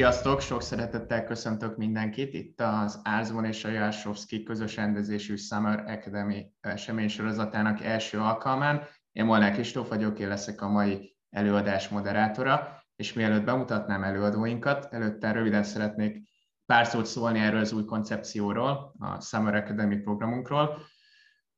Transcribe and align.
Sziasztok, 0.00 0.40
sok 0.40 0.62
szeretettel 0.62 1.24
köszöntök 1.24 1.76
mindenkit. 1.76 2.34
Itt 2.34 2.60
az 2.60 3.00
Árzvon 3.02 3.44
és 3.44 3.64
a 3.64 3.68
Jársovszki 3.68 4.42
közös 4.42 4.76
rendezésű 4.76 5.36
Summer 5.36 5.84
Academy 5.86 6.52
eseménysorozatának 6.60 7.80
első 7.80 8.18
alkalmán. 8.18 8.82
Én 9.12 9.24
Molnár 9.24 9.52
Kristóf 9.52 9.88
vagyok, 9.88 10.18
én 10.18 10.28
leszek 10.28 10.62
a 10.62 10.68
mai 10.68 11.16
előadás 11.30 11.88
moderátora, 11.88 12.84
és 12.96 13.12
mielőtt 13.12 13.44
bemutatnám 13.44 14.02
előadóinkat, 14.02 14.88
előtte 14.90 15.32
röviden 15.32 15.62
szeretnék 15.62 16.28
pár 16.66 16.86
szót 16.86 17.06
szólni 17.06 17.38
erről 17.38 17.60
az 17.60 17.72
új 17.72 17.84
koncepcióról, 17.84 18.94
a 18.98 19.20
Summer 19.20 19.54
Academy 19.54 19.96
programunkról, 19.96 20.78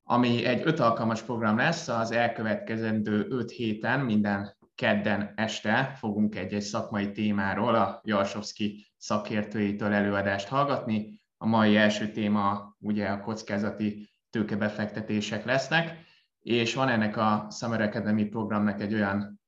ami 0.02 0.44
egy 0.44 0.62
öt 0.64 0.80
alkalmas 0.80 1.22
program 1.22 1.56
lesz, 1.56 1.88
az 1.88 2.10
elkövetkezendő 2.10 3.26
öt 3.28 3.50
héten 3.50 4.00
minden 4.00 4.56
kedden 4.82 5.32
este 5.36 5.94
fogunk 5.96 6.36
egy-egy 6.36 6.62
szakmai 6.62 7.12
témáról 7.12 7.74
a 7.74 8.00
Jarsovszki 8.04 8.86
szakértőitől 8.96 9.92
előadást 9.92 10.48
hallgatni. 10.48 11.20
A 11.36 11.46
mai 11.46 11.76
első 11.76 12.10
téma 12.10 12.76
ugye 12.78 13.08
a 13.08 13.20
kockázati 13.20 14.10
tőkebefektetések 14.30 15.44
lesznek, 15.44 16.04
és 16.40 16.74
van 16.74 16.88
ennek 16.88 17.16
a 17.16 17.46
Summer 17.50 17.80
Academy 17.80 18.24
programnak 18.24 18.80
egy 18.80 18.94
olyan 18.94 19.40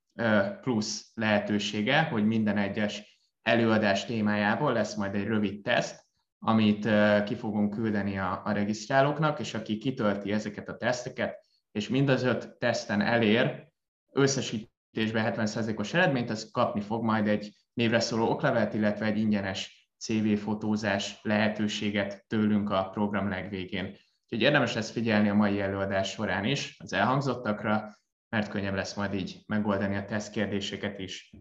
plusz 0.60 1.10
lehetősége, 1.14 2.02
hogy 2.02 2.26
minden 2.26 2.56
egyes 2.56 3.20
előadás 3.42 4.04
témájából 4.04 4.72
lesz 4.72 4.94
majd 4.94 5.14
egy 5.14 5.26
rövid 5.26 5.62
teszt, 5.62 6.06
amit 6.38 6.88
ki 7.24 7.34
fogunk 7.34 7.74
küldeni 7.74 8.18
a, 8.18 8.40
a 8.44 8.52
regisztrálóknak, 8.52 9.40
és 9.40 9.54
aki 9.54 9.78
kitölti 9.78 10.32
ezeket 10.32 10.68
a 10.68 10.76
teszteket, 10.76 11.38
és 11.72 11.88
mind 11.88 12.08
az 12.08 12.22
öt 12.22 12.58
teszten 12.58 13.00
elér, 13.00 13.72
összesít 14.12 14.72
és 14.96 15.10
70%-os 15.14 15.94
eredményt, 15.94 16.30
az 16.30 16.50
kapni 16.50 16.80
fog 16.80 17.04
majd 17.04 17.28
egy 17.28 17.52
névre 17.72 18.00
szóló 18.00 18.30
oklevelet, 18.30 18.74
illetve 18.74 19.06
egy 19.06 19.18
ingyenes 19.18 19.88
CV 19.98 20.34
fotózás 20.34 21.18
lehetőséget 21.22 22.24
tőlünk 22.26 22.70
a 22.70 22.88
program 22.88 23.28
legvégén. 23.28 23.84
Úgyhogy 24.22 24.40
érdemes 24.40 24.74
lesz 24.74 24.90
figyelni 24.90 25.28
a 25.28 25.34
mai 25.34 25.60
előadás 25.60 26.10
során 26.10 26.44
is 26.44 26.76
az 26.78 26.92
elhangzottakra, 26.92 27.98
mert 28.28 28.48
könnyebb 28.48 28.74
lesz 28.74 28.94
majd 28.94 29.14
így 29.14 29.42
megoldani 29.46 29.96
a 29.96 30.04
teszt 30.04 30.32
kérdéseket 30.32 30.98
is. 30.98 31.32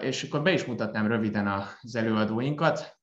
És 0.00 0.22
akkor 0.22 0.42
be 0.42 0.52
is 0.52 0.64
mutatnám 0.64 1.06
röviden 1.06 1.46
az 1.46 1.94
előadóinkat. 1.94 3.00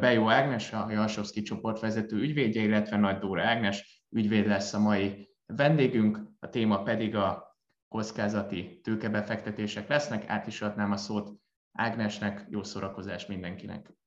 Bejó 0.00 0.30
Ágnes, 0.30 0.72
a 0.72 0.86
Jalsovszki 0.90 1.42
csoportvezető 1.42 2.16
ügyvédje, 2.16 2.62
illetve 2.62 2.96
Nagy 2.96 3.18
Dóra 3.18 3.42
Ágnes 3.42 4.04
ügyvéd 4.10 4.46
lesz 4.46 4.74
a 4.74 4.78
mai 4.78 5.28
vendégünk, 5.46 6.18
a 6.40 6.48
téma 6.48 6.82
pedig 6.82 7.16
a 7.16 7.51
kockázati 7.92 8.80
tőkebefektetések 8.82 9.88
lesznek. 9.88 10.28
Át 10.28 10.46
is 10.46 10.62
adnám 10.62 10.92
a 10.92 10.96
szót 10.96 11.32
Ágnesnek, 11.72 12.46
jó 12.48 12.62
szórakozás 12.62 13.26
mindenkinek! 13.26 14.01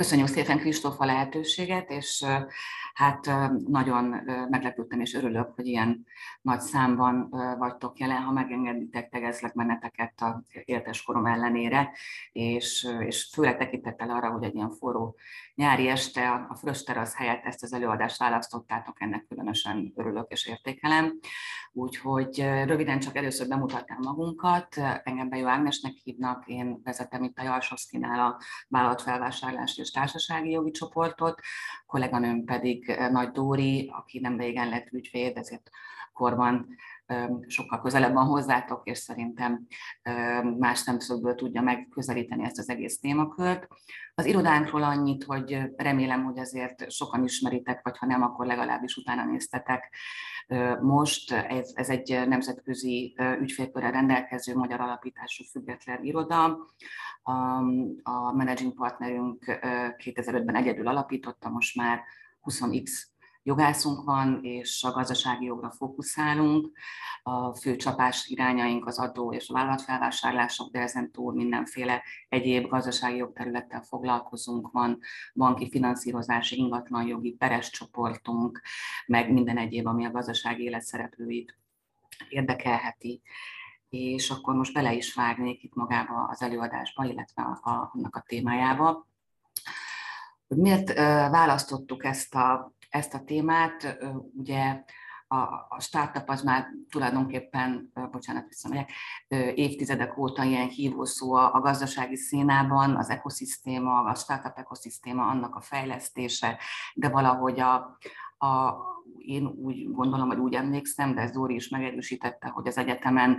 Köszönjük 0.00 0.28
szépen 0.28 0.58
Kristóf 0.58 1.00
a 1.00 1.04
lehetőséget, 1.04 1.90
és 1.90 2.24
hát 2.94 3.30
nagyon 3.68 4.04
meglepődtem 4.50 5.00
és 5.00 5.14
örülök, 5.14 5.52
hogy 5.54 5.66
ilyen 5.66 6.06
nagy 6.42 6.60
számban 6.60 7.28
vagytok 7.58 7.98
jelen, 7.98 8.22
ha 8.22 8.32
megengeditek, 8.32 9.08
tegezlek 9.08 9.54
meneteket 9.54 10.20
a 10.20 10.42
értes 10.64 11.02
korom 11.02 11.26
ellenére, 11.26 11.92
és, 12.32 12.88
és 13.00 13.30
főleg 13.32 13.56
tekintettel 13.56 14.10
arra, 14.10 14.30
hogy 14.30 14.42
egy 14.42 14.54
ilyen 14.54 14.70
forró 14.70 15.16
nyári 15.54 15.88
este 15.88 16.30
a 16.48 16.54
Frös 16.54 16.82
Terasz 16.82 17.14
helyett 17.14 17.44
ezt 17.44 17.62
az 17.62 17.72
előadást 17.72 18.18
választottátok, 18.18 19.00
ennek 19.00 19.26
különösen 19.28 19.92
örülök 19.96 20.30
és 20.30 20.46
értékelem. 20.46 21.18
Úgyhogy 21.72 22.38
röviden 22.64 23.00
csak 23.00 23.16
először 23.16 23.48
bemutatnám 23.48 23.98
magunkat. 24.02 24.76
Engem 25.02 25.28
Bejó 25.28 25.46
Ágnesnek 25.46 25.92
hívnak, 25.92 26.46
én 26.46 26.80
vezetem 26.84 27.22
itt 27.22 27.38
a 27.38 27.42
Jalsovszkinál 27.42 28.20
a 28.20 28.40
vállalatfelvásárlás 28.68 29.78
és 29.78 29.89
társasági 29.90 30.50
jogi 30.50 30.70
csoportot, 30.70 31.40
kolléganőm 31.86 32.44
pedig 32.44 32.96
Nagy 33.10 33.30
Dóri, 33.30 33.90
aki 33.94 34.20
nem 34.20 34.38
régen 34.38 34.68
lett 34.68 34.92
ügyvéd, 34.92 35.36
ezért 35.36 35.70
korban 36.12 36.76
sokkal 37.46 37.80
közelebb 37.80 38.12
van 38.12 38.26
hozzátok, 38.26 38.80
és 38.84 38.98
szerintem 38.98 39.66
más 40.58 40.78
szemszögből 40.78 41.34
tudja 41.34 41.62
megközelíteni 41.62 42.44
ezt 42.44 42.58
az 42.58 42.68
egész 42.68 42.98
témakört. 42.98 43.66
Az 44.14 44.26
irodánkról 44.26 44.82
annyit, 44.82 45.24
hogy 45.24 45.60
remélem, 45.76 46.24
hogy 46.24 46.38
azért 46.38 46.90
sokan 46.90 47.24
ismeritek, 47.24 47.80
vagy 47.82 47.98
ha 47.98 48.06
nem, 48.06 48.22
akkor 48.22 48.46
legalábbis 48.46 48.96
utána 48.96 49.24
néztetek. 49.24 49.94
Most 50.80 51.32
ez, 51.32 51.70
ez 51.74 51.88
egy 51.88 52.28
nemzetközi 52.28 53.16
ügyfélkörrel 53.40 53.90
rendelkező 53.90 54.56
magyar 54.56 54.80
alapítású 54.80 55.44
független 55.44 56.04
iroda. 56.04 56.58
A, 58.02 58.32
managing 58.32 58.74
partnerünk 58.74 59.44
2005-ben 60.04 60.54
egyedül 60.54 60.88
alapította, 60.88 61.48
most 61.48 61.76
már 61.76 62.00
20x 62.42 62.90
jogászunk 63.42 64.04
van, 64.04 64.38
és 64.42 64.82
a 64.84 64.90
gazdasági 64.92 65.44
jogra 65.44 65.70
fókuszálunk. 65.70 66.70
A 67.22 67.54
fő 67.54 67.76
csapás 67.76 68.26
irányaink 68.28 68.86
az 68.86 68.98
adó 68.98 69.32
és 69.32 69.48
a 69.48 69.52
vállalatfelvásárlások, 69.52 70.70
de 70.70 70.80
ezen 70.80 71.10
túl 71.10 71.32
mindenféle 71.32 72.02
egyéb 72.28 72.68
gazdasági 72.68 73.16
jogterülettel 73.16 73.82
foglalkozunk. 73.82 74.70
Van 74.70 74.98
banki 75.34 75.70
finanszírozási, 75.70 76.56
ingatlanjogi, 76.56 77.32
peres 77.32 77.70
csoportunk, 77.70 78.60
meg 79.06 79.32
minden 79.32 79.58
egyéb, 79.58 79.86
ami 79.86 80.04
a 80.04 80.10
gazdasági 80.10 80.62
élet 80.62 80.82
szereplőit 80.82 81.58
érdekelheti 82.28 83.22
és 83.90 84.30
akkor 84.30 84.54
most 84.54 84.72
bele 84.72 84.92
is 84.92 85.14
vágnék 85.14 85.62
itt 85.62 85.74
magába 85.74 86.28
az 86.30 86.42
előadásba, 86.42 87.04
illetve 87.04 87.42
a, 87.42 87.70
a, 87.70 87.90
annak 87.94 88.16
a 88.16 88.24
témájába. 88.26 89.08
Miért 90.46 90.92
választottuk 91.30 92.04
ezt 92.04 92.34
a 92.34 92.74
ezt 92.90 93.14
a 93.14 93.24
témát. 93.24 93.98
Ugye 94.34 94.84
a, 95.32 95.66
a 95.68 95.80
startup 95.80 96.28
az 96.28 96.42
már 96.42 96.66
tulajdonképpen, 96.88 97.92
bocsánat, 98.10 98.48
visszamegyek, 98.48 98.90
évtizedek 99.54 100.18
óta 100.18 100.42
ilyen 100.42 100.68
hívószó 100.68 101.34
a, 101.34 101.54
a 101.54 101.60
gazdasági 101.60 102.16
színában, 102.16 102.96
az 102.96 103.10
ekoszisztéma, 103.10 104.02
a 104.02 104.14
startup 104.14 104.58
ekoszisztéma, 104.58 105.26
annak 105.26 105.54
a 105.54 105.60
fejlesztése, 105.60 106.58
de 106.94 107.08
valahogy 107.08 107.60
a, 107.60 107.74
a, 108.46 108.74
én 109.18 109.46
úgy 109.46 109.90
gondolom, 109.90 110.28
vagy 110.28 110.38
úgy 110.38 110.54
emlékszem, 110.54 111.14
de 111.14 111.20
ez 111.20 111.30
Dóri 111.30 111.54
is 111.54 111.68
megerősítette, 111.68 112.48
hogy 112.48 112.66
az 112.66 112.78
egyetemen 112.78 113.38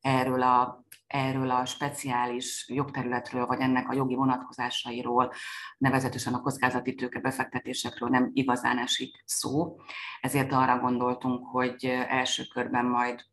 erről 0.00 0.42
a, 0.42 0.84
erről 1.12 1.50
a 1.50 1.64
speciális 1.64 2.66
jogterületről, 2.68 3.46
vagy 3.46 3.60
ennek 3.60 3.88
a 3.88 3.94
jogi 3.94 4.14
vonatkozásairól, 4.14 5.32
nevezetesen 5.78 6.34
a 6.34 6.40
kockázati 6.40 6.94
tőke 6.94 7.20
befektetésekről 7.20 8.08
nem 8.08 8.30
igazán 8.32 8.78
esik 8.78 9.22
szó. 9.24 9.76
Ezért 10.20 10.52
arra 10.52 10.78
gondoltunk, 10.78 11.46
hogy 11.46 11.84
első 12.08 12.42
körben 12.52 12.84
majd 12.84 13.24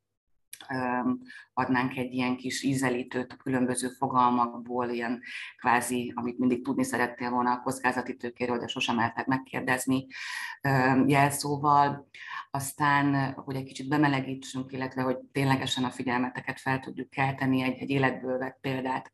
adnánk 1.53 1.97
egy 1.97 2.13
ilyen 2.13 2.37
kis 2.37 2.63
ízelítőt 2.63 3.31
a 3.31 3.35
különböző 3.35 3.87
fogalmakból, 3.87 4.89
ilyen 4.89 5.21
kvázi, 5.57 6.13
amit 6.15 6.39
mindig 6.39 6.63
tudni 6.63 6.83
szerettél 6.83 7.29
volna 7.29 7.51
a 7.51 7.61
kockázati 7.61 8.15
tőkéről, 8.15 8.57
de 8.57 8.67
sosem 8.67 8.95
mertek 8.95 9.25
megkérdezni 9.25 10.07
jelszóval. 11.05 12.07
Aztán, 12.51 13.33
hogy 13.33 13.55
egy 13.55 13.63
kicsit 13.63 13.87
bemelegítsünk, 13.87 14.71
illetve 14.71 15.01
hogy 15.01 15.17
ténylegesen 15.17 15.83
a 15.83 15.89
figyelmeteket 15.89 16.59
fel 16.59 16.79
tudjuk 16.79 17.09
kelteni, 17.09 17.61
egy, 17.61 17.77
egy 17.77 17.89
életből 17.89 18.37
vett 18.37 18.57
példát 18.61 19.11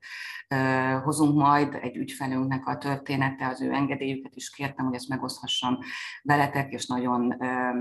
hozunk 1.03 1.35
majd, 1.35 1.73
egy 1.81 1.95
ügyfelünknek 1.95 2.67
a 2.67 2.77
története, 2.77 3.47
az 3.47 3.61
ő 3.61 3.73
engedélyüket 3.73 4.35
is 4.35 4.49
kértem, 4.49 4.85
hogy 4.85 4.95
ezt 4.95 5.09
megoszthassam 5.09 5.77
veletek, 6.21 6.71
és 6.71 6.85
nagyon 6.85 7.35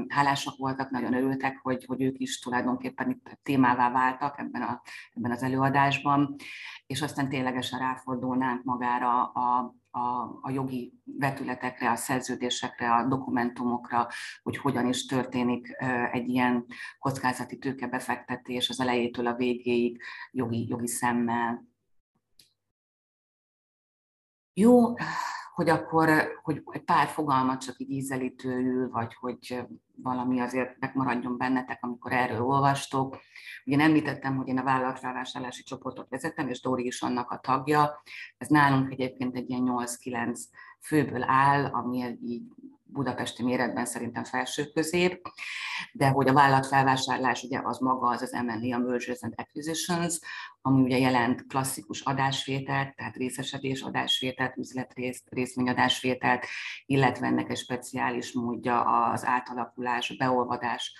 hálásak 0.08 0.56
voltak, 0.56 0.90
nagyon 0.90 1.14
örültek, 1.14 1.58
hogy, 1.62 1.84
hogy 1.84 2.02
ők 2.02 2.18
is 2.18 2.38
tulajdonképpen 2.38 3.10
itt 3.10 3.38
témává 3.42 3.90
váltak 3.90 4.38
ebben, 4.38 4.62
a, 4.62 4.82
ebben 5.12 5.30
az 5.30 5.42
előadásban, 5.42 6.34
és 6.86 7.02
aztán 7.02 7.28
ténylegesen 7.28 7.78
ráfordulnánk 7.78 8.62
magára 8.64 9.22
a, 9.24 9.74
a, 9.94 10.38
a 10.42 10.50
jogi 10.50 10.92
vetületekre, 11.04 11.90
a 11.90 11.96
szerződésekre, 11.96 12.94
a 12.94 13.08
dokumentumokra, 13.08 14.08
hogy 14.42 14.56
hogyan 14.56 14.86
is 14.86 15.06
történik 15.06 15.76
egy 16.12 16.28
ilyen 16.28 16.66
kockázati 16.98 17.58
tőkebefektetés 17.58 18.68
az 18.68 18.80
elejétől 18.80 19.26
a 19.26 19.34
végéig 19.34 20.02
jogi, 20.30 20.68
jogi 20.68 20.86
szemmel. 20.86 21.68
Jó, 24.52 24.94
hogy 25.54 25.68
akkor 25.68 26.08
hogy 26.42 26.62
egy 26.70 26.84
pár 26.84 27.06
fogalmat 27.06 27.60
csak 27.60 27.78
így 27.78 27.90
ízelítőül, 27.90 28.90
vagy 28.90 29.14
hogy 29.14 29.64
valami 29.96 30.40
azért 30.40 30.78
megmaradjon 30.78 31.36
bennetek, 31.36 31.78
amikor 31.80 32.12
erről 32.12 32.42
olvastok. 32.42 33.18
Ugye 33.64 33.78
említettem, 33.78 34.36
hogy 34.36 34.48
én 34.48 34.58
a 34.58 34.62
vállalatvásárlási 34.62 35.62
csoportot 35.62 36.08
vezetem, 36.08 36.48
és 36.48 36.60
Dóri 36.60 36.86
is 36.86 37.02
annak 37.02 37.30
a 37.30 37.38
tagja. 37.38 38.02
Ez 38.38 38.48
nálunk 38.48 38.92
egyébként 38.92 39.36
egy 39.36 39.50
ilyen 39.50 39.62
8-9 39.66 40.40
főből 40.80 41.22
áll, 41.22 41.64
ami 41.64 42.16
így 42.22 42.42
budapesti 42.94 43.42
méretben 43.42 43.84
szerintem 43.84 44.24
felső 44.24 44.64
közép, 44.64 45.20
de 45.92 46.08
hogy 46.08 46.28
a 46.28 46.32
vállalatfelvásárlás 46.32 47.42
ugye 47.42 47.60
az 47.62 47.78
maga 47.78 48.08
az 48.08 48.22
az 48.22 48.32
MLE, 48.32 48.74
a 48.74 48.78
Mergers 48.78 49.22
and 49.22 49.32
Acquisitions, 49.36 50.18
ami 50.62 50.82
ugye 50.82 50.98
jelent 50.98 51.46
klasszikus 51.46 52.00
adásvételt, 52.00 52.96
tehát 52.96 53.16
részesedés 53.16 53.80
adásvételt, 53.80 54.56
üzletrész, 54.56 55.22
részvényadásvételt, 55.30 56.46
illetve 56.86 57.26
ennek 57.26 57.50
egy 57.50 57.56
speciális 57.56 58.32
módja 58.32 58.82
az 59.10 59.24
átalakulás, 59.24 60.16
beolvadás 60.16 60.94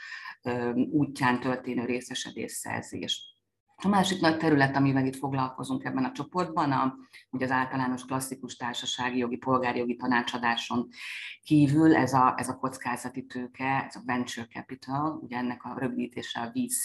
útján 0.90 1.40
történő 1.40 1.84
részesedés 1.84 2.52
szerzés. 2.52 3.33
A 3.76 3.88
másik 3.88 4.20
nagy 4.20 4.36
terület, 4.36 4.76
amivel 4.76 5.06
itt 5.06 5.16
foglalkozunk 5.16 5.84
ebben 5.84 6.04
a 6.04 6.12
csoportban, 6.12 6.72
a, 6.72 6.94
ugye 7.30 7.44
az 7.44 7.50
általános 7.50 8.04
klasszikus 8.04 8.56
társasági 8.56 9.18
jogi, 9.18 9.36
polgári 9.36 9.78
jogi 9.78 9.96
tanácsadáson 9.96 10.88
kívül 11.42 11.96
ez 11.96 12.12
a, 12.12 12.34
ez 12.36 12.48
a 12.48 12.56
kockázati 12.56 13.26
tőke, 13.26 13.84
ez 13.88 13.96
a 13.96 14.02
venture 14.04 14.46
capital, 14.46 15.18
ugye 15.22 15.36
ennek 15.36 15.64
a 15.64 15.74
rövidítése 15.78 16.40
a 16.40 16.50
VC, 16.52 16.84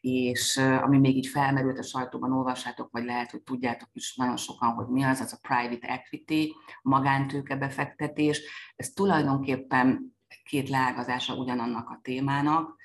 és 0.00 0.56
ami 0.56 0.98
még 0.98 1.16
így 1.16 1.26
felmerült 1.26 1.78
a 1.78 1.82
sajtóban, 1.82 2.32
olvassátok, 2.32 2.90
vagy 2.90 3.04
lehet, 3.04 3.30
hogy 3.30 3.42
tudjátok 3.42 3.88
is 3.92 4.16
nagyon 4.16 4.36
sokan, 4.36 4.72
hogy 4.72 4.86
mi 4.86 5.02
az, 5.02 5.20
az 5.20 5.32
a 5.32 5.48
private 5.48 5.88
equity, 5.88 6.52
magántőke 6.82 7.56
befektetés. 7.56 8.42
Ez 8.76 8.90
tulajdonképpen 8.90 10.16
két 10.44 10.68
leágazása 10.68 11.34
ugyanannak 11.34 11.88
a 11.88 12.00
témának, 12.02 12.76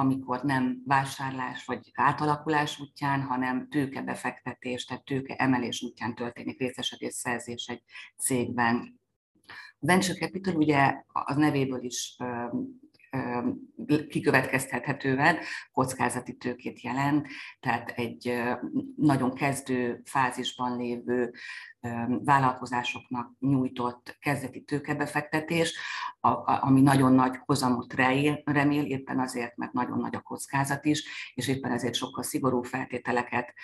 amikor 0.00 0.42
nem 0.42 0.82
vásárlás 0.86 1.64
vagy 1.64 1.90
átalakulás 1.94 2.80
útján, 2.80 3.22
hanem 3.22 3.68
tőkebefektetés, 3.68 4.84
tehát 4.84 5.04
tőke 5.04 5.34
emelés 5.34 5.82
útján 5.82 6.14
történik 6.14 6.58
részesedés 6.58 7.14
szerzés 7.14 7.66
egy 7.66 7.82
cégben. 8.16 9.00
A 9.82 9.86
venture 9.86 10.18
capital 10.18 10.54
ugye 10.54 11.02
az 11.06 11.36
nevéből 11.36 11.84
is 11.84 12.16
kikövetkeztethetően 14.08 15.36
kockázati 15.72 16.36
tőkét 16.36 16.80
jelent, 16.80 17.26
tehát 17.60 17.90
egy 17.90 18.42
nagyon 18.96 19.34
kezdő 19.34 20.00
fázisban 20.04 20.76
lévő 20.76 21.32
vállalkozásoknak 22.24 23.32
nyújtott 23.38 24.16
kezdeti 24.20 24.62
tőkebefektetés, 24.62 25.78
ami 26.44 26.80
nagyon 26.80 27.12
nagy 27.12 27.36
hozamot 27.44 27.94
remél, 28.44 28.84
éppen 28.84 29.20
azért, 29.20 29.56
mert 29.56 29.72
nagyon 29.72 29.98
nagy 29.98 30.14
a 30.14 30.20
kockázat 30.20 30.84
is, 30.84 31.32
és 31.34 31.48
éppen 31.48 31.72
ezért 31.72 31.94
sokkal 31.94 32.22
szigorú 32.22 32.62
feltételeket 32.62 33.54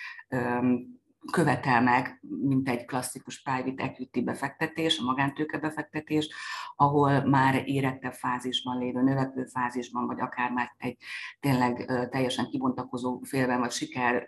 követel 1.31 1.81
meg, 1.81 2.19
mint 2.21 2.69
egy 2.69 2.85
klasszikus 2.85 3.41
private 3.41 3.83
equity 3.83 4.21
befektetés, 4.21 4.99
a 4.99 5.03
magántőke 5.03 5.57
befektetés, 5.57 6.29
ahol 6.75 7.25
már 7.25 7.61
érettebb 7.65 8.13
fázisban 8.13 8.77
lévő, 8.77 9.01
növekvő 9.01 9.45
fázisban, 9.45 10.05
vagy 10.05 10.19
akár 10.19 10.51
már 10.51 10.75
egy 10.77 10.97
tényleg 11.39 11.85
teljesen 12.09 12.49
kibontakozó 12.49 13.21
félben, 13.23 13.59
vagy 13.59 13.71
siker 13.71 14.25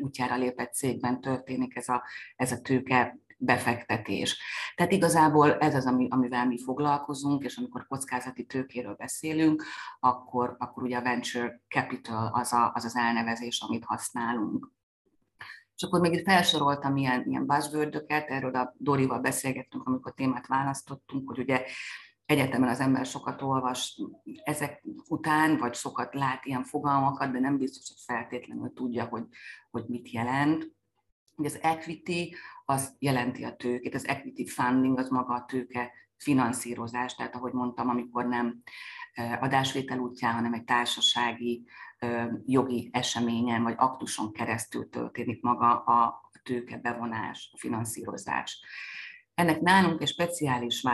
útjára 0.00 0.36
lépett 0.36 0.72
cégben 0.72 1.20
történik 1.20 1.76
ez 1.76 1.88
a, 1.88 2.02
ez 2.36 2.52
a 2.52 2.60
tőke 2.60 3.18
befektetés. 3.38 4.40
Tehát 4.74 4.92
igazából 4.92 5.58
ez 5.58 5.74
az, 5.74 5.86
ami, 5.86 6.06
amivel 6.10 6.46
mi 6.46 6.62
foglalkozunk, 6.62 7.44
és 7.44 7.56
amikor 7.56 7.86
kockázati 7.86 8.44
tőkéről 8.44 8.94
beszélünk, 8.94 9.64
akkor, 10.00 10.56
akkor 10.58 10.82
ugye 10.82 10.96
a 10.96 11.02
venture 11.02 11.60
capital 11.68 12.30
az, 12.32 12.52
a, 12.52 12.72
az 12.74 12.84
az 12.84 12.96
elnevezés, 12.96 13.60
amit 13.68 13.84
használunk. 13.84 14.70
És 15.78 15.84
akkor 15.84 16.00
még 16.00 16.24
felsoroltam 16.24 16.96
ilyen, 16.96 17.24
ilyen 17.26 17.46
buzzword 17.46 18.04
erről 18.06 18.54
a 18.54 18.74
Dorival 18.76 19.18
beszélgettünk, 19.18 19.86
amikor 19.86 20.12
témát 20.12 20.46
választottunk, 20.46 21.28
hogy 21.28 21.38
ugye 21.38 21.64
egyetemen 22.26 22.68
az 22.68 22.80
ember 22.80 23.06
sokat 23.06 23.42
olvas 23.42 24.02
ezek 24.42 24.84
után, 25.08 25.56
vagy 25.56 25.74
sokat 25.74 26.14
lát 26.14 26.44
ilyen 26.44 26.64
fogalmakat, 26.64 27.32
de 27.32 27.38
nem 27.38 27.58
biztos, 27.58 27.88
hogy 27.88 28.16
feltétlenül 28.16 28.72
tudja, 28.72 29.04
hogy, 29.04 29.24
hogy 29.70 29.84
mit 29.88 30.10
jelent. 30.10 30.72
Ugye 31.36 31.48
az 31.48 31.58
equity 31.62 32.34
az 32.64 32.96
jelenti 32.98 33.44
a 33.44 33.56
tőkét, 33.56 33.94
az 33.94 34.06
equity 34.06 34.46
funding 34.46 34.98
az 34.98 35.08
maga 35.08 35.34
a 35.34 35.44
tőke 35.44 35.92
finanszírozás, 36.16 37.14
tehát 37.14 37.34
ahogy 37.34 37.52
mondtam, 37.52 37.88
amikor 37.88 38.26
nem 38.26 38.62
adásvétel 39.40 39.98
útján, 39.98 40.34
hanem 40.34 40.52
egy 40.52 40.64
társasági 40.64 41.64
jogi 42.44 42.88
eseményen 42.92 43.62
vagy 43.62 43.74
aktuson 43.76 44.32
keresztül 44.32 44.88
történik 44.88 45.42
maga 45.42 45.78
a 45.78 46.30
tőke 46.42 46.76
bevonás, 46.76 47.50
a 47.52 47.58
finanszírozás. 47.58 48.64
Ennek 49.34 49.60
nálunk 49.60 50.00
egy 50.00 50.08
speciális 50.08 50.84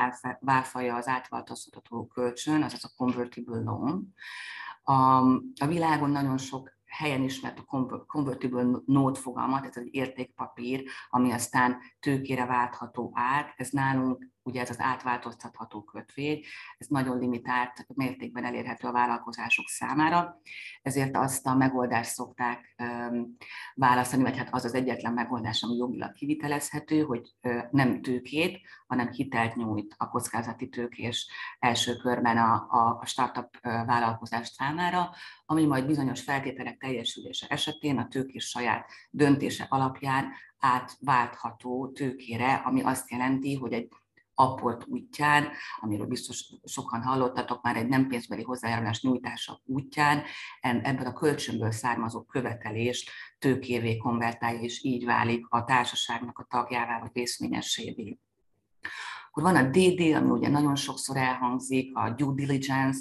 válfaja 0.41 0.97
az 0.97 1.09
átváltoztatható 1.09 2.06
kölcsön, 2.06 2.62
azaz 2.62 2.85
a 2.85 2.93
convertible 2.97 3.61
loan. 3.61 4.15
A, 4.83 4.93
a 5.61 5.67
világon 5.67 6.11
nagyon 6.11 6.39
sok 6.39 6.73
helyen 6.87 7.23
ismert 7.23 7.59
a 7.59 8.05
convertible 8.07 8.67
note 8.87 9.21
fogalmat, 9.21 9.67
ez 9.67 9.77
egy 9.77 9.95
értékpapír, 9.95 10.85
ami 11.11 11.33
aztán 11.33 11.79
tőkére 12.00 12.47
váltható 12.47 13.12
át. 13.15 13.53
Ez 13.57 13.71
nálunk 13.71 14.33
ugye 14.44 14.61
ez 14.61 14.70
az 14.70 14.81
átváltoztatható 14.81 15.82
kötvény, 15.82 16.43
ez 16.79 16.87
nagyon 16.87 17.19
limitált 17.19 17.87
mértékben 17.94 18.44
elérhető 18.44 18.88
a 18.88 18.93
vállalkozások 18.93 19.69
számára, 19.69 20.41
ezért 20.82 21.17
azt 21.17 21.46
a 21.46 21.55
megoldást 21.55 22.11
szokták 22.11 22.75
választani, 23.75 24.23
vagy 24.23 24.37
hát 24.37 24.49
az 24.55 24.64
az 24.64 24.75
egyetlen 24.75 25.12
megoldás, 25.12 25.62
ami 25.62 25.76
jogilag 25.76 26.12
kivitelezhető, 26.12 27.02
hogy 27.02 27.35
nem 27.70 28.02
tőkét, 28.02 28.61
hanem 28.87 29.11
hitelt 29.11 29.55
nyújt 29.55 29.94
a 29.99 30.08
kockázati 30.08 30.69
tőkés 30.69 31.29
első 31.58 31.97
körben 31.97 32.37
a, 32.37 32.52
a, 33.00 33.06
startup 33.06 33.58
vállalkozás 33.61 34.49
számára, 34.49 35.11
ami 35.47 35.64
majd 35.64 35.87
bizonyos 35.87 36.23
feltételek 36.23 36.76
teljesülése 36.76 37.47
esetén 37.47 37.99
a 37.99 38.08
tőkés 38.08 38.44
saját 38.49 38.90
döntése 39.11 39.67
alapján 39.69 40.32
átváltható 40.58 41.93
tőkére, 41.93 42.55
ami 42.55 42.82
azt 42.82 43.11
jelenti, 43.11 43.55
hogy 43.55 43.73
egy 43.73 43.88
apport 44.35 44.87
útján, 44.87 45.49
amiről 45.81 46.07
biztos 46.07 46.53
sokan 46.65 47.03
hallottatok 47.03 47.63
már 47.63 47.77
egy 47.77 47.89
nem 47.89 48.07
pénzbeli 48.07 48.43
hozzájárulás 48.43 49.03
nyújtása 49.03 49.61
útján, 49.65 50.23
ebből 50.61 51.07
a 51.07 51.13
kölcsönből 51.13 51.71
származó 51.71 52.23
követelést 52.23 53.11
tőkévé 53.39 53.97
konvertálja, 53.97 54.61
és 54.61 54.85
így 54.85 55.05
válik 55.05 55.47
a 55.49 55.65
társaságnak 55.65 56.39
a 56.39 56.47
tagjává 56.49 57.01
vagy 57.01 57.11
részvényesévé. 57.13 58.19
Akkor 59.29 59.53
van 59.53 59.65
a 59.65 59.69
DD, 59.69 60.01
ami 60.01 60.31
ugye 60.31 60.49
nagyon 60.49 60.77
sokszor 60.77 61.17
elhangzik, 61.17 61.97
a 61.97 62.11
due 62.11 62.35
diligence, 62.35 63.01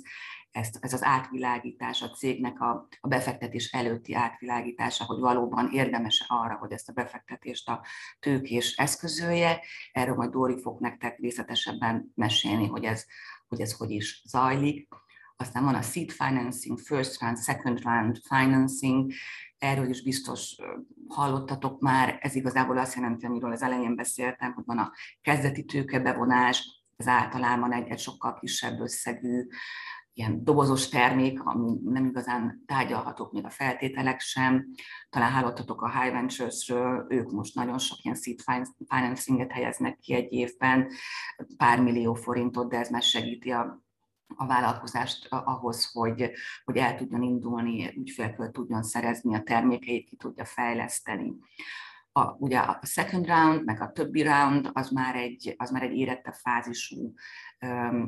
ezt, 0.53 0.77
ez 0.81 0.93
az 0.93 1.03
átvilágítás, 1.03 2.01
a 2.01 2.09
cégnek 2.09 2.61
a, 2.61 2.87
a 3.01 3.07
befektetés 3.07 3.71
előtti 3.71 4.13
átvilágítása, 4.13 5.05
hogy 5.05 5.19
valóban 5.19 5.69
érdemes 5.71 6.25
arra, 6.27 6.55
hogy 6.55 6.71
ezt 6.71 6.89
a 6.89 6.93
befektetést 6.93 7.69
a 7.69 7.85
tőkés 8.19 8.75
eszközölje. 8.75 9.59
Erről 9.91 10.15
majd 10.15 10.29
Dóri 10.29 10.61
fog 10.61 10.81
nektek 10.81 11.17
részletesebben 11.19 12.11
mesélni, 12.15 12.67
hogy 12.67 12.83
ez 12.83 13.05
hogy, 13.47 13.61
ez 13.61 13.73
hogy 13.73 13.91
is 13.91 14.23
zajlik. 14.25 14.87
Aztán 15.35 15.63
van 15.63 15.75
a 15.75 15.81
seed 15.81 16.11
financing, 16.11 16.79
first 16.79 17.21
round, 17.21 17.37
second 17.37 17.83
round 17.83 18.19
financing, 18.27 19.11
erről 19.57 19.89
is 19.89 20.03
biztos 20.03 20.55
hallottatok 21.07 21.79
már, 21.79 22.17
ez 22.21 22.35
igazából 22.35 22.77
azt 22.77 22.95
jelenti, 22.95 23.25
amiről 23.25 23.51
az 23.51 23.61
elején 23.61 23.95
beszéltem, 23.95 24.53
hogy 24.53 24.63
van 24.65 24.77
a 24.77 24.91
kezdeti 25.21 25.65
tőkebevonás, 25.65 26.83
ez 26.95 27.07
általában 27.07 27.73
egy, 27.73 27.87
egy 27.87 27.99
sokkal 27.99 28.33
kisebb 28.33 28.79
összegű 28.79 29.47
ilyen 30.13 30.43
dobozos 30.43 30.89
termék, 30.89 31.43
ami 31.43 31.79
nem 31.83 32.05
igazán 32.05 32.63
tárgyalhatók 32.65 33.31
még 33.31 33.45
a 33.45 33.49
feltételek 33.49 34.19
sem. 34.19 34.65
Talán 35.09 35.31
hallottatok 35.31 35.81
a 35.81 35.99
High 35.99 36.13
Ventures-ről, 36.13 37.05
ők 37.09 37.31
most 37.31 37.55
nagyon 37.55 37.79
sok 37.79 37.97
ilyen 38.03 38.15
seed 38.15 38.39
financing-et 38.87 39.51
helyeznek 39.51 39.97
ki 39.99 40.13
egy 40.13 40.33
évben, 40.33 40.87
pár 41.57 41.81
millió 41.81 42.13
forintot, 42.13 42.69
de 42.69 42.77
ez 42.77 42.89
már 42.89 43.01
segíti 43.01 43.51
a 43.51 43.81
a 44.35 44.45
vállalkozást 44.45 45.27
ahhoz, 45.29 45.91
hogy, 45.91 46.31
hogy 46.63 46.77
el 46.77 46.95
tudjon 46.95 47.21
indulni, 47.21 47.93
ügyfélkör 47.97 48.51
tudjon 48.51 48.83
szerezni, 48.83 49.35
a 49.35 49.43
termékeit 49.43 50.09
ki 50.09 50.15
tudja 50.15 50.45
fejleszteni. 50.45 51.33
A, 52.15 52.35
ugye 52.37 52.59
a 52.59 52.79
second 52.85 53.25
round, 53.25 53.63
meg 53.63 53.81
a 53.81 53.91
többi 53.91 54.21
round, 54.21 54.69
az 54.73 54.89
már 54.89 55.15
egy, 55.15 55.55
az 55.57 55.71
már 55.71 55.83
egy 55.83 55.97
érettebb 55.97 56.33
fázisú 56.33 57.13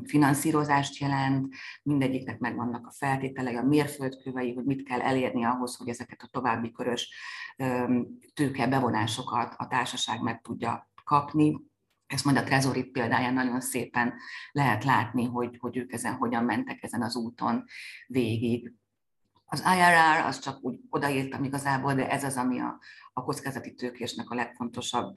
finanszírozást 0.04 0.98
jelent, 0.98 1.54
mindegyiknek 1.84 2.40
megvannak 2.40 2.88
a 2.88 2.92
feltételei, 2.92 3.56
a 3.56 3.64
mérföldkövei, 3.64 4.54
hogy 4.54 4.64
mit 4.64 4.84
kell 4.84 5.02
elérni 5.02 5.44
ahhoz, 5.44 5.76
hogy 5.76 5.90
ezeket 5.90 6.22
a 6.22 6.28
további 6.32 6.72
körös 6.72 7.14
tőke 8.34 8.68
bevonásokat 8.68 9.54
a 9.58 9.68
társaság 9.68 10.22
meg 10.22 10.42
tudja 10.42 10.90
kapni. 11.04 11.58
Ezt 12.08 12.26
majd 12.26 12.38
a 12.38 12.44
Trezori 12.44 12.84
példáján 12.84 13.34
nagyon 13.34 13.62
szépen 13.62 14.14
lehet 14.52 14.84
látni, 14.84 15.26
hogy, 15.26 15.58
hogy 15.60 15.78
ők 15.78 15.94
ezen 15.94 16.14
hogyan 16.14 16.44
mentek 16.44 16.84
ezen 16.84 17.02
az 17.02 17.16
úton 17.16 17.64
végig. 18.08 18.74
Az 19.46 19.60
IRR, 19.60 20.26
az 20.26 20.40
csak 20.40 20.58
úgy 20.62 20.80
odaírtam 20.90 21.44
igazából, 21.44 21.94
de 21.94 22.10
ez 22.10 22.24
az, 22.24 22.38
ami 22.38 22.60
a, 22.60 22.80
a 23.14 23.24
kockázati 23.24 23.74
tőkésnek 23.74 24.30
a 24.30 24.36
legfontosabb 24.36 25.16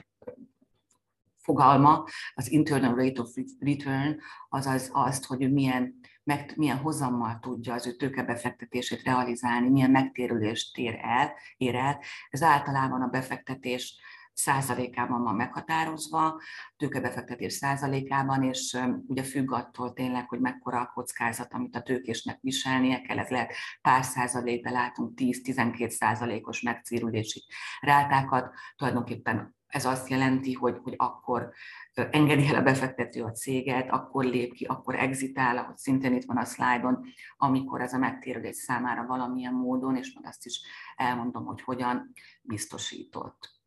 fogalma, 1.36 2.04
az 2.34 2.50
internal 2.50 2.94
rate 2.94 3.20
of 3.20 3.34
return, 3.58 4.18
azaz 4.48 4.90
azt, 4.92 5.24
hogy 5.24 5.52
milyen, 5.52 6.00
meg, 6.24 6.52
milyen 6.56 6.76
hozammal 6.76 7.38
tudja 7.40 7.74
az 7.74 7.86
ő 7.86 7.92
tőkebefektetését 7.92 9.02
realizálni, 9.02 9.68
milyen 9.68 9.90
megtérülést 9.90 10.78
ér 10.78 10.98
el, 11.02 11.32
ér 11.56 11.74
el. 11.74 11.98
Ez 12.30 12.42
általában 12.42 13.02
a 13.02 13.06
befektetés 13.06 14.00
százalékában 14.38 15.22
van 15.22 15.34
meghatározva, 15.34 16.40
tőkebefektetés 16.76 17.52
százalékában, 17.52 18.42
és 18.42 18.78
ugye 19.06 19.22
függ 19.22 19.52
attól 19.52 19.92
tényleg, 19.92 20.28
hogy 20.28 20.40
mekkora 20.40 20.80
a 20.80 20.90
kockázat, 20.94 21.52
amit 21.52 21.76
a 21.76 21.82
tőkésnek 21.82 22.38
viselnie 22.40 23.00
kell, 23.00 23.18
ez 23.18 23.28
lehet 23.28 23.52
pár 23.82 24.04
százalék, 24.04 24.64
de 24.64 24.70
látunk 24.70 25.12
10-12 25.16 25.88
százalékos 25.88 26.62
megcérulési 26.62 27.44
rátákat, 27.80 28.52
tulajdonképpen 28.76 29.56
ez 29.68 29.84
azt 29.84 30.08
jelenti, 30.08 30.52
hogy, 30.52 30.78
hogy 30.82 30.94
akkor 30.96 31.52
engedi 31.94 32.46
el 32.46 32.54
a 32.54 32.62
befektető 32.62 33.22
a 33.22 33.30
céget, 33.30 33.90
akkor 33.90 34.24
lép 34.24 34.52
ki, 34.52 34.64
akkor 34.64 34.94
exitál, 34.94 35.58
ahogy 35.58 35.76
szintén 35.76 36.14
itt 36.14 36.24
van 36.24 36.36
a 36.36 36.44
szlájdon, 36.44 37.04
amikor 37.36 37.80
ez 37.80 37.92
a 37.92 37.98
megtérülés 37.98 38.56
számára 38.56 39.06
valamilyen 39.06 39.54
módon, 39.54 39.96
és 39.96 40.12
meg 40.12 40.26
azt 40.26 40.46
is 40.46 40.60
elmondom, 40.96 41.44
hogy 41.44 41.62
hogyan 41.62 42.12
biztosított. 42.42 43.57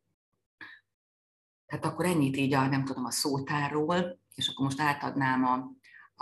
Tehát 1.71 1.85
akkor 1.85 2.05
ennyit 2.05 2.37
így 2.37 2.53
a, 2.53 2.67
nem 2.67 2.85
tudom, 2.85 3.05
a 3.05 3.11
szótárról, 3.11 4.19
és 4.35 4.47
akkor 4.47 4.65
most 4.65 4.81
átadnám 4.81 5.45
a, 5.45 5.71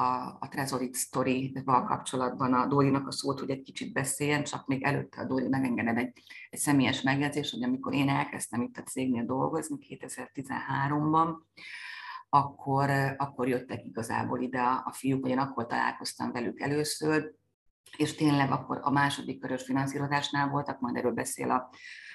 a, 0.04 0.38
a 0.40 0.48
Trezorit 0.50 0.96
Story-val 0.96 1.84
kapcsolatban 1.84 2.54
a 2.54 2.68
Dórinak 2.68 3.08
a 3.08 3.12
szót, 3.12 3.40
hogy 3.40 3.50
egy 3.50 3.62
kicsit 3.62 3.94
beszéljen, 3.94 4.44
csak 4.44 4.68
még 4.68 4.84
előtte 4.84 5.22
a 5.22 5.26
Dóri 5.26 5.48
megengedett 5.48 5.98
egy, 5.98 6.24
egy 6.50 6.60
személyes 6.60 7.02
megjegyzés, 7.02 7.52
hogy 7.52 7.64
amikor 7.64 7.94
én 7.94 8.10
elkezdtem 8.10 8.62
itt 8.62 8.78
a 8.78 8.82
cégnél 8.84 9.26
dolgozni 9.26 9.78
2013-ban, 9.80 11.36
akkor, 12.30 12.90
akkor 13.18 13.48
jöttek 13.48 13.86
igazából 13.86 14.42
ide 14.42 14.60
a, 14.60 14.84
a 14.86 14.92
fiúk, 14.92 15.22
vagy 15.22 15.32
én 15.32 15.40
akkor 15.40 15.66
találkoztam 15.66 16.32
velük 16.32 16.60
először, 16.60 17.34
és 17.98 18.16
tényleg 18.16 18.52
akkor 18.52 18.80
a 18.82 18.92
második 18.92 19.40
körös 19.40 19.64
finanszírozásnál 19.64 20.50
voltak, 20.50 20.80
majd 20.80 20.96
erről 20.96 21.14
beszél 21.14 21.52
a 21.52 21.70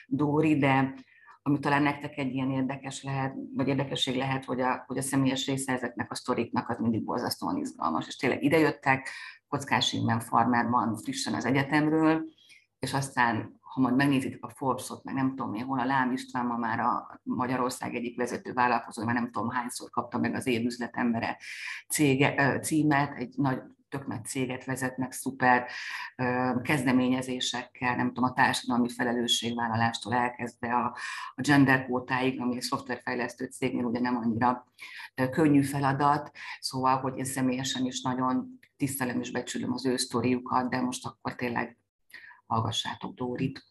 Dóri, 0.07 0.59
de 0.59 0.95
ami 1.47 1.59
talán 1.59 1.83
nektek 1.83 2.17
egy 2.17 2.35
ilyen 2.35 2.51
érdekes 2.51 3.03
lehet, 3.03 3.35
vagy 3.55 3.69
érdekesség 3.69 4.17
lehet, 4.17 4.45
hogy 4.45 4.61
a, 4.61 4.85
hogy 4.87 4.99
a 4.99 5.03
személyes 5.03 5.47
része 5.47 5.73
ezeknek 5.73 6.11
a 6.11 6.15
sztoriknak 6.15 6.69
az 6.69 6.79
mindig 6.79 7.05
borzasztóan 7.05 7.57
izgalmas. 7.57 8.07
És 8.07 8.17
tényleg 8.17 8.43
idejöttek, 8.43 9.09
Kockás 9.49 9.93
Innen 9.93 10.21
farmerban 10.21 10.97
frissen 10.97 11.35
az 11.35 11.45
egyetemről, 11.45 12.25
és 12.79 12.93
aztán 12.93 13.61
ha 13.61 13.81
majd 13.81 13.97
megnézitek 13.97 14.45
a 14.45 14.49
Forbes-ot, 14.49 15.05
meg 15.05 15.15
nem 15.15 15.29
tudom 15.29 15.55
én 15.55 15.65
hol, 15.65 15.79
a 15.79 15.85
Lám 15.85 16.13
István 16.13 16.47
ma 16.47 16.57
már 16.57 16.81
a 16.81 17.21
Magyarország 17.23 17.95
egyik 17.95 18.17
vezető 18.17 18.53
vállalkozó, 18.53 19.05
már 19.05 19.15
nem 19.15 19.31
tudom 19.31 19.51
hányszor 19.51 19.91
kapta 19.91 20.19
meg 20.19 20.35
az 20.35 20.47
évüzletembere 20.47 21.39
cége, 21.89 22.59
címet, 22.61 23.15
egy 23.15 23.35
nagy 23.37 23.63
tök 23.95 24.07
nagy 24.07 24.25
céget 24.25 24.65
vezetnek, 24.65 25.13
szuper 25.13 25.67
kezdeményezésekkel, 26.63 27.97
nem 27.97 28.07
tudom, 28.07 28.25
a 28.25 28.33
társadalmi 28.33 28.89
felelősségvállalástól 28.89 30.15
elkezdve 30.15 30.75
a, 30.75 30.97
a 31.35 31.41
gender 31.41 31.85
kvótáig, 31.85 32.41
ami 32.41 32.57
a 32.57 32.63
szoftverfejlesztő 32.63 33.45
cégnél 33.45 33.85
ugye 33.85 34.01
nem 34.01 34.17
annyira 34.17 34.67
könnyű 35.31 35.63
feladat, 35.63 36.31
szóval, 36.61 37.01
hogy 37.01 37.19
én 37.19 37.25
személyesen 37.25 37.85
is 37.85 38.03
nagyon 38.03 38.59
tisztelem 38.77 39.21
és 39.21 39.31
becsülöm 39.31 39.73
az 39.73 39.87
ő 39.87 39.97
sztoriukat, 39.97 40.71
de 40.71 40.81
most 40.81 41.07
akkor 41.07 41.35
tényleg 41.35 41.79
hallgassátok 42.47 43.15
Dórit. 43.15 43.63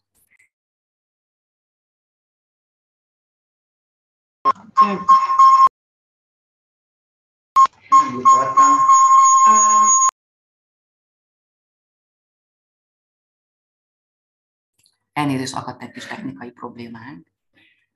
Elnézést, 15.14 15.56
akadt 15.56 15.82
egy 15.82 15.90
kis 15.90 16.06
technikai 16.06 16.50
problémánk. 16.50 17.26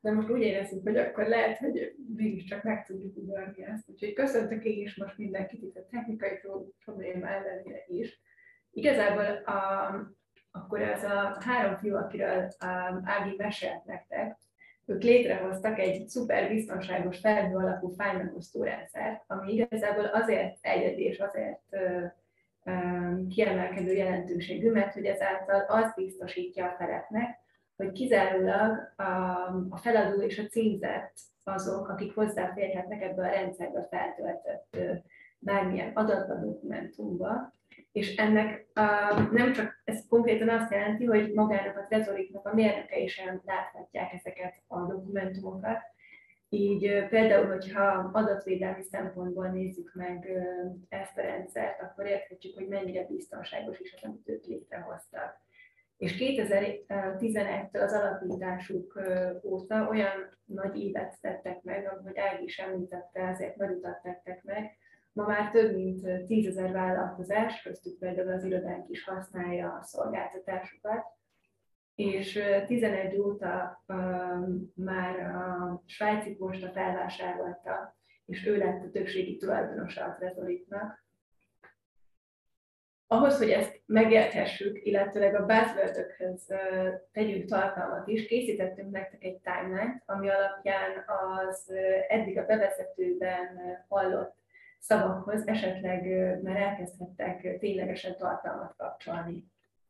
De 0.00 0.12
most 0.12 0.30
úgy 0.30 0.40
érezzük, 0.40 0.82
hogy 0.82 0.96
akkor 0.96 1.26
lehet, 1.26 1.58
hogy 1.58 1.94
mégiscsak 2.16 2.62
meg 2.62 2.86
tudjuk 2.86 3.16
ugorni 3.16 3.64
ezt. 3.64 3.88
Úgyhogy 3.88 4.12
köszöntök 4.12 4.64
én 4.64 4.82
is 4.82 4.96
most 4.96 5.18
mindenkit 5.18 5.62
itt 5.62 5.76
a 5.76 5.86
technikai 5.90 6.40
probléma 6.84 7.28
ellenére 7.28 7.84
is. 7.86 8.20
Igazából 8.70 9.24
a, 9.24 9.92
akkor 10.50 10.80
ez 10.80 11.04
a 11.04 11.36
három 11.40 11.76
fiú, 11.76 11.96
akiről 11.96 12.42
um, 12.42 13.02
Ági 13.04 13.34
mesélt 13.36 13.84
nektek, 13.84 14.36
ők 14.86 15.02
létrehoztak 15.02 15.78
egy 15.78 16.08
szuper 16.08 16.48
biztonságos 16.48 17.18
felhő 17.18 17.56
alapú 17.56 17.88
fájmegosztó 17.88 18.62
rendszert, 18.62 19.24
ami 19.26 19.52
igazából 19.52 20.04
azért 20.04 20.58
egyedi 20.60 21.02
és 21.02 21.18
azért 21.18 21.62
kiemelkedő 23.28 23.92
jelentőségű, 23.92 24.70
mert 24.70 24.94
hogy 24.94 25.04
ezáltal 25.04 25.64
azt 25.68 25.94
biztosítja 25.94 26.64
a 26.64 26.74
feleknek, 26.78 27.38
hogy 27.76 27.92
kizárólag 27.92 28.92
a, 28.96 29.02
a 29.68 29.76
feladó 29.76 30.22
és 30.22 30.38
a 30.38 30.46
címzett 30.46 31.12
azok, 31.44 31.88
akik 31.88 32.14
hozzáférhetnek 32.14 33.02
ebbe 33.02 33.22
a 33.22 33.30
rendszerbe 33.30 33.86
feltöltött 33.90 34.76
bármilyen 35.38 35.92
adatba, 35.94 36.34
dokumentumba, 36.34 37.56
és 37.92 38.16
ennek 38.16 38.66
uh, 38.74 39.32
nem 39.32 39.52
csak, 39.52 39.82
ez 39.84 40.06
konkrétan 40.08 40.48
azt 40.48 40.72
jelenti, 40.72 41.04
hogy 41.04 41.32
magának 41.32 41.76
a 41.76 41.84
trezoriknak 41.88 42.46
a 42.46 42.54
mérnökei 42.54 43.06
sem 43.06 43.40
láthatják 43.44 44.12
ezeket 44.12 44.62
a 44.66 44.78
dokumentumokat, 44.78 45.78
így 46.48 47.06
például, 47.08 47.46
hogyha 47.46 48.10
adatvédelmi 48.12 48.82
szempontból 48.82 49.48
nézzük 49.48 49.90
meg 49.94 50.28
ezt 50.88 51.18
a 51.18 51.22
rendszert, 51.22 51.82
akkor 51.82 52.06
érthetjük, 52.06 52.54
hogy 52.54 52.68
mennyire 52.68 53.06
biztonságos 53.06 53.78
is 53.78 53.92
az, 53.92 54.04
amit 54.08 54.28
ők 54.28 54.44
létrehoztak. 54.44 55.40
És 55.96 56.16
2011-től 56.18 57.82
az 57.82 57.92
alapításuk 57.92 59.00
óta 59.44 59.88
olyan 59.88 60.38
nagy 60.44 60.80
évet 60.80 61.20
tettek 61.20 61.62
meg, 61.62 61.86
ahogy 61.86 62.18
Ági 62.18 62.44
is 62.44 62.58
említette, 62.58 63.20
ezért 63.20 63.56
nagy 63.56 63.70
utat 63.70 64.02
tettek 64.02 64.42
meg. 64.44 64.76
Ma 65.12 65.26
már 65.26 65.50
több 65.50 65.74
mint 65.74 66.26
10 66.26 66.46
ezer 66.46 66.72
vállalkozás, 66.72 67.62
köztük 67.62 67.98
például 67.98 68.32
az 68.32 68.44
irodánk 68.44 68.88
is 68.88 69.04
használja 69.04 69.72
a 69.72 69.82
szolgáltatásukat, 69.82 71.04
és 71.98 72.42
11 72.66 73.18
óta 73.18 73.82
már 74.74 75.18
a 75.18 75.82
svájci 75.86 76.34
posta 76.36 76.68
felvásárolta, 76.68 77.96
és 78.26 78.46
ő 78.46 78.56
lett 78.56 78.84
a 78.84 78.90
többségi 78.90 79.36
tulajdonosa 79.36 80.04
a 80.04 80.14
Trezoritnak. 80.18 81.04
Ahhoz, 83.06 83.38
hogy 83.38 83.50
ezt 83.50 83.82
megérthessük, 83.86 84.84
illetőleg 84.84 85.34
a 85.34 85.46
buzzword 85.46 86.06
tegyünk 87.12 87.44
tartalmat 87.44 88.08
is, 88.08 88.26
készítettünk 88.26 88.90
nektek 88.90 89.24
egy 89.24 89.40
timeline 89.40 90.02
ami 90.06 90.28
alapján 90.28 91.04
az 91.06 91.72
eddig 92.08 92.38
a 92.38 92.46
bevezetőben 92.46 93.58
hallott 93.88 94.36
szavakhoz 94.78 95.46
esetleg 95.46 96.02
már 96.42 96.56
elkezdhettek 96.56 97.58
ténylegesen 97.58 98.16
tartalmat 98.16 98.74
kapcsolni. 98.76 99.44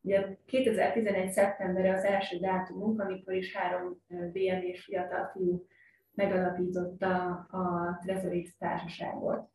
Ugye 0.09 0.37
2011. 0.47 1.31
szeptemberre 1.31 1.95
az 1.95 2.05
első 2.05 2.39
dátumunk, 2.39 3.01
amikor 3.01 3.35
is 3.35 3.57
három 3.57 4.03
BM 4.09 4.63
és 4.63 4.85
fiatal 4.85 5.31
fiú 5.33 5.67
megalapította 6.15 7.27
a 7.51 7.99
Trezorit 8.03 8.59
társaságot. 8.59 9.49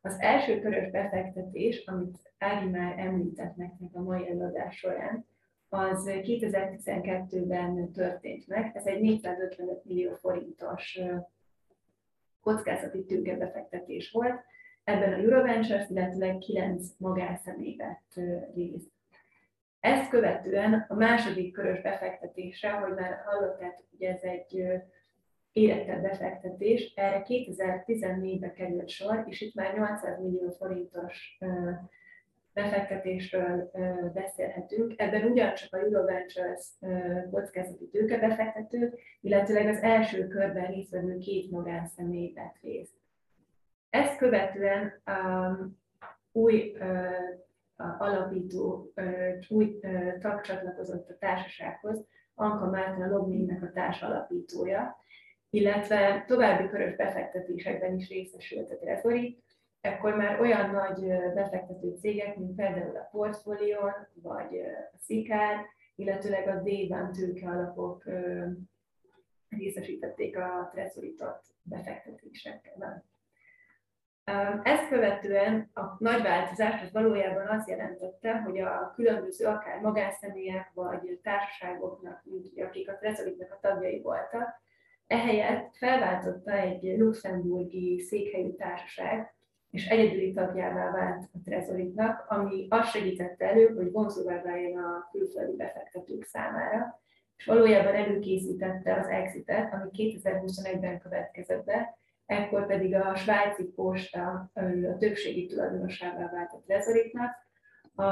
Az 0.00 0.20
első 0.20 0.60
körös 0.60 0.90
befektetés, 0.90 1.84
amit 1.86 2.32
Ági 2.38 2.68
már 2.68 2.98
említett 2.98 3.56
nektek 3.56 3.88
a 3.92 4.00
mai 4.00 4.28
előadás 4.28 4.76
során, 4.76 5.26
az 5.68 6.04
2012-ben 6.06 7.92
történt 7.92 8.46
meg. 8.46 8.70
Ez 8.74 8.86
egy 8.86 9.00
455 9.00 9.84
millió 9.84 10.14
forintos 10.14 11.00
kockázati 12.40 13.04
tőkebefektetés 13.04 14.10
volt. 14.10 14.40
Ebben 14.84 15.12
a 15.12 15.16
Euroventures, 15.16 15.90
illetve 15.90 16.38
9 16.38 16.88
magánszemély 16.98 17.76
vett 17.76 18.26
részt. 18.54 18.93
Ezt 19.84 20.10
követően 20.10 20.86
a 20.88 20.94
második 20.94 21.52
körös 21.52 21.80
befektetésre, 21.80 22.70
hogy 22.70 22.94
már 22.94 23.22
hallottátok, 23.24 23.86
hogy 23.90 24.02
ez 24.02 24.22
egy 24.22 24.64
érettebb 25.52 26.02
befektetés, 26.02 26.92
erre 26.96 27.24
2014-ben 27.28 28.52
került 28.52 28.88
sor, 28.88 29.24
és 29.28 29.40
itt 29.40 29.54
már 29.54 29.74
800 29.74 30.20
millió 30.20 30.50
forintos 30.50 31.38
befektetésről 32.52 33.70
beszélhetünk. 34.14 34.94
Ebben 34.96 35.30
ugyancsak 35.30 35.74
a 35.74 35.78
Euroventures 35.78 36.66
kockázati 37.30 37.88
tőkebefektetők, 37.88 38.98
illetőleg 39.20 39.68
az 39.68 39.82
első 39.82 40.28
körben 40.28 40.66
résztvevő 40.66 41.18
két 41.18 41.50
magánszemély 41.50 42.32
vett 42.32 42.56
részt. 42.62 42.94
Ezt 43.90 44.18
követően 44.18 45.02
um, 45.06 45.78
új 46.32 46.76
uh, 46.80 47.42
alapító 47.76 48.92
új 49.48 49.78
tag 50.20 50.40
csatlakozott 50.40 51.10
a 51.10 51.16
társasághoz, 51.18 52.06
Anka 52.34 52.70
Márton 52.70 53.02
a 53.02 53.16
Lognének 53.16 53.62
a 53.62 53.72
társalapítója, 53.72 54.96
illetve 55.50 56.24
további 56.26 56.68
körös 56.68 56.96
befektetésekben 56.96 57.94
is 57.94 58.08
részesült 58.08 58.70
a 58.70 58.76
Treasury, 58.76 59.42
ekkor 59.80 60.16
már 60.16 60.40
olyan 60.40 60.70
nagy 60.70 61.06
befektető 61.34 61.96
cégek, 62.00 62.36
mint 62.36 62.54
például 62.54 62.96
a 62.96 63.08
Portfolion, 63.10 63.92
vagy 64.14 64.56
a 64.92 64.96
Szikár, 64.98 65.64
illetőleg 65.94 66.48
a 66.48 66.62
D-ban 66.62 67.12
tőke 67.12 67.48
alapok 67.48 68.04
részesítették 69.48 70.38
a 70.38 70.68
treasury-tot 70.72 71.40
befektetésekkel. 71.62 73.04
Ezt 74.62 74.88
követően 74.88 75.70
a 75.74 75.80
nagy 75.98 76.22
változás 76.22 76.82
az 76.82 76.92
valójában 76.92 77.46
azt 77.46 77.68
jelentette, 77.68 78.40
hogy 78.40 78.58
a 78.58 78.92
különböző 78.94 79.46
akár 79.46 79.80
magánszemélyek 79.80 80.70
vagy 80.74 81.20
társaságoknak, 81.22 82.22
mint 82.24 82.46
akik 82.60 82.90
a 82.90 82.96
treasury 82.96 83.36
a 83.40 83.58
tagjai 83.60 84.00
voltak, 84.00 84.62
ehelyett 85.06 85.76
felváltotta 85.76 86.52
egy 86.52 86.98
luxemburgi 86.98 88.00
székhelyű 88.00 88.52
társaság, 88.52 89.34
és 89.70 89.86
egyedüli 89.86 90.32
tagjává 90.32 90.90
vált 90.90 91.28
a 91.32 91.38
trezoritnak, 91.44 92.24
ami 92.28 92.66
azt 92.70 92.90
segítette 92.90 93.48
elő, 93.48 93.74
hogy 93.74 93.90
vonzóvá 93.90 94.42
váljon 94.42 94.84
a 94.84 95.08
külföldi 95.12 95.56
befektetők 95.56 96.24
számára, 96.24 97.00
és 97.36 97.44
valójában 97.44 97.94
előkészítette 97.94 98.94
az 98.94 99.06
exitet, 99.06 99.72
ami 99.72 99.90
2021-ben 99.92 100.98
következett 100.98 101.64
be, 101.64 101.98
ekkor 102.26 102.66
pedig 102.66 102.94
a 102.94 103.14
svájci 103.14 103.64
posta 103.64 104.50
a 104.54 104.96
többségi 104.98 105.46
tulajdonosává 105.46 106.30
vált 106.30 106.52
a 106.52 106.62
trezoritnak, 106.66 107.34
a, 107.94 108.04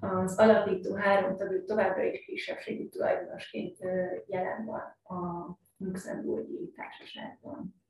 az 0.00 0.36
alapító 0.36 0.94
három 0.94 1.36
tagú 1.36 1.64
továbbra 1.64 2.02
is 2.02 2.24
kisebbségi 2.24 2.88
tulajdonosként 2.88 3.78
jelen 4.26 4.64
van 4.64 4.96
a 5.18 5.48
luxemburgi 5.76 6.72
társaságban. 6.76 7.83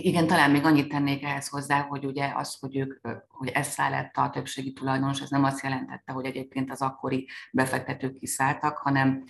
Igen, 0.00 0.26
talán 0.26 0.50
még 0.50 0.64
annyit 0.64 0.88
tennék 0.88 1.22
ehhez 1.22 1.48
hozzá, 1.48 1.80
hogy 1.80 2.04
ugye 2.04 2.32
az, 2.34 2.56
hogy 2.60 2.76
ők, 2.76 3.08
hogy 3.28 3.48
ez 3.48 3.76
lett 3.76 4.16
a 4.16 4.30
többségi 4.30 4.72
tulajdonos, 4.72 5.20
ez 5.20 5.30
nem 5.30 5.44
azt 5.44 5.62
jelentette, 5.62 6.12
hogy 6.12 6.24
egyébként 6.24 6.70
az 6.70 6.82
akkori 6.82 7.28
befektetők 7.52 8.18
kiszálltak, 8.18 8.78
hanem 8.78 9.24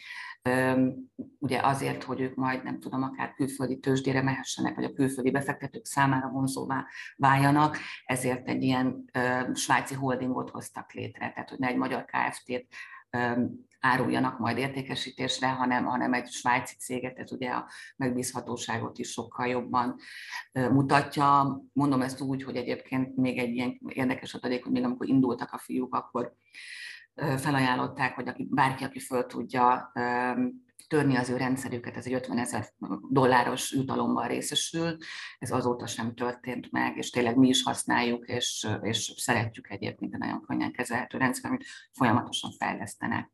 ugye 1.38 1.60
azért, 1.60 2.02
hogy 2.02 2.20
ők 2.20 2.34
majd 2.34 2.64
nem 2.64 2.80
tudom, 2.80 3.02
akár 3.02 3.34
külföldi 3.34 3.78
tőzsdére 3.78 4.22
mehessenek, 4.22 4.74
vagy 4.74 4.84
a 4.84 4.92
külföldi 4.92 5.30
befektetők 5.30 5.84
számára 5.84 6.28
vonzóvá 6.28 6.86
váljanak, 7.16 7.78
ezért 8.04 8.48
egy 8.48 8.62
ilyen 8.62 9.04
svájci 9.54 9.94
holdingot 9.94 10.50
hoztak 10.50 10.92
létre, 10.92 11.32
tehát 11.32 11.48
hogy 11.48 11.58
ne 11.58 11.66
egy 11.66 11.76
magyar 11.76 12.04
KFT-t 12.04 12.66
áruljanak 13.80 14.38
majd 14.38 14.58
értékesítésre, 14.58 15.48
hanem, 15.48 15.84
hanem 15.84 16.12
egy 16.12 16.28
svájci 16.28 16.76
céget, 16.76 17.18
ez 17.18 17.32
ugye 17.32 17.50
a 17.50 17.70
megbízhatóságot 17.96 18.98
is 18.98 19.10
sokkal 19.10 19.46
jobban 19.46 19.96
mutatja. 20.52 21.60
Mondom 21.72 22.02
ezt 22.02 22.20
úgy, 22.20 22.42
hogy 22.42 22.56
egyébként 22.56 23.16
még 23.16 23.38
egy 23.38 23.54
ilyen 23.54 23.80
érdekes 23.88 24.34
adalék, 24.34 24.62
hogy 24.62 24.72
még 24.72 24.84
amikor 24.84 25.08
indultak 25.08 25.52
a 25.52 25.58
fiúk, 25.58 25.94
akkor 25.94 26.34
felajánlották, 27.14 28.14
hogy 28.14 28.28
aki, 28.28 28.48
bárki, 28.50 28.84
aki 28.84 28.98
föl 28.98 29.26
tudja 29.26 29.92
törni 30.88 31.16
az 31.16 31.28
ő 31.28 31.36
rendszerüket, 31.36 31.96
ez 31.96 32.06
egy 32.06 32.12
50 32.12 32.38
ezer 32.38 32.68
dolláros 33.10 33.72
jutalommal 33.72 34.26
részesül, 34.26 34.96
ez 35.38 35.50
azóta 35.50 35.86
sem 35.86 36.14
történt 36.14 36.70
meg, 36.70 36.96
és 36.96 37.10
tényleg 37.10 37.36
mi 37.36 37.48
is 37.48 37.62
használjuk, 37.62 38.26
és, 38.26 38.68
és 38.82 39.12
szeretjük 39.16 39.70
egyébként 39.70 40.14
a 40.14 40.18
nagyon 40.18 40.42
könnyen 40.42 40.72
kezelhető 40.72 41.18
rendszer, 41.18 41.50
amit 41.50 41.64
folyamatosan 41.92 42.50
fejlesztenek. 42.58 43.30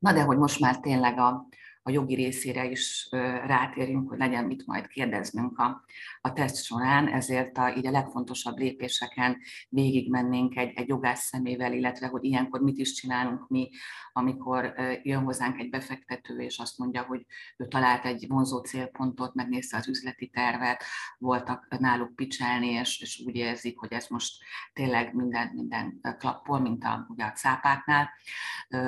Na 0.00 0.12
de 0.12 0.22
hogy 0.22 0.38
most 0.38 0.60
már 0.60 0.80
tényleg 0.80 1.18
a, 1.18 1.46
a 1.82 1.90
jogi 1.90 2.14
részére 2.14 2.70
is 2.70 3.08
rátérjünk, 3.46 4.08
hogy 4.08 4.18
legyen 4.18 4.44
mit 4.44 4.66
majd 4.66 4.86
kérdeznünk 4.86 5.58
a, 5.58 5.84
a 6.20 6.32
teszt 6.32 6.64
során, 6.64 7.08
ezért 7.08 7.58
a, 7.58 7.76
így 7.76 7.86
a 7.86 7.90
legfontosabb 7.90 8.58
lépéseken 8.58 9.36
végigmennénk 9.68 10.56
egy, 10.56 10.72
egy 10.74 10.88
jogász 10.88 11.24
szemével, 11.24 11.72
illetve 11.72 12.06
hogy 12.06 12.24
ilyenkor 12.24 12.60
mit 12.60 12.78
is 12.78 12.92
csinálunk 12.92 13.48
mi, 13.48 13.70
amikor 14.12 14.74
jön 15.02 15.24
hozzánk 15.24 15.58
egy 15.58 15.70
befektető, 15.70 16.38
és 16.38 16.58
azt 16.58 16.78
mondja, 16.78 17.02
hogy 17.02 17.26
ő 17.56 17.66
talált 17.66 18.04
egy 18.04 18.24
vonzó 18.28 18.58
célpontot, 18.58 19.34
megnézte 19.34 19.76
az 19.76 19.88
üzleti 19.88 20.28
tervet, 20.28 20.84
voltak 21.18 21.78
náluk 21.78 22.14
picselni, 22.14 22.66
és, 22.66 23.00
és 23.00 23.22
úgy 23.26 23.36
érzik, 23.36 23.78
hogy 23.78 23.92
ez 23.92 24.06
most 24.08 24.42
tényleg 24.72 25.14
minden, 25.14 25.50
minden 25.54 26.00
klappol, 26.18 26.60
mint 26.60 26.84
a, 26.84 27.06
ugye 27.08 27.24
a 27.24 27.32
cápáknál, 27.32 28.10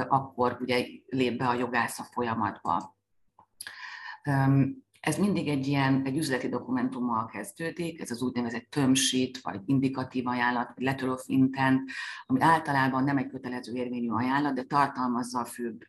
akkor 0.09 0.57
ugye 0.61 0.87
lép 1.07 1.39
be 1.39 1.49
a 1.49 1.55
jogász 1.55 1.99
a 1.99 2.05
folyamatba. 2.13 2.92
Ez 5.01 5.19
mindig 5.19 5.49
egy 5.49 5.67
ilyen 5.67 6.03
egy 6.05 6.17
üzleti 6.17 6.49
dokumentummal 6.49 7.27
kezdődik, 7.27 8.01
ez 8.01 8.11
az 8.11 8.23
úgynevezett 8.23 8.67
term 8.71 8.93
sheet, 8.93 9.39
vagy 9.43 9.61
indikatív 9.67 10.27
ajánlat, 10.27 10.73
vagy 10.75 10.85
letter 10.85 11.09
of 11.09 11.23
intent, 11.27 11.91
ami 12.27 12.41
általában 12.41 13.05
nem 13.05 13.17
egy 13.17 13.29
kötelező 13.29 13.75
érvényű 13.75 14.09
ajánlat, 14.09 14.55
de 14.55 14.63
tartalmazza 14.63 15.41
a 15.41 15.45
főbb 15.45 15.87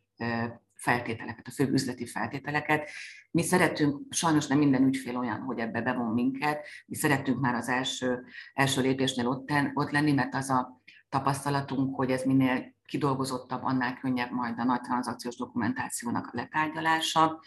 feltételeket, 0.74 1.46
a 1.46 1.50
főbb 1.50 1.72
üzleti 1.72 2.06
feltételeket. 2.06 2.90
Mi 3.30 3.42
szeretünk, 3.42 4.14
sajnos 4.14 4.46
nem 4.46 4.58
minden 4.58 4.84
ügyfél 4.84 5.16
olyan, 5.16 5.40
hogy 5.40 5.58
ebbe 5.58 5.82
bevon 5.82 6.12
minket, 6.12 6.66
mi 6.86 6.96
szeretünk 6.96 7.40
már 7.40 7.54
az 7.54 7.68
első, 7.68 8.24
első 8.54 8.80
lépésnél 8.80 9.28
ott, 9.28 9.50
ott 9.74 9.90
lenni, 9.90 10.12
mert 10.12 10.34
az 10.34 10.50
a 10.50 10.82
tapasztalatunk, 11.08 11.96
hogy 11.96 12.10
ez 12.10 12.24
minél 12.24 12.74
kidolgozottabb, 12.86 13.62
annál 13.62 13.98
könnyebb 13.98 14.30
majd 14.30 14.58
a 14.58 14.64
nagy 14.64 14.80
tranzakciós 14.80 15.36
dokumentációnak 15.36 16.26
a 16.26 16.36
letárgyalása, 16.36 17.40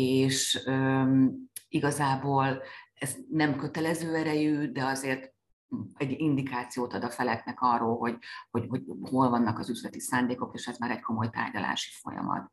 és 0.00 0.68
igazából 1.68 2.62
ez 2.94 3.16
nem 3.30 3.56
kötelező 3.56 4.14
erejű, 4.14 4.72
de 4.72 4.84
azért 4.84 5.32
egy 5.94 6.20
indikációt 6.20 6.92
ad 6.92 7.04
a 7.04 7.10
feleknek 7.10 7.60
arról, 7.60 7.96
hogy, 7.96 8.18
hogy, 8.50 8.66
hogy 8.68 8.82
hol 9.00 9.28
vannak 9.28 9.58
az 9.58 9.68
üzleti 9.68 10.00
szándékok, 10.00 10.54
és 10.54 10.66
ez 10.66 10.78
már 10.78 10.90
egy 10.90 11.00
komoly 11.00 11.30
tárgyalási 11.30 11.90
folyamat. 12.02 12.52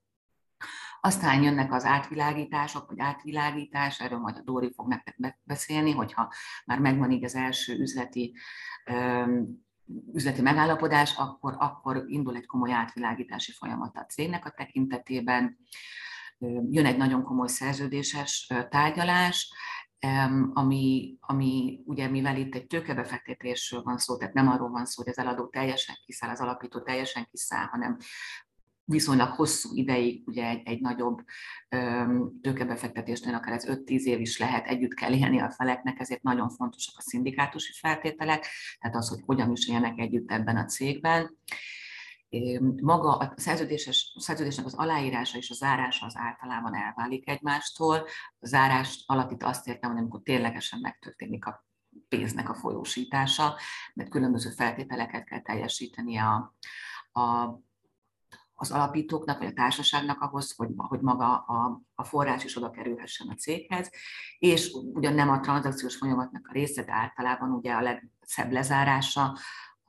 Aztán 1.02 1.44
jönnek 1.44 1.74
az 1.74 1.86
átvilágítások, 1.86 2.88
vagy 2.88 3.00
átvilágítás, 3.00 4.00
erről 4.00 4.20
majd 4.20 4.38
a 4.38 4.42
Dóri 4.42 4.72
fog 4.74 4.88
nektek 4.88 5.40
beszélni, 5.44 5.92
hogyha 5.92 6.34
már 6.66 6.80
megvan 6.80 7.12
így 7.12 7.24
az 7.24 7.36
első 7.36 7.80
üzleti 7.80 8.36
üzleti 10.14 10.42
megállapodás, 10.42 11.16
akkor, 11.18 11.56
akkor 11.58 12.04
indul 12.08 12.36
egy 12.36 12.46
komoly 12.46 12.72
átvilágítási 12.72 13.52
folyamat 13.52 13.98
a 13.98 14.06
cégnek 14.06 14.46
a 14.46 14.50
tekintetében. 14.50 15.58
Jön 16.70 16.86
egy 16.86 16.98
nagyon 16.98 17.24
komoly 17.24 17.48
szerződéses 17.48 18.54
tárgyalás, 18.70 19.54
ami, 20.54 21.16
ami 21.20 21.80
ugye 21.86 22.08
mivel 22.08 22.38
itt 22.38 22.56
egy 22.56 22.68
tőkebefektetésről 22.68 23.82
van 23.82 23.98
szó, 23.98 24.18
tehát 24.18 24.34
nem 24.34 24.48
arról 24.48 24.70
van 24.70 24.86
szó, 24.86 25.04
hogy 25.04 25.12
az 25.12 25.18
eladó 25.18 25.48
teljesen 25.48 25.96
kiszáll, 26.06 26.30
az 26.30 26.40
alapító 26.40 26.82
teljesen 26.82 27.28
kiszáll, 27.32 27.66
hanem 27.66 27.98
viszonylag 28.90 29.30
hosszú 29.30 29.76
ideig, 29.76 30.28
ugye 30.28 30.48
egy, 30.48 30.62
egy 30.66 30.82
nagyobb 30.82 31.20
tőkebefektetésnél 32.42 33.34
akár 33.34 33.54
ez 33.54 33.66
5-10 33.68 34.02
év 34.02 34.20
is 34.20 34.40
lehet, 34.40 34.68
együtt 34.68 34.94
kell 34.94 35.14
élni 35.14 35.40
a 35.40 35.52
feleknek, 35.52 36.00
ezért 36.00 36.22
nagyon 36.22 36.50
fontosak 36.50 36.98
a 36.98 37.02
szindikátusi 37.02 37.74
feltételek, 37.80 38.48
tehát 38.80 38.96
az, 38.96 39.10
hogy 39.10 39.20
hogyan 39.26 39.52
is 39.52 39.68
élnek 39.68 40.00
együtt 40.00 40.32
ebben 40.32 40.58
a 40.58 40.66
cégben. 40.66 41.38
Maga 42.82 43.18
a 43.18 43.34
szerződéses, 43.36 44.16
szerződésnek 44.20 44.66
az 44.66 44.74
aláírása 44.74 45.38
és 45.38 45.50
a 45.50 45.54
zárása 45.54 46.06
az 46.06 46.16
általában 46.18 46.76
elválik 46.76 47.30
egymástól. 47.30 48.06
A 48.40 48.48
zárás 48.48 49.04
alatt 49.06 49.32
itt 49.32 49.44
azt 49.44 49.68
értem, 49.68 49.90
hogy 49.92 50.00
amikor 50.00 50.22
ténylegesen 50.24 50.80
megtörténik 50.80 51.46
a 51.46 51.66
pénznek 52.10 52.50
a 52.50 52.56
folyósítása, 52.56 53.58
mert 53.94 54.10
különböző 54.10 54.50
feltételeket 54.50 55.24
kell 55.24 55.42
teljesítenie 55.42 56.24
a, 56.24 56.56
a 57.20 57.60
az 58.60 58.72
alapítóknak, 58.72 59.38
vagy 59.38 59.48
a 59.48 59.54
társaságnak 59.54 60.22
ahhoz, 60.22 60.56
hogy, 60.56 60.70
hogy 60.76 61.00
maga 61.02 61.38
a, 61.38 61.82
a 61.96 62.04
forrás 62.04 62.44
is 62.44 62.58
oda 62.58 62.70
kerülhessen 62.70 63.28
a 63.28 63.36
céghez, 63.36 63.92
és 64.38 64.72
ugyan 64.94 65.14
nem 65.14 65.30
a 65.30 65.40
tranzakciós 65.40 65.96
folyamatnak 65.96 66.48
a 66.48 66.54
része, 66.54 66.84
de 66.84 66.94
általában 66.94 67.52
ugye 67.52 67.74
a 67.74 67.82
legszebb 67.82 68.52
lezárása, 68.52 69.38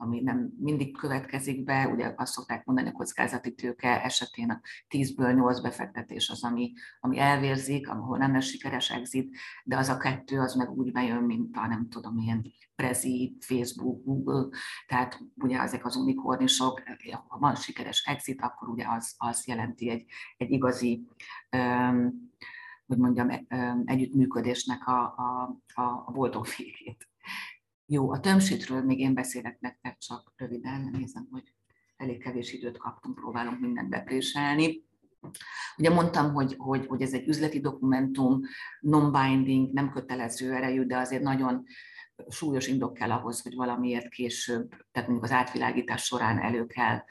ami 0.01 0.21
nem 0.21 0.53
mindig 0.59 0.97
következik 0.97 1.63
be, 1.63 1.87
ugye 1.87 2.13
azt 2.17 2.33
szokták 2.33 2.65
mondani, 2.65 2.87
a 2.87 2.91
kockázati 2.91 3.53
tőke 3.53 4.03
esetén 4.03 4.49
a 4.49 4.61
10-ből 4.89 5.33
8 5.33 5.59
befektetés 5.59 6.29
az, 6.29 6.43
ami, 6.43 6.73
ami 6.99 7.19
elvérzik, 7.19 7.89
ahol 7.89 8.17
nem 8.17 8.33
lesz 8.33 8.45
sikeres 8.45 8.89
exit, 8.89 9.37
de 9.63 9.77
az 9.77 9.89
a 9.89 9.97
kettő 9.97 10.39
az 10.39 10.55
meg 10.55 10.71
úgy 10.71 10.91
bejön, 10.91 11.23
mint 11.23 11.55
a 11.57 11.67
nem 11.67 11.89
tudom, 11.89 12.17
ilyen 12.17 12.45
Prezi, 12.75 13.37
Facebook, 13.39 14.03
Google, 14.03 14.57
tehát 14.87 15.19
ugye 15.35 15.59
ezek 15.59 15.85
az 15.85 15.95
unikornisok, 15.95 16.81
ha 17.27 17.37
van 17.39 17.55
sikeres 17.55 18.03
exit, 18.05 18.41
akkor 18.41 18.69
ugye 18.69 18.85
az, 18.87 19.15
az 19.17 19.47
jelenti 19.47 19.89
egy, 19.89 20.05
egy 20.37 20.51
igazi 20.51 21.07
um, 21.57 22.31
hogy 22.87 22.97
mondjam, 22.97 23.29
együttműködésnek 23.85 24.87
a, 24.87 25.01
a, 25.03 25.59
a 26.05 26.11
boldog 26.11 26.45
végét. 26.57 27.07
Jó, 27.91 28.11
a 28.11 28.19
tömsítről 28.19 28.83
még 28.83 28.99
én 28.99 29.13
beszélek 29.13 29.59
nektek, 29.59 29.97
csak 29.97 30.33
röviden, 30.35 30.89
nézem, 30.91 31.27
hogy 31.31 31.53
elég 31.97 32.23
kevés 32.23 32.53
időt 32.53 32.77
kaptunk, 32.77 33.15
próbálunk 33.15 33.59
mindent 33.59 33.89
bepréselni. 33.89 34.83
Ugye 35.77 35.89
mondtam, 35.89 36.33
hogy, 36.33 36.55
hogy, 36.57 36.85
hogy 36.85 37.01
ez 37.01 37.13
egy 37.13 37.27
üzleti 37.27 37.59
dokumentum, 37.59 38.41
non-binding, 38.79 39.73
nem 39.73 39.91
kötelező 39.91 40.53
erejű, 40.53 40.83
de 40.83 40.97
azért 40.97 41.23
nagyon 41.23 41.63
súlyos 42.27 42.67
indok 42.67 42.93
kell 42.93 43.11
ahhoz, 43.11 43.41
hogy 43.41 43.55
valamiért 43.55 44.09
később, 44.09 44.69
tehát 44.91 45.09
mondjuk 45.09 45.23
az 45.31 45.37
átvilágítás 45.37 46.03
során 46.03 46.39
elő 46.39 46.65
kell, 46.65 47.03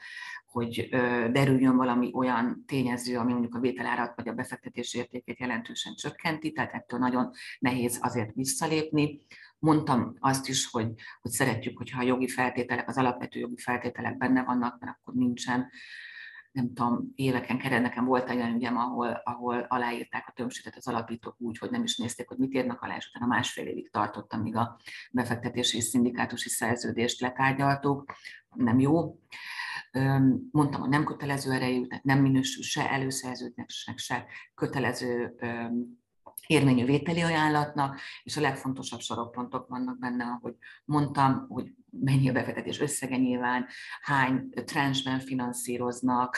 hogy 0.45 0.87
derüljön 1.31 1.75
valami 1.75 2.11
olyan 2.13 2.63
tényező, 2.67 3.17
ami 3.17 3.31
mondjuk 3.31 3.55
a 3.55 3.59
vételárat 3.59 4.15
vagy 4.15 4.27
a 4.27 4.33
befektetési 4.33 4.97
értékét 4.97 5.39
jelentősen 5.39 5.95
csökkenti, 5.95 6.51
tehát 6.51 6.73
ettől 6.73 6.99
nagyon 6.99 7.31
nehéz 7.59 7.97
azért 8.01 8.33
visszalépni. 8.33 9.21
Mondtam 9.59 10.15
azt 10.19 10.47
is, 10.47 10.69
hogy, 10.69 10.93
hogy 11.21 11.31
szeretjük, 11.31 11.77
hogyha 11.77 11.99
a 11.99 12.05
jogi 12.05 12.27
feltételek, 12.27 12.89
az 12.89 12.97
alapvető 12.97 13.39
jogi 13.39 13.61
feltételek 13.61 14.17
benne 14.17 14.43
vannak, 14.43 14.79
mert 14.79 14.97
akkor 14.99 15.13
nincsen 15.13 15.69
nem 16.51 16.73
tudom, 16.73 17.11
éveken 17.15 17.57
keresztül 17.57 17.87
nekem 17.87 18.05
volt 18.05 18.29
olyan 18.29 18.55
ügyem, 18.55 18.77
ahol, 18.77 19.21
ahol 19.23 19.59
aláírták 19.59 20.27
a 20.27 20.31
tömsítet 20.31 20.75
az 20.75 20.87
alapítók 20.87 21.35
úgy, 21.39 21.57
hogy 21.57 21.69
nem 21.69 21.83
is 21.83 21.97
nézték, 21.97 22.27
hogy 22.27 22.37
mit 22.37 22.53
írnak 22.53 22.81
alá, 22.81 22.95
és 22.95 23.07
utána 23.07 23.25
másfél 23.25 23.67
évig 23.67 23.91
tartott, 23.91 24.33
amíg 24.33 24.55
a 24.55 24.79
befektetési 25.11 25.77
és 25.77 25.83
szindikátusi 25.83 26.49
szerződést 26.49 27.19
letárgyaltuk. 27.19 28.13
Nem 28.55 28.79
jó. 28.79 29.19
Mondtam, 30.51 30.81
hogy 30.81 30.89
nem 30.89 31.05
kötelező 31.05 31.51
erejű, 31.51 31.87
tehát 31.87 32.03
nem 32.03 32.21
minősül 32.21 32.63
se 32.63 32.91
előszerződésnek, 32.91 33.97
se 33.97 34.25
kötelező 34.55 35.35
érvényű 36.49 36.85
vételi 36.85 37.21
ajánlatnak, 37.21 37.99
és 38.23 38.37
a 38.37 38.41
legfontosabb 38.41 38.99
sorokpontok 38.99 39.67
vannak 39.67 39.99
benne, 39.99 40.25
ahogy 40.25 40.55
mondtam, 40.85 41.45
hogy 41.49 41.73
mennyi 41.91 42.29
a 42.29 42.33
befektetés 42.33 42.79
összege 42.79 43.17
nyilván, 43.17 43.65
hány 44.01 44.49
trenchben 44.65 45.19
finanszíroznak, 45.19 46.37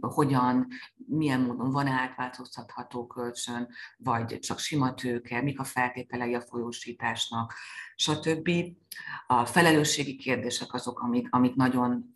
hogyan, 0.00 0.66
milyen 1.06 1.40
módon 1.40 1.70
van 1.70 1.86
átváltoztatható 1.86 3.06
kölcsön, 3.06 3.68
vagy 3.96 4.38
csak 4.38 4.58
sima 4.58 4.94
tőke, 4.94 5.42
mik 5.42 5.60
a 5.60 5.64
feltételei 5.64 6.34
a 6.34 6.40
folyósításnak, 6.40 7.54
stb. 7.94 8.50
A 9.26 9.44
felelősségi 9.44 10.16
kérdések 10.16 10.74
azok, 10.74 11.00
amik, 11.00 11.28
amik 11.30 11.54
nagyon 11.54 12.10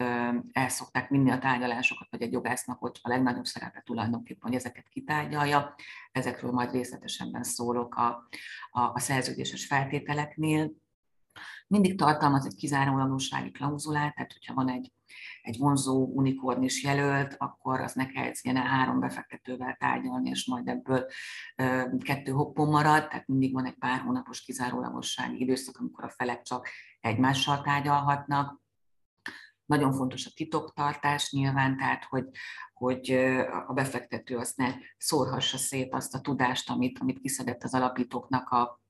el 0.53 0.69
szokták 0.69 1.09
vinni 1.09 1.31
a 1.31 1.39
tárgyalásokat, 1.39 2.09
vagy 2.11 2.23
egy 2.23 2.33
jogásznak 2.33 2.83
ott 2.83 2.99
a 3.03 3.09
legnagyobb 3.09 3.45
szerepe 3.45 3.83
tulajdonképpen, 3.85 4.43
hogy 4.43 4.55
ezeket 4.55 4.89
kitárgyalja. 4.89 5.75
Ezekről 6.13 6.51
majd 6.51 6.73
részletesebben 6.73 7.43
szólok 7.43 7.95
a, 7.95 8.29
a, 8.71 8.81
a 8.81 8.99
szerződéses 8.99 9.67
feltételeknél 9.67 10.73
mindig 11.75 11.99
tartalmaz 11.99 12.47
egy 12.47 12.55
kizárólagossági 12.55 13.51
klauzulát, 13.51 14.15
tehát 14.15 14.33
hogyha 14.33 14.55
van 14.55 14.69
egy, 14.69 14.93
egy 15.43 15.59
vonzó 15.59 16.05
unikornis 16.15 16.83
jelölt, 16.83 17.35
akkor 17.39 17.81
az 17.81 17.93
ne 17.93 18.07
kelljen 18.07 18.57
három 18.57 19.01
befektetővel 19.01 19.77
tárgyalni, 19.79 20.31
és 20.31 20.47
majd 20.47 20.69
ebből 20.69 21.07
ö, 21.57 21.83
kettő 22.03 22.33
hoppon 22.33 22.69
marad, 22.69 23.09
tehát 23.09 23.27
mindig 23.27 23.53
van 23.53 23.67
egy 23.67 23.79
pár 23.79 24.01
hónapos 24.01 24.41
kizárólagossági 24.41 25.41
időszak, 25.41 25.77
amikor 25.79 26.05
a 26.05 26.15
felek 26.17 26.43
csak 26.43 26.69
egymással 27.01 27.63
tárgyalhatnak. 27.63 28.63
Nagyon 29.65 29.93
fontos 29.93 30.27
a 30.27 30.31
titoktartás 30.35 31.33
nyilván, 31.33 31.77
tehát 31.77 32.05
hogy, 32.05 32.25
hogy 32.73 33.11
a 33.67 33.73
befektető 33.73 34.37
azt 34.37 34.57
ne 34.57 34.75
szórhassa 34.99 35.57
szét 35.57 35.95
azt 35.95 36.15
a 36.15 36.21
tudást, 36.21 36.71
amit, 36.71 36.99
amit 36.99 37.19
kiszedett 37.19 37.63
az 37.63 37.75
alapítóknak 37.75 38.49
a 38.49 38.83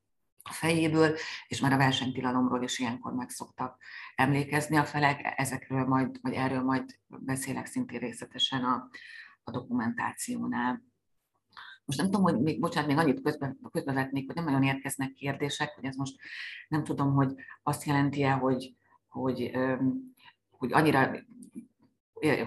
a 0.49 0.53
fejéből, 0.53 1.17
és 1.47 1.61
már 1.61 1.73
a 1.73 1.77
versenytilalomról 1.77 2.63
is 2.63 2.79
ilyenkor 2.79 3.15
meg 3.15 3.31
szoktak 3.31 3.77
emlékezni 4.15 4.77
a 4.77 4.85
felek, 4.85 5.33
ezekről 5.37 5.85
majd, 5.85 6.19
vagy 6.23 6.33
erről 6.33 6.63
majd 6.63 6.99
beszélek 7.07 7.67
szintén 7.67 7.99
részletesen 7.99 8.65
a, 8.65 8.89
a 9.43 9.51
dokumentációnál. 9.51 10.83
Most 11.85 11.99
nem 11.99 12.11
tudom, 12.11 12.23
hogy 12.23 12.41
még, 12.41 12.61
bocsánat, 12.61 12.89
még 12.89 12.99
annyit 12.99 13.23
közbe, 13.23 13.57
közbevetnék, 13.73 14.27
hogy 14.27 14.35
nem 14.35 14.45
nagyon 14.45 14.63
érkeznek 14.63 15.13
kérdések, 15.13 15.75
hogy 15.75 15.85
ez 15.85 15.97
most 15.97 16.17
nem 16.69 16.85
tudom, 16.85 17.15
hogy 17.15 17.35
azt 17.63 17.85
jelenti-e, 17.85 18.33
hogy, 18.33 18.77
hogy, 19.09 19.51
hogy 20.51 20.73
annyira 20.73 21.11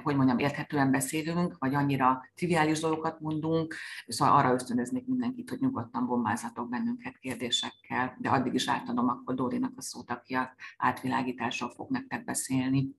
hogy 0.04 0.16
mondjam, 0.16 0.38
érthetően 0.38 0.92
beszélünk, 0.92 1.56
vagy 1.60 1.76
annyira 1.76 2.26
triviális 2.36 2.80
dolgokat 2.80 3.20
mondunk, 3.20 3.76
szóval 4.08 4.38
arra 4.38 4.54
ösztönöznék 4.54 5.06
mindenkit, 5.08 5.50
hogy 5.50 5.60
nyugodtan 5.60 6.06
bombázhatok 6.06 6.70
bennünket 6.70 7.18
kérdésekkel, 7.18 8.18
de 8.20 8.30
addig 8.30 8.54
is 8.54 8.70
átadom 8.70 9.08
akkor 9.08 9.36
Dórinak 9.36 9.74
a 9.76 9.82
szót, 9.82 10.12
aki 10.12 10.34
a 10.34 10.56
átvilágításról 10.78 11.70
fog 11.70 11.92
nektek 11.92 12.24
beszélni. 12.24 12.90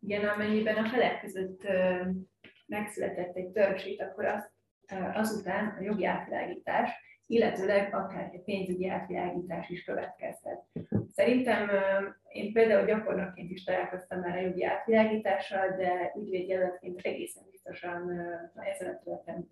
Igen, 0.00 0.28
amennyiben 0.28 0.84
a 0.84 0.88
felek 0.88 1.20
között 1.20 1.66
megszületett 2.66 3.36
egy 3.36 3.48
törzsít, 3.48 4.02
akkor 4.02 4.24
az, 4.24 4.50
azután 5.12 5.76
a 5.78 5.82
jogi 5.82 6.04
átvilágítás 6.04 6.90
illetőleg 7.30 7.94
akár 7.94 8.30
egy 8.32 8.42
pénzügyi 8.42 8.88
átvilágítás 8.88 9.68
is 9.68 9.84
következhet. 9.84 10.64
Szerintem 11.14 11.70
én 12.28 12.52
például 12.52 12.86
gyakornokként 12.86 13.50
is 13.50 13.64
találkoztam 13.64 14.20
már 14.20 14.36
a 14.36 14.40
jogi 14.40 14.64
átvilágítással, 14.64 15.68
de 15.76 16.12
ügyvédjelöltként 16.16 17.00
egészen 17.00 17.42
biztosan, 17.50 18.02
ha 18.54 18.64
ezen 18.64 18.88
a 18.88 18.98
területen 18.98 19.50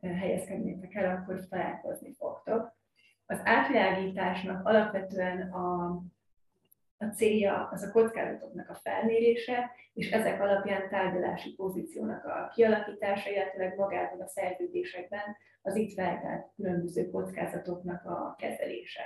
helyezkednétek 0.00 0.94
el, 0.94 1.16
akkor 1.16 1.48
találkozni 1.48 2.14
fogtok. 2.18 2.76
Az 3.26 3.40
átvilágításnak 3.44 4.66
alapvetően 4.66 5.40
a 5.52 5.98
a 7.02 7.06
célja 7.06 7.68
az 7.72 7.82
a 7.82 7.90
kockázatoknak 7.90 8.68
a 8.70 8.74
felmérése, 8.74 9.70
és 9.94 10.10
ezek 10.10 10.40
alapján 10.40 10.88
tárgyalási 10.88 11.54
pozíciónak 11.54 12.24
a 12.24 12.50
kialakítása, 12.54 13.30
illetve 13.30 13.74
magában 13.76 14.20
a 14.20 14.26
szerződésekben 14.26 15.36
az 15.62 15.76
itt 15.76 15.92
feltárt 15.92 16.54
különböző 16.56 17.10
kockázatoknak 17.10 18.04
a 18.04 18.34
kezelése. 18.38 19.02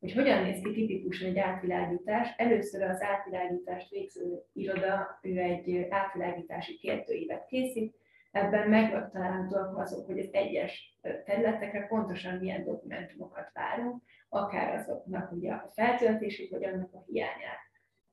Hogy 0.00 0.12
hogyan 0.12 0.42
néz 0.42 0.60
ki 0.62 0.72
tipikusan 0.72 1.28
egy 1.28 1.38
átvilágítás? 1.38 2.34
Először 2.36 2.82
az 2.82 3.02
átvilágítást 3.02 3.90
végző 3.90 4.42
iroda, 4.52 5.18
ő 5.22 5.38
egy 5.38 5.86
átvilágítási 5.90 6.76
kérdőívet 6.76 7.46
készít, 7.46 7.96
ebben 8.34 8.68
megtalálhatóak 8.68 9.78
azok, 9.78 10.06
hogy 10.06 10.18
az 10.18 10.28
egyes 10.32 10.98
területekre 11.24 11.86
pontosan 11.86 12.34
milyen 12.34 12.64
dokumentumokat 12.64 13.50
várunk, 13.52 14.02
akár 14.28 14.78
azoknak 14.78 15.32
ugye 15.32 15.52
a 15.52 15.70
feltöltését, 15.74 16.50
vagy 16.50 16.64
annak 16.64 16.94
a 16.94 17.04
hiányát. 17.06 17.62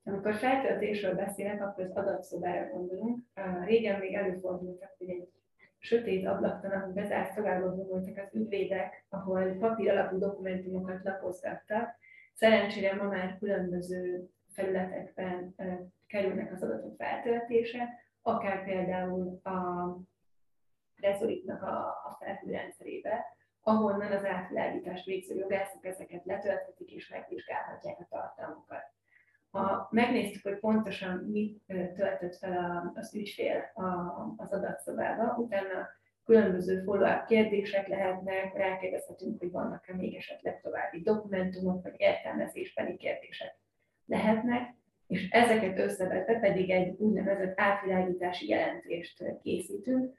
Amikor 0.04 0.34
feltöltésről 0.34 1.14
beszélek, 1.14 1.62
akkor 1.62 1.84
az 1.84 1.96
adatszobára 1.96 2.70
gondolunk. 2.70 3.24
Régen 3.64 3.98
még 3.98 4.14
előfordultak, 4.14 4.94
hogy 4.98 5.08
egy 5.08 5.28
sötét 5.82 6.26
ablaktalan, 6.26 6.92
bezárt 6.94 7.32
szobában 7.32 7.76
voltak 7.76 8.16
az 8.16 8.34
ügyvédek, 8.34 9.04
ahol 9.08 9.56
papír 9.58 9.90
alapú 9.90 10.18
dokumentumokat 10.18 11.04
lapozgattak. 11.04 11.96
Szerencsére 12.32 12.94
ma 12.94 13.08
már 13.08 13.38
különböző 13.38 14.28
felületekben 14.52 15.54
kerülnek 16.06 16.52
az 16.52 16.62
adatok 16.62 16.96
feltöltése, 16.96 17.88
akár 18.22 18.64
például 18.64 19.40
a 19.42 19.50
Resolitnak 21.00 21.62
a, 21.62 21.86
a 21.86 22.16
felhőrendszerébe, 22.20 23.24
ahonnan 23.62 24.12
az 24.12 24.24
átvilágítást 24.24 25.04
végző 25.04 25.34
jogászok 25.34 25.84
ezeket 25.84 26.24
letölthetik 26.24 26.90
és 26.90 27.08
megvizsgálhatják 27.08 27.98
a 28.00 28.06
tartalmukat. 28.10 28.91
Ha 29.52 29.88
megnéztük, 29.90 30.42
hogy 30.42 30.58
pontosan 30.58 31.16
mit 31.16 31.62
töltött 31.96 32.36
fel 32.36 32.92
az 32.94 33.14
ügyfél 33.14 33.72
az 34.36 34.52
adatszobába, 34.52 35.34
utána 35.36 35.88
különböző 36.24 36.82
follow 36.82 37.24
kérdések 37.26 37.88
lehetnek, 37.88 38.54
rákérdezhetünk, 38.54 39.38
hogy 39.38 39.50
vannak-e 39.50 39.94
még 39.94 40.14
esetleg 40.14 40.60
további 40.60 41.00
dokumentumok, 41.02 41.82
vagy 41.82 41.94
értelmezésbeli 41.96 42.96
kérdések 42.96 43.58
lehetnek, 44.06 44.74
és 45.06 45.28
ezeket 45.30 45.78
összevetve 45.78 46.38
pedig 46.38 46.70
egy 46.70 46.94
úgynevezett 46.98 47.60
átvilágítási 47.60 48.48
jelentést 48.48 49.24
készítünk, 49.42 50.14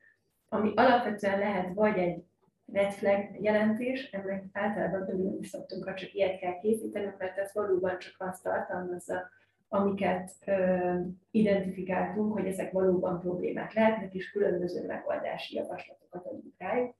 ami 0.49 0.71
alapvetően 0.75 1.39
lehet 1.39 1.73
vagy 1.73 1.97
egy 1.97 2.23
red 2.71 2.91
flag 2.91 3.41
jelentés, 3.41 4.09
ennek 4.11 4.43
általában 4.51 5.01
örülni 5.01 5.45
szoktunk, 5.45 5.83
ha 5.83 5.93
csak 5.93 6.13
ilyet 6.13 6.39
kell 6.39 6.59
készíteni, 6.59 7.13
mert 7.17 7.37
ez 7.37 7.53
valóban 7.53 7.99
csak 7.99 8.15
azt 8.17 8.43
tartalmazza, 8.43 9.29
amiket 9.67 10.31
ö, 10.45 10.99
identifikáltunk, 11.31 12.33
hogy 12.33 12.45
ezek 12.45 12.71
valóban 12.71 13.19
problémák 13.19 13.73
lehetnek, 13.73 14.13
és 14.13 14.31
különböző 14.31 14.85
megoldási 14.85 15.55
javaslatokat 15.55 16.25
adunk 16.25 16.53
rájuk. 16.57 16.95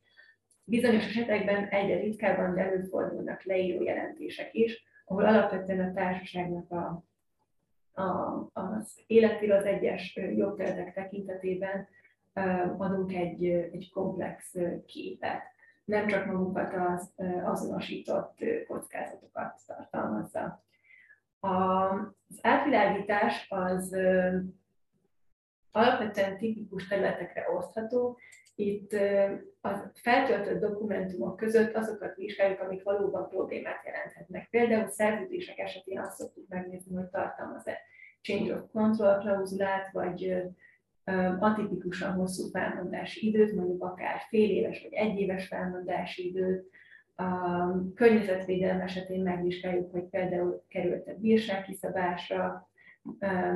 Bizonyos 0.63 1.06
esetekben 1.06 1.67
egyre 1.67 1.99
ritkábban 1.99 2.58
előfordulnak 2.58 3.43
leíró 3.43 3.84
jelentések 3.84 4.54
is, 4.54 4.84
ahol 5.06 5.26
alapvetően 5.26 5.89
a 5.89 5.93
társaságnak 5.93 6.71
a, 6.71 7.04
a, 8.02 8.49
az 8.54 9.04
életéről 9.08 9.58
az 9.58 9.65
egyes 9.65 10.19
jogterületek 10.36 10.93
tekintetében 10.93 11.88
adunk 12.78 13.13
egy, 13.13 13.45
egy 13.45 13.91
komplex 13.93 14.56
képet 14.86 15.53
nem 15.86 16.08
csak 16.08 16.26
magukat 16.26 16.74
az 16.74 17.13
azonosított 17.43 18.38
kockázatokat 18.67 19.62
tartalmazza. 19.65 20.63
Az 21.39 22.39
átvilágítás 22.41 23.48
az 23.50 23.96
alapvetően 25.72 26.38
tipikus 26.38 26.88
területekre 26.88 27.50
osztható. 27.50 28.17
Itt 28.56 28.93
a 29.62 29.69
feltöltött 29.93 30.60
dokumentumok 30.60 31.36
között 31.36 31.76
azokat 31.76 32.15
vizsgáljuk, 32.15 32.60
amik 32.60 32.84
valóban 32.84 33.30
problémát 33.30 33.86
jelenthetnek. 33.86 34.50
Például 34.50 34.88
szerződések 34.88 35.58
esetén 35.58 36.00
azt 36.00 36.17
szoktuk 36.17 36.48
megnézni, 36.48 36.96
hogy 36.96 37.10
tartalmaz-e 37.10 37.78
change 38.22 38.56
of 38.56 38.62
control 38.72 39.17
klauzulát, 39.17 39.91
vagy 39.91 40.43
atipikusan 41.39 42.13
hosszú 42.13 42.50
felmondási 42.50 43.28
időt, 43.28 43.56
mondjuk 43.56 43.84
akár 43.84 44.20
fél 44.30 44.50
éves 44.50 44.82
vagy 44.82 44.94
egy 44.94 45.20
éves 45.20 45.48
felmondási 45.48 46.28
időt. 46.28 46.70
A 47.16 47.94
környezetvédelem 47.96 48.82
esetén 48.82 49.22
megvizsgáljuk, 49.22 49.92
hogy 49.92 50.04
például 50.04 50.66
került-e 50.68 51.13
bírság 51.13 51.63
kiszabásra, 51.63 52.70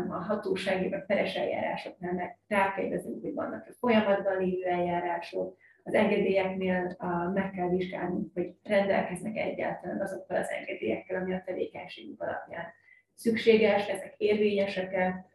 a 0.09 0.13
hatósági 0.13 0.89
vagy 0.89 1.05
peres 1.05 1.35
eljárásoknál 1.35 2.13
meg 2.13 2.39
rákérdezünk, 2.47 3.21
hogy 3.21 3.33
vannak-e 3.33 3.71
folyamatban 3.79 4.37
lévő 4.37 4.63
eljárások, 4.63 5.57
az 5.83 5.93
engedélyeknél 5.93 6.97
meg 7.33 7.51
kell 7.51 7.69
vizsgálnunk, 7.69 8.33
hogy 8.33 8.55
rendelkeznek 8.63 9.37
egyáltalán 9.37 10.01
azokkal 10.01 10.37
az 10.37 10.49
engedélyekkel, 10.49 11.21
ami 11.21 11.33
a 11.33 11.43
tevékenységük 11.45 12.21
alapján 12.21 12.65
szükséges, 13.13 13.87
ezek 13.87 14.13
érvényesek-e. 14.17 15.25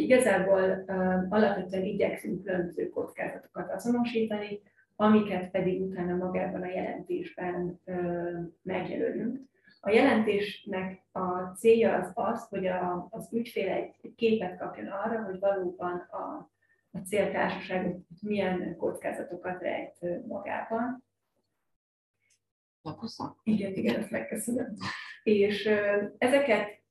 Igazából 0.00 0.84
alapvetően 1.28 1.84
igyekszünk 1.84 2.44
különböző 2.44 2.88
kockázatokat 2.88 3.70
azonosítani, 3.70 4.60
amiket 4.96 5.50
pedig 5.50 5.82
utána 5.82 6.16
magában 6.16 6.62
a 6.62 6.66
jelentésben 6.66 7.80
megjelölünk. 8.62 9.40
A 9.80 9.90
jelentésnek 9.90 11.02
a 11.12 11.42
célja 11.56 11.94
az 11.94 12.10
az, 12.14 12.48
hogy 12.48 12.66
a, 12.66 13.06
az 13.10 13.28
ügyfél 13.32 13.68
egy 13.68 14.14
képet 14.16 14.58
kapjon 14.58 14.86
arra, 14.86 15.22
hogy 15.22 15.38
valóban 15.38 15.96
a, 16.10 16.50
a 16.90 16.98
céltársaság 16.98 17.96
milyen 18.20 18.76
kockázatokat 18.76 19.62
rejt 19.62 20.26
magában. 20.26 21.04
Lapozza? 22.82 23.36
Igen, 23.42 23.72
igen, 23.72 23.96
ezt 23.96 24.10
megköszönöm. 24.10 24.74
És 25.22 25.66
ezeket 26.18 26.82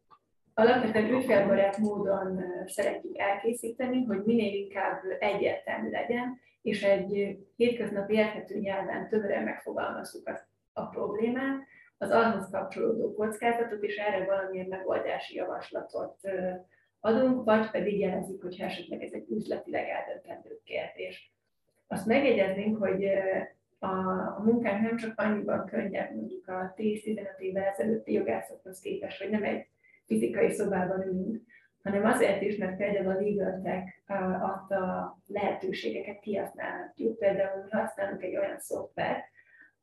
alapvetően 0.54 1.14
ügyfélbarát 1.14 1.78
módon 1.78 2.44
szeretjük 2.66 3.18
elkészíteni, 3.18 4.04
hogy 4.04 4.24
minél 4.24 4.54
inkább 4.54 5.02
egyértelmű 5.20 5.90
legyen, 5.90 6.40
és 6.62 6.84
egy 6.84 7.38
hétköznapi 7.56 8.14
érthető 8.14 8.60
nyelven 8.60 9.10
többre 9.10 9.42
megfogalmazzuk 9.42 10.28
a, 10.28 10.48
a 10.74 10.86
problémát, 10.86 11.62
az 11.98 12.10
ahhoz 12.10 12.50
kapcsolódó 12.52 13.14
kockázatot, 13.14 13.84
és 13.84 13.98
erre 13.98 14.26
valamilyen 14.26 14.68
megoldási 14.68 15.36
javaslatot 15.36 16.18
adunk, 17.00 17.44
vagy 17.44 17.72
pedig 17.72 18.00
jelezik, 18.00 18.42
hogy 18.42 18.60
esetleg 18.60 19.04
ez 19.04 19.12
egy 19.12 19.26
üzletileg 19.30 19.88
eldöntendő 19.90 20.60
kérdés. 20.64 21.34
Azt 21.88 22.06
megjegyeznénk, 22.06 22.78
hogy 22.78 23.06
a, 23.80 23.88
a 24.38 24.42
munkánk 24.46 24.82
nem 24.82 24.98
csak 24.98 25.20
annyiban 25.20 25.66
könnyebb, 25.66 26.16
mondjuk 26.16 26.48
a 26.48 26.74
10-15 26.78 27.38
évvel 27.38 27.64
ezelőtti 27.64 28.12
jogászokhoz 28.12 28.80
képest, 28.80 29.22
hogy 29.22 29.30
nem 29.30 29.44
egy 29.44 29.68
fizikai 30.06 30.52
szobában 30.52 31.02
ülünk, 31.02 31.42
hanem 31.84 32.06
azért 32.06 32.42
is, 32.42 32.58
mert 32.58 32.78
például 32.78 33.10
a 33.10 33.20
Legal 33.20 33.62
Tech 33.64 34.12
adta 34.44 35.18
lehetőségeket 35.28 36.20
kihasználhatjuk. 36.20 37.18
Például 37.18 37.64
mi 37.64 37.70
használunk 37.72 38.24
egy 38.24 38.38
olyan 38.38 38.60
szoftvert, 38.60 39.24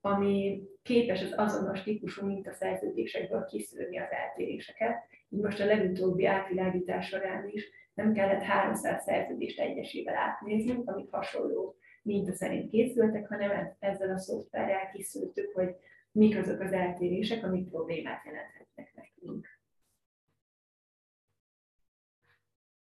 ami 0.00 0.62
képes 0.82 1.22
az 1.22 1.34
azonos 1.36 1.82
típusú 1.82 2.26
mintaszerződésekből 2.26 3.44
kiszűrni 3.44 3.98
az 3.98 4.10
eltéréseket. 4.10 4.96
Így 5.28 5.40
most 5.40 5.60
a 5.60 5.64
legutóbbi 5.64 6.26
átvilágítás 6.26 7.08
során 7.08 7.48
is 7.48 7.70
nem 7.94 8.12
kellett 8.12 8.42
300 8.42 9.02
szerződést 9.02 9.60
egyesével 9.60 10.16
átnéznünk, 10.16 10.90
amik 10.90 11.10
hasonló 11.10 11.76
minta 12.02 12.32
szerint 12.32 12.70
készültek, 12.70 13.28
hanem 13.28 13.76
ezzel 13.78 14.10
a 14.10 14.18
szoftverrel 14.18 14.90
kiszűrtük, 14.92 15.52
hogy 15.54 15.74
mik 16.12 16.38
azok 16.38 16.60
az 16.60 16.72
eltérések, 16.72 17.44
amik 17.44 17.68
problémát 17.68 18.24
jelenthetnek 18.24 18.92
nekünk. 18.94 19.59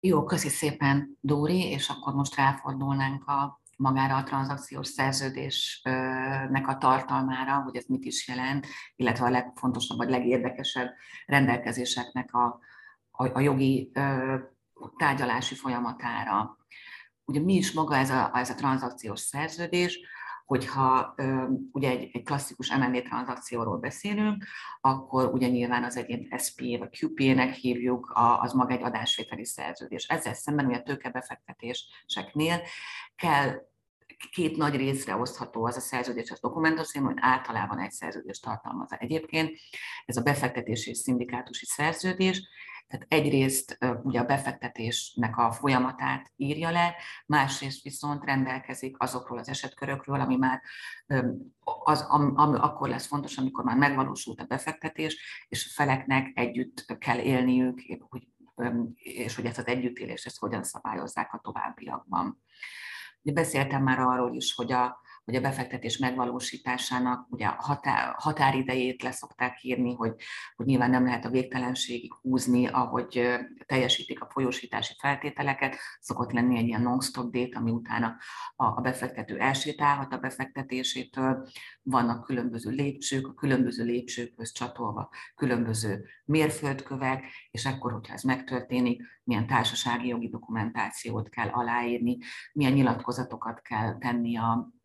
Jó, 0.01 0.23
köszi 0.23 0.49
szépen, 0.49 1.17
Dóri, 1.21 1.69
és 1.69 1.89
akkor 1.89 2.13
most 2.13 2.35
ráfordulnánk 2.35 3.27
a 3.27 3.61
magára 3.77 4.15
a 4.15 4.23
tranzakciós 4.23 4.87
szerződésnek 4.87 6.67
a 6.67 6.77
tartalmára, 6.77 7.61
hogy 7.61 7.75
ez 7.75 7.85
mit 7.87 8.05
is 8.05 8.27
jelent, 8.27 8.67
illetve 8.95 9.25
a 9.25 9.29
legfontosabb 9.29 9.97
vagy 9.97 10.09
legérdekesebb 10.09 10.93
rendelkezéseknek 11.25 12.33
a, 12.33 12.59
a, 13.11 13.25
a 13.33 13.39
jogi 13.39 13.91
tárgyalási 14.97 15.55
folyamatára. 15.55 16.57
Ugye 17.25 17.39
mi 17.39 17.53
is 17.53 17.71
maga 17.71 17.95
ez 17.95 18.09
a, 18.09 18.31
ez 18.33 18.49
a 18.49 18.55
tranzakciós 18.55 19.19
szerződés, 19.19 19.99
hogyha 20.49 21.15
ugye 21.71 21.89
egy, 21.89 22.09
egy 22.13 22.23
klasszikus 22.23 22.69
M&A 22.75 23.01
tranzakcióról 23.01 23.77
beszélünk, 23.77 24.45
akkor 24.81 25.33
ugye 25.33 25.47
nyilván 25.47 25.83
az 25.83 25.97
egyén 25.97 26.27
SP 26.45 26.59
vagy 26.77 26.97
QP-nek 26.99 27.53
hívjuk, 27.53 28.11
az 28.39 28.53
maga 28.53 28.73
egy 28.73 28.83
adásvételi 28.83 29.45
szerződés. 29.45 30.05
Ezzel 30.07 30.33
szemben 30.33 30.65
ugye 30.65 30.77
a 30.77 30.83
tőkebefektetéseknél 30.83 32.61
kell 33.15 33.61
két 34.31 34.57
nagy 34.57 34.75
részre 34.75 35.15
osztható 35.15 35.65
az 35.65 35.75
a 35.75 35.79
szerződés, 35.79 36.31
az 36.31 36.39
dokumentum, 36.39 37.03
hogy 37.03 37.17
általában 37.19 37.79
egy 37.79 37.91
szerződést 37.91 38.43
tartalmaz 38.43 38.89
egyébként. 38.97 39.57
Ez 40.05 40.17
a 40.17 40.21
befektetési 40.21 40.89
és 40.89 40.97
szindikátusi 40.97 41.65
szerződés, 41.65 42.47
tehát 42.89 43.05
egyrészt 43.07 43.77
ugye 44.03 44.19
a 44.19 44.25
befektetésnek 44.25 45.37
a 45.37 45.51
folyamatát 45.51 46.31
írja 46.35 46.69
le, 46.69 46.95
másrészt 47.25 47.83
viszont 47.83 48.23
rendelkezik 48.23 48.95
azokról 48.99 49.37
az 49.37 49.49
esetkörökről, 49.49 50.19
ami 50.19 50.35
már 50.35 50.61
az, 51.83 52.05
am, 52.09 52.33
am, 52.35 52.53
akkor 52.53 52.89
lesz 52.89 53.07
fontos, 53.07 53.37
amikor 53.37 53.63
már 53.63 53.77
megvalósult 53.77 54.41
a 54.41 54.45
befektetés, 54.45 55.45
és 55.49 55.65
a 55.65 55.73
feleknek 55.73 56.31
együtt 56.33 56.97
kell 56.97 57.19
élniük, 57.19 57.81
hogy, 58.09 58.27
és 58.95 59.35
hogy 59.35 59.45
ezt 59.45 59.57
az 59.57 59.67
együttélést 59.67 60.25
ezt 60.25 60.39
hogyan 60.39 60.63
szabályozzák 60.63 61.33
a 61.33 61.39
továbbiakban. 61.43 62.41
Beszéltem 63.21 63.83
már 63.83 63.99
arról 63.99 64.35
is, 64.35 64.53
hogy 64.53 64.71
a, 64.71 65.01
hogy 65.29 65.37
a 65.37 65.41
befektetés 65.41 65.97
megvalósításának 65.97 67.27
ugye 67.29 67.47
határ, 67.47 68.13
határidejét 68.17 69.03
leszokták 69.03 69.63
írni, 69.63 69.93
hogy, 69.93 70.13
hogy 70.55 70.65
nyilván 70.65 70.89
nem 70.89 71.05
lehet 71.05 71.25
a 71.25 71.29
végtelenségig 71.29 72.13
húzni, 72.13 72.67
ahogy 72.67 73.29
teljesítik 73.65 74.21
a 74.21 74.29
folyósítási 74.29 74.93
feltételeket, 74.99 75.75
szokott 75.99 76.31
lenni 76.31 76.57
egy 76.57 76.67
ilyen 76.67 76.81
non-stop 76.81 77.31
date, 77.31 77.57
ami 77.57 77.71
utána 77.71 78.15
a, 78.55 78.65
a 78.65 78.81
befektető 78.81 79.37
elsétálhat 79.39 80.13
a 80.13 80.17
befektetésétől, 80.17 81.47
vannak 81.81 82.25
különböző 82.25 82.69
lépcsők, 82.69 83.27
a 83.27 83.33
különböző 83.33 83.83
lépcsőkhöz 83.83 84.51
csatolva 84.51 85.09
különböző 85.35 86.05
mérföldkövek, 86.25 87.23
és 87.51 87.65
akkor, 87.65 87.91
hogyha 87.91 88.13
ez 88.13 88.23
megtörténik, 88.23 89.01
milyen 89.23 89.47
társasági 89.47 90.07
jogi 90.07 90.29
dokumentációt 90.29 91.29
kell 91.29 91.47
aláírni, 91.47 92.17
milyen 92.53 92.73
nyilatkozatokat 92.73 93.61
kell 93.61 93.97
tenni 93.97 94.37
a, 94.37 94.78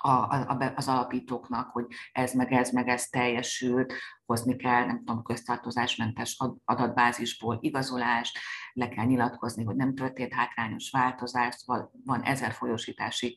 a, 0.00 0.08
a, 0.08 0.72
az 0.76 0.88
alapítóknak, 0.88 1.70
hogy 1.70 1.86
ez 2.12 2.34
meg 2.34 2.52
ez 2.52 2.70
meg 2.70 2.88
ez 2.88 3.06
teljesült, 3.06 3.92
hozni 4.24 4.56
kell, 4.56 4.84
nem 4.84 4.98
tudom, 4.98 5.22
köztartozásmentes 5.22 6.36
adatbázisból 6.64 7.58
igazolást, 7.60 8.38
le 8.72 8.88
kell 8.88 9.04
nyilatkozni, 9.04 9.64
hogy 9.64 9.76
nem 9.76 9.94
történt 9.94 10.32
hátrányos 10.32 10.90
változás, 10.90 11.64
van 12.04 12.22
ezer 12.22 12.52
folyosítási 12.52 13.36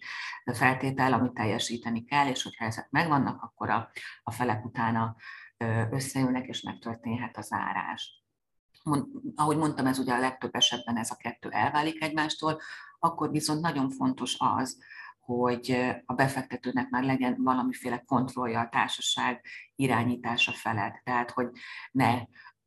feltétel, 0.54 1.14
amit 1.14 1.34
teljesíteni 1.34 2.04
kell, 2.04 2.28
és 2.28 2.44
hogyha 2.44 2.66
ezek 2.66 2.90
megvannak, 2.90 3.42
akkor 3.42 3.70
a, 3.70 3.90
a 4.24 4.32
felek 4.32 4.66
utána 4.66 5.16
összejönnek, 5.92 6.48
és 6.48 6.62
megtörténhet 6.62 7.38
az 7.38 7.48
árás. 7.52 8.24
Mond, 8.84 9.06
ahogy 9.36 9.58
mondtam, 9.58 9.86
ez 9.86 10.00
ugye 10.00 10.14
a 10.14 10.20
legtöbb 10.20 10.56
esetben 10.56 10.98
ez 10.98 11.12
a 11.12 11.16
kettő 11.16 11.50
elválik 11.50 12.04
egymástól, 12.04 12.62
akkor 13.00 13.32
viszont 13.32 13.62
nagyon 13.62 13.90
fontos 13.90 14.36
az, 14.40 14.78
hogy 15.38 15.96
a 16.06 16.14
befektetőnek 16.14 16.90
már 16.90 17.04
legyen 17.04 17.36
valamiféle 17.38 18.04
kontrollja 18.06 18.60
a 18.60 18.70
társaság 18.70 19.46
irányítása 19.76 20.52
felett. 20.52 21.02
Tehát, 21.04 21.32
hogy 21.32 21.50
ne 21.92 22.22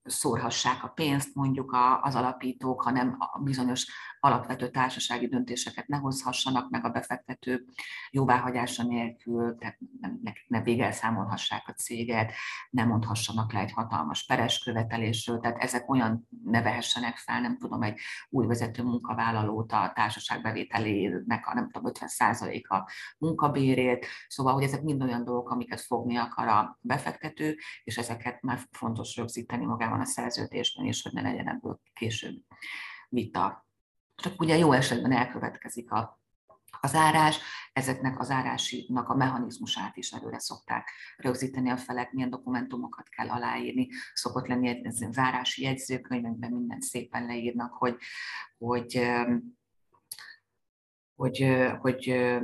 szórhassák 0.05 0.85
a 0.85 0.89
pénzt 0.89 1.35
mondjuk 1.35 1.77
az 2.03 2.15
alapítók, 2.15 2.83
hanem 2.83 3.17
a 3.19 3.39
bizonyos 3.39 3.87
alapvető 4.21 4.69
társasági 4.69 5.27
döntéseket 5.27 5.87
ne 5.87 5.97
hozhassanak 5.97 6.71
meg 6.71 6.85
a 6.85 6.89
befektető 6.89 7.65
jóváhagyása 8.11 8.83
nélkül, 8.83 9.57
tehát 9.59 9.79
ne, 10.23 10.33
ne 10.47 10.63
végelszámolhassák 10.63 11.63
a 11.67 11.73
céget, 11.73 12.33
ne 12.71 12.85
mondhassanak 12.85 13.53
le 13.53 13.61
egy 13.61 13.73
hatalmas 13.73 14.27
peres 14.27 14.59
követelésről, 14.59 15.39
tehát 15.39 15.63
ezek 15.63 15.91
olyan 15.91 16.29
ne 16.45 16.63
vehessenek 16.63 17.17
fel, 17.17 17.41
nem 17.41 17.59
tudom, 17.59 17.83
egy 17.83 17.99
új 18.29 18.47
vezető 18.47 18.83
munkavállalót 18.83 19.73
a 19.73 19.93
társaság 19.95 20.43
bevételének 20.43 21.47
a 21.47 21.55
nem 21.55 21.71
tudom, 21.71 21.93
50%-a 21.95 22.91
munkabérét, 23.19 24.07
szóval, 24.29 24.53
hogy 24.53 24.63
ezek 24.63 24.83
mind 24.83 25.03
olyan 25.03 25.25
dolgok, 25.25 25.51
amiket 25.51 25.81
fogni 25.81 26.17
akar 26.17 26.49
a 26.49 26.79
befektető, 26.81 27.57
és 27.85 27.99
ezeket 27.99 28.43
már 28.43 28.59
fontos 28.71 29.17
rögzíteni 29.17 29.65
magában 29.65 29.94
a 30.01 30.05
szerződésben 30.05 30.85
is, 30.85 31.03
hogy 31.03 31.13
ne 31.13 31.23
legyen 31.23 31.49
ebből 31.49 31.81
később 31.93 32.43
vita. 33.09 33.67
Csak 34.15 34.41
ugye 34.41 34.57
jó 34.57 34.73
esetben 34.73 35.13
elkövetkezik 35.13 35.91
a, 35.91 36.21
a 36.81 36.87
zárás, 36.87 37.41
ezeknek 37.73 38.21
az 38.21 38.27
zárásinak 38.27 39.09
a 39.09 39.15
mechanizmusát 39.15 39.97
is 39.97 40.13
előre 40.13 40.39
szokták 40.39 40.91
rögzíteni 41.17 41.71
a 41.71 41.77
felek, 41.77 42.13
milyen 42.13 42.31
dokumentumokat 42.31 43.09
kell 43.09 43.29
aláírni, 43.29 43.89
szokott 44.15 44.47
lenni 44.47 44.69
egy 44.69 44.91
zárási 44.91 45.63
jegyzőkönyvekben 45.63 46.51
mindent 46.51 46.83
szépen 46.83 47.27
leírnak, 47.27 47.73
hogy, 47.73 47.97
hogy, 48.59 49.11
hogy, 51.15 51.47
hogy, 51.81 52.09
hogy, 52.09 52.39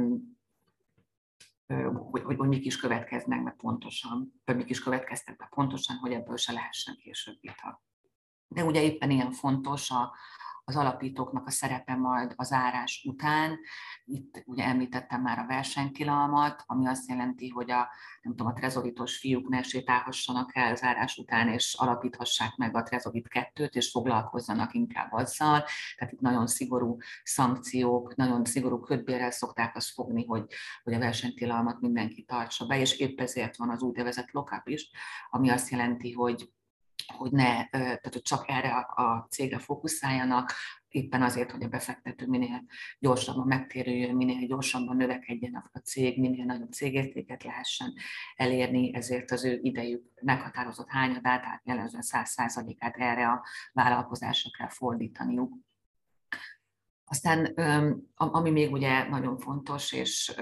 hogy, 2.11 2.22
hogy 2.22 2.48
mik 2.48 2.64
is 2.64 2.76
következnek 2.76 3.42
be 3.44 3.50
pontosan, 3.50 4.40
vagy 4.44 4.56
mik 4.56 4.70
is 4.70 4.83
következtek 4.83 5.37
be 5.37 5.48
pontosan, 5.50 5.96
hogy 5.96 6.12
ebből 6.12 6.37
se 6.37 6.52
lehessen 6.52 6.96
később 6.96 7.37
vita. 7.40 7.83
De 8.48 8.64
ugye 8.64 8.83
éppen 8.83 9.11
ilyen 9.11 9.30
fontos 9.30 9.90
a, 9.90 10.12
az 10.70 10.76
alapítóknak 10.76 11.46
a 11.46 11.50
szerepe 11.50 11.94
majd 11.94 12.33
az 12.37 12.52
árás 12.52 13.04
után. 13.09 13.59
Itt 14.04 14.42
ugye 14.46 14.64
említettem 14.64 15.22
már 15.22 15.38
a 15.38 15.46
versenytilalmat, 15.46 16.62
ami 16.66 16.87
azt 16.87 17.09
jelenti, 17.09 17.48
hogy 17.48 17.70
a, 17.70 17.88
nem 18.22 18.37
tudom, 18.37 18.46
a 18.46 18.52
trezoritos 18.52 19.18
fiúk 19.18 19.48
ne 19.48 19.62
sétálhassanak 19.62 20.56
el 20.56 20.72
az 20.72 20.83
árás 20.83 21.16
után, 21.16 21.48
és 21.48 21.74
alapíthassák 21.78 22.56
meg 22.56 22.76
a 22.76 22.83
trezovit 22.83 23.28
kettőt, 23.28 23.74
és 23.74 23.90
foglalkozzanak 23.90 24.74
inkább 24.74 25.12
azzal. 25.12 25.64
Tehát 25.96 26.12
itt 26.12 26.20
nagyon 26.20 26.46
szigorú 26.46 26.96
szankciók, 27.22 28.16
nagyon 28.16 28.44
szigorú 28.44 28.80
ködbérrel 28.80 29.30
szokták 29.30 29.76
azt 29.76 29.90
fogni, 29.90 30.26
hogy, 30.26 30.46
hogy 30.83 30.92
a 30.94 30.98
versenytilalmat 30.98 31.80
mindenki 31.80 32.22
tartsa 32.22 32.66
be, 32.66 32.78
és 32.78 32.98
épp 32.98 33.20
ezért 33.20 33.56
van 33.56 33.70
az 33.70 33.83
úgynevezett 33.83 34.30
lockup 34.30 34.68
is, 34.68 34.90
ami 35.30 35.48
azt 35.48 35.70
jelenti, 35.70 36.12
hogy 36.12 36.50
hogy 37.11 37.31
ne, 37.31 37.68
tehát 37.68 38.12
hogy 38.12 38.23
csak 38.23 38.44
erre 38.49 38.77
a 38.77 39.27
cégre 39.31 39.59
fókuszáljanak, 39.59 40.53
éppen 40.90 41.23
azért, 41.23 41.51
hogy 41.51 41.62
a 41.62 41.68
befektető 41.68 42.27
minél 42.27 42.64
gyorsabban 42.99 43.46
megtérüljön, 43.46 44.14
minél 44.14 44.46
gyorsabban 44.46 44.96
növekedjen 44.96 45.70
a 45.73 45.79
cég, 45.79 46.20
minél 46.20 46.44
nagyobb 46.44 46.73
cégértéket 46.73 47.44
lehessen 47.44 47.92
elérni, 48.37 48.94
ezért 48.94 49.31
az 49.31 49.44
ő 49.44 49.59
idejük 49.62 50.05
meghatározott 50.20 50.88
hányadát, 50.88 51.42
tehát 51.42 51.62
jellemzően 51.64 52.05
100%-át 52.07 52.96
erre 52.96 53.29
a 53.29 53.44
vállalkozásra 53.73 54.51
kell 54.59 54.68
fordítaniuk. 54.68 55.55
Aztán 57.05 57.44
ami 58.14 58.51
még 58.51 58.73
ugye 58.73 59.09
nagyon 59.09 59.38
fontos, 59.38 59.92
és, 59.92 60.35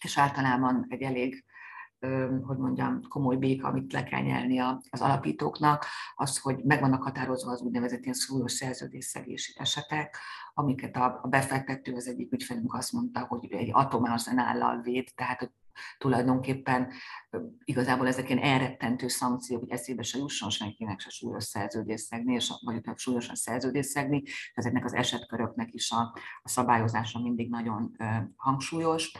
és 0.00 0.18
általában 0.18 0.86
egy 0.88 1.02
elég 1.02 1.44
hogy 2.46 2.56
mondjam, 2.56 3.00
komoly 3.08 3.36
béka, 3.36 3.68
amit 3.68 3.92
le 3.92 4.04
kell 4.04 4.22
nyelni 4.22 4.58
az 4.58 5.00
alapítóknak, 5.00 5.86
az, 6.14 6.38
hogy 6.38 6.64
meg 6.64 6.80
vannak 6.80 7.02
határozva 7.02 7.50
az 7.50 7.60
úgynevezett 7.60 8.02
ilyen 8.02 8.14
súlyos 8.14 8.52
szerződésszegési 8.52 9.52
esetek, 9.56 10.16
amiket 10.54 10.96
a, 10.96 11.20
befektető, 11.28 11.94
az 11.94 12.08
egyik 12.08 12.32
ügyfelünk 12.32 12.74
azt 12.74 12.92
mondta, 12.92 13.26
hogy 13.26 13.52
egy 13.52 13.70
atomárzenállal 13.72 14.80
véd, 14.80 15.08
tehát 15.14 15.38
hogy 15.38 15.50
tulajdonképpen 15.98 16.92
igazából 17.64 18.06
ezek 18.06 18.28
ilyen 18.28 18.42
elrettentő 18.42 19.08
szankciók, 19.08 19.60
hogy 19.60 19.70
eszébe 19.70 20.02
se 20.02 20.18
jusson 20.18 20.50
senkinek 20.50 21.00
se 21.00 21.10
súlyos 21.10 21.44
szerződésszegni, 21.44 22.34
és, 22.34 22.52
vagy 22.64 22.80
súlyosan 22.94 23.34
szerződésszegni, 23.34 24.22
ezeknek 24.54 24.84
az 24.84 24.94
esetköröknek 24.94 25.74
is 25.74 25.90
a, 25.90 26.00
a 26.42 26.48
szabályozása 26.48 27.20
mindig 27.20 27.50
nagyon 27.50 27.96
hangsúlyos. 28.36 29.12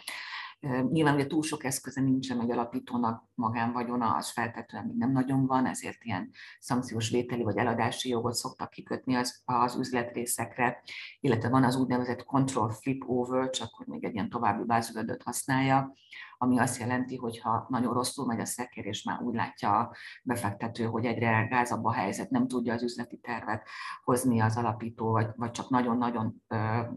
Nyilván 0.90 1.14
ugye 1.14 1.26
túl 1.26 1.42
sok 1.42 1.64
eszköze 1.64 2.00
nincsen 2.00 2.40
egy 2.40 2.50
alapítónak 2.50 3.24
magánvagyona, 3.34 4.14
az 4.14 4.30
feltetően 4.30 4.84
még 4.84 4.96
nem 4.96 5.12
nagyon 5.12 5.46
van, 5.46 5.66
ezért 5.66 6.04
ilyen 6.04 6.30
szankciós 6.58 7.10
vételi 7.10 7.42
vagy 7.42 7.56
eladási 7.56 8.08
jogot 8.08 8.34
szoktak 8.34 8.70
kikötni 8.70 9.14
az, 9.14 9.42
az 9.44 9.76
üzletrészekre, 9.76 10.82
illetve 11.20 11.48
van 11.48 11.64
az 11.64 11.76
úgynevezett 11.76 12.24
control 12.24 12.70
flip 12.70 13.02
over, 13.06 13.50
csak 13.50 13.68
hogy 13.74 13.86
még 13.86 14.04
egy 14.04 14.14
ilyen 14.14 14.28
további 14.28 14.64
bázülödöt 14.64 15.22
használja, 15.22 15.92
ami 16.38 16.58
azt 16.58 16.80
jelenti, 16.80 17.16
hogy 17.16 17.38
ha 17.38 17.66
nagyon 17.68 17.94
rosszul 17.94 18.26
megy 18.26 18.40
a 18.40 18.44
szekér, 18.44 18.86
és 18.86 19.02
már 19.02 19.22
úgy 19.22 19.34
látja 19.34 19.78
a 19.78 19.94
befektető, 20.22 20.84
hogy 20.84 21.04
egyre 21.04 21.46
gázabb 21.50 21.84
a 21.84 21.92
helyzet, 21.92 22.30
nem 22.30 22.48
tudja 22.48 22.72
az 22.72 22.82
üzleti 22.82 23.18
tervet 23.18 23.68
hozni 24.04 24.40
az 24.40 24.56
alapító, 24.56 25.10
vagy, 25.10 25.28
vagy 25.36 25.50
csak 25.50 25.70
nagyon-nagyon 25.70 26.42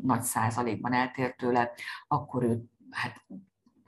nagy 0.01 0.21
százalékban 0.21 0.93
eltér 0.93 1.35
tőle, 1.35 1.71
akkor 2.07 2.43
ő 2.43 2.63
hát 2.89 3.25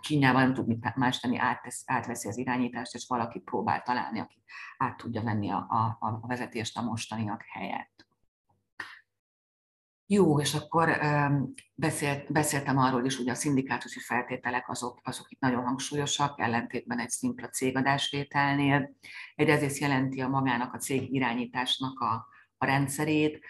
Kínában 0.07 0.41
nem 0.41 0.53
tud 0.53 0.67
mit 0.67 0.95
más 0.95 1.19
tenni, 1.19 1.37
áttesz, 1.37 1.83
átveszi 1.85 2.27
az 2.27 2.37
irányítást, 2.37 2.93
és 2.93 3.05
valaki 3.07 3.39
próbál 3.39 3.81
találni, 3.81 4.19
aki 4.19 4.43
át 4.77 4.97
tudja 4.97 5.21
venni 5.21 5.49
a, 5.51 5.57
a, 5.57 5.97
a 5.99 6.27
vezetést 6.27 6.77
a 6.77 6.81
mostaniak 6.81 7.43
helyett. 7.47 8.07
Jó, 10.05 10.39
és 10.39 10.53
akkor 10.53 10.99
beszélt, 11.75 12.31
beszéltem 12.31 12.77
arról 12.77 13.05
is, 13.05 13.17
hogy 13.17 13.29
a 13.29 13.33
szindikátusi 13.33 13.99
feltételek 13.99 14.69
azok, 14.69 14.99
azok 15.03 15.31
itt 15.31 15.39
nagyon 15.39 15.63
hangsúlyosak, 15.63 16.39
ellentétben 16.39 16.99
egy 16.99 17.09
szimpla 17.09 17.47
cégadásvételnél. 17.47 18.95
Egyrészt 19.35 19.77
jelenti 19.77 20.21
a 20.21 20.27
magának 20.27 20.73
a 20.73 20.77
cég 20.77 21.13
irányításnak 21.13 21.99
a, 21.99 22.27
a 22.57 22.65
rendszerét, 22.65 23.45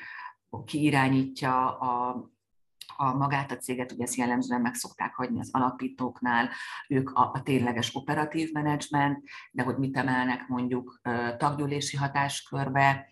ki 0.66 0.84
irányítja 0.84 1.78
a, 1.78 2.26
a 2.98 3.14
magát 3.14 3.52
a 3.52 3.58
céget, 3.58 3.92
ugye 3.92 4.04
ezt 4.04 4.16
jellemzően 4.16 4.62
meg 4.62 4.74
szokták 4.74 5.14
hagyni 5.16 5.40
az 5.40 5.50
alapítóknál, 5.52 6.50
ők 6.88 7.10
a, 7.10 7.32
a 7.34 7.42
tényleges 7.42 7.96
operatív 7.96 8.52
menedzsment, 8.52 9.24
de 9.52 9.64
hogy 9.64 9.78
mit 9.78 9.98
emelnek 9.98 10.48
mondjuk 10.48 11.02
taggyűlési 11.38 11.98
hatáskörbe, 11.98 13.10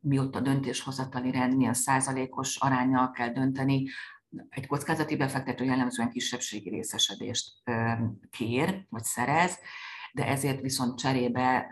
mi 0.00 0.18
ott 0.18 0.36
a 0.36 0.40
döntéshozatali 0.40 1.30
rend, 1.30 1.56
milyen 1.56 1.74
százalékos 1.74 2.56
arányjal 2.56 3.10
kell 3.10 3.28
dönteni, 3.28 3.88
egy 4.48 4.66
kockázati 4.66 5.16
befektető 5.16 5.64
jellemzően 5.64 6.10
kisebbségi 6.10 6.68
részesedést 6.68 7.52
kér, 8.30 8.86
vagy 8.88 9.04
szerez, 9.04 9.58
de 10.12 10.26
ezért 10.26 10.60
viszont 10.60 10.98
cserébe, 10.98 11.66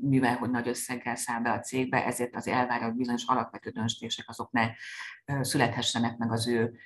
mivel 0.00 0.36
hogy 0.36 0.50
nagy 0.50 0.68
összeggel 0.68 1.16
száll 1.16 1.40
be 1.40 1.52
a 1.52 1.60
cégbe, 1.60 2.04
ezért 2.04 2.36
az 2.36 2.46
elvárja, 2.46 2.86
hogy 2.86 2.96
bizonyos 2.96 3.24
alapvető 3.26 3.70
döntések 3.70 4.28
azok 4.28 4.52
ne 4.52 4.70
születhessenek 5.40 6.16
meg 6.16 6.32
az 6.32 6.48
ő 6.48 6.78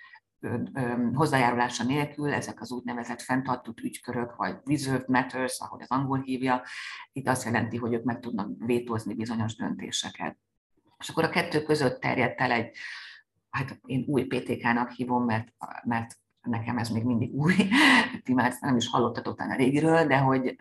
hozzájárulása 1.14 1.84
nélkül, 1.84 2.32
ezek 2.32 2.60
az 2.60 2.72
úgynevezett 2.72 3.20
fenntartott 3.20 3.80
ügykörök, 3.80 4.36
vagy 4.36 4.56
reserved 4.64 5.08
matters, 5.08 5.60
ahogy 5.60 5.82
az 5.82 5.90
angol 5.90 6.20
hívja, 6.20 6.62
itt 7.12 7.28
azt 7.28 7.44
jelenti, 7.44 7.76
hogy 7.76 7.92
ők 7.92 8.04
meg 8.04 8.20
tudnak 8.20 8.50
vétózni 8.58 9.14
bizonyos 9.14 9.56
döntéseket. 9.56 10.36
És 10.98 11.08
akkor 11.08 11.24
a 11.24 11.28
kettő 11.28 11.62
között 11.62 12.00
terjedt 12.00 12.40
el 12.40 12.50
egy, 12.50 12.76
hát 13.50 13.80
én 13.86 14.04
új 14.06 14.24
PTK-nak 14.24 14.90
hívom, 14.90 15.24
mert, 15.24 15.48
mert 15.84 16.18
nekem 16.40 16.78
ez 16.78 16.88
még 16.88 17.04
mindig 17.04 17.34
új, 17.34 17.54
ti 18.24 18.32
már 18.32 18.54
nem 18.60 18.76
is 18.76 18.88
hallottatok 18.88 19.40
a 19.40 19.56
régiről, 19.56 20.06
de 20.06 20.18
hogy 20.18 20.56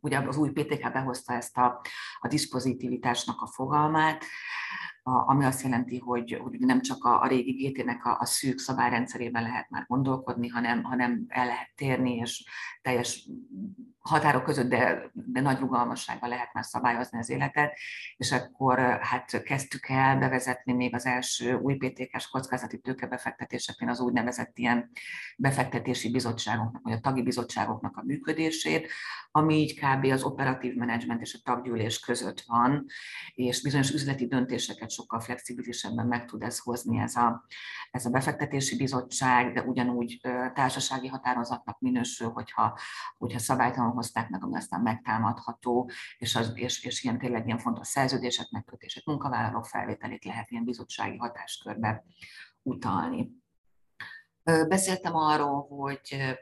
ugye 0.00 0.18
az 0.18 0.36
új 0.36 0.50
PTK 0.50 0.92
behozta 0.92 1.32
ezt 1.32 1.56
a, 1.56 1.80
a 2.20 2.28
diszpozitivitásnak 2.28 3.40
a 3.40 3.46
fogalmát, 3.46 4.24
ami 5.02 5.44
azt 5.44 5.62
jelenti, 5.62 5.98
hogy, 5.98 6.38
hogy 6.42 6.58
nem 6.58 6.80
csak 6.80 7.04
a, 7.04 7.20
a 7.20 7.26
régi 7.26 7.52
GT-nek 7.52 8.04
a, 8.04 8.18
a 8.20 8.24
szűk 8.24 8.58
szabályrendszerében 8.58 9.42
lehet 9.42 9.70
már 9.70 9.84
gondolkodni, 9.86 10.48
hanem, 10.48 10.82
hanem 10.82 11.24
el 11.28 11.46
lehet 11.46 11.70
térni, 11.74 12.14
és 12.16 12.44
teljes 12.82 13.28
határok 14.02 14.42
között, 14.44 14.68
de, 14.68 15.10
de 15.12 15.40
nagy 15.40 15.58
rugalmasságban 15.58 16.28
lehet 16.28 16.52
már 16.52 16.64
szabályozni 16.64 17.18
az 17.18 17.30
életet, 17.30 17.78
és 18.16 18.32
akkor 18.32 18.78
hát 19.02 19.42
kezdtük 19.42 19.88
el 19.88 20.18
bevezetni 20.18 20.72
még 20.72 20.94
az 20.94 21.06
első 21.06 21.54
új 21.54 21.74
PTK-s 21.74 22.28
kockázati 22.28 22.78
tőkebefektetéseknél 22.78 23.88
az 23.88 24.00
úgynevezett 24.00 24.58
ilyen 24.58 24.90
befektetési 25.36 26.10
bizottságoknak, 26.10 26.82
vagy 26.82 26.92
a 26.92 27.00
tagi 27.00 27.22
bizottságoknak 27.22 27.96
a 27.96 28.02
működését, 28.04 28.90
ami 29.30 29.54
így 29.54 29.80
kb. 29.80 30.04
az 30.04 30.22
operatív 30.22 30.74
menedzsment 30.74 31.20
és 31.20 31.34
a 31.34 31.50
taggyűlés 31.52 32.00
között 32.00 32.40
van, 32.40 32.86
és 33.34 33.62
bizonyos 33.62 33.90
üzleti 33.90 34.26
döntéseket 34.26 34.90
sokkal 34.90 35.20
flexibilisebben 35.20 36.06
meg 36.06 36.24
tud 36.24 36.42
ez 36.42 36.58
hozni 36.58 36.98
ez 36.98 37.16
a, 37.16 37.44
ez 37.90 38.06
a 38.06 38.10
befektetési 38.10 38.76
bizottság, 38.76 39.52
de 39.52 39.62
ugyanúgy 39.62 40.20
társasági 40.54 41.06
határozatnak 41.06 41.80
minősül, 41.80 42.28
hogyha, 42.28 42.78
hogyha 43.18 43.38
szabálytalan 43.38 43.91
hozták 43.94 44.28
meg, 44.28 44.44
ami 44.44 44.56
aztán 44.56 44.80
megtámadható, 44.80 45.90
és, 46.18 46.36
az, 46.36 46.52
és, 46.54 46.84
és 46.84 47.02
ilyen 47.04 47.18
tényleg 47.18 47.46
ilyen 47.46 47.58
fontos 47.58 47.88
szerződések 47.88 48.50
megkötését, 48.50 49.06
munkavállalók 49.06 49.66
felvételét 49.66 50.24
lehet 50.24 50.50
ilyen 50.50 50.64
bizottsági 50.64 51.16
hatáskörbe 51.16 52.04
utalni. 52.62 53.30
Beszéltem 54.42 55.16
arról, 55.16 55.66
hogy 55.68 56.36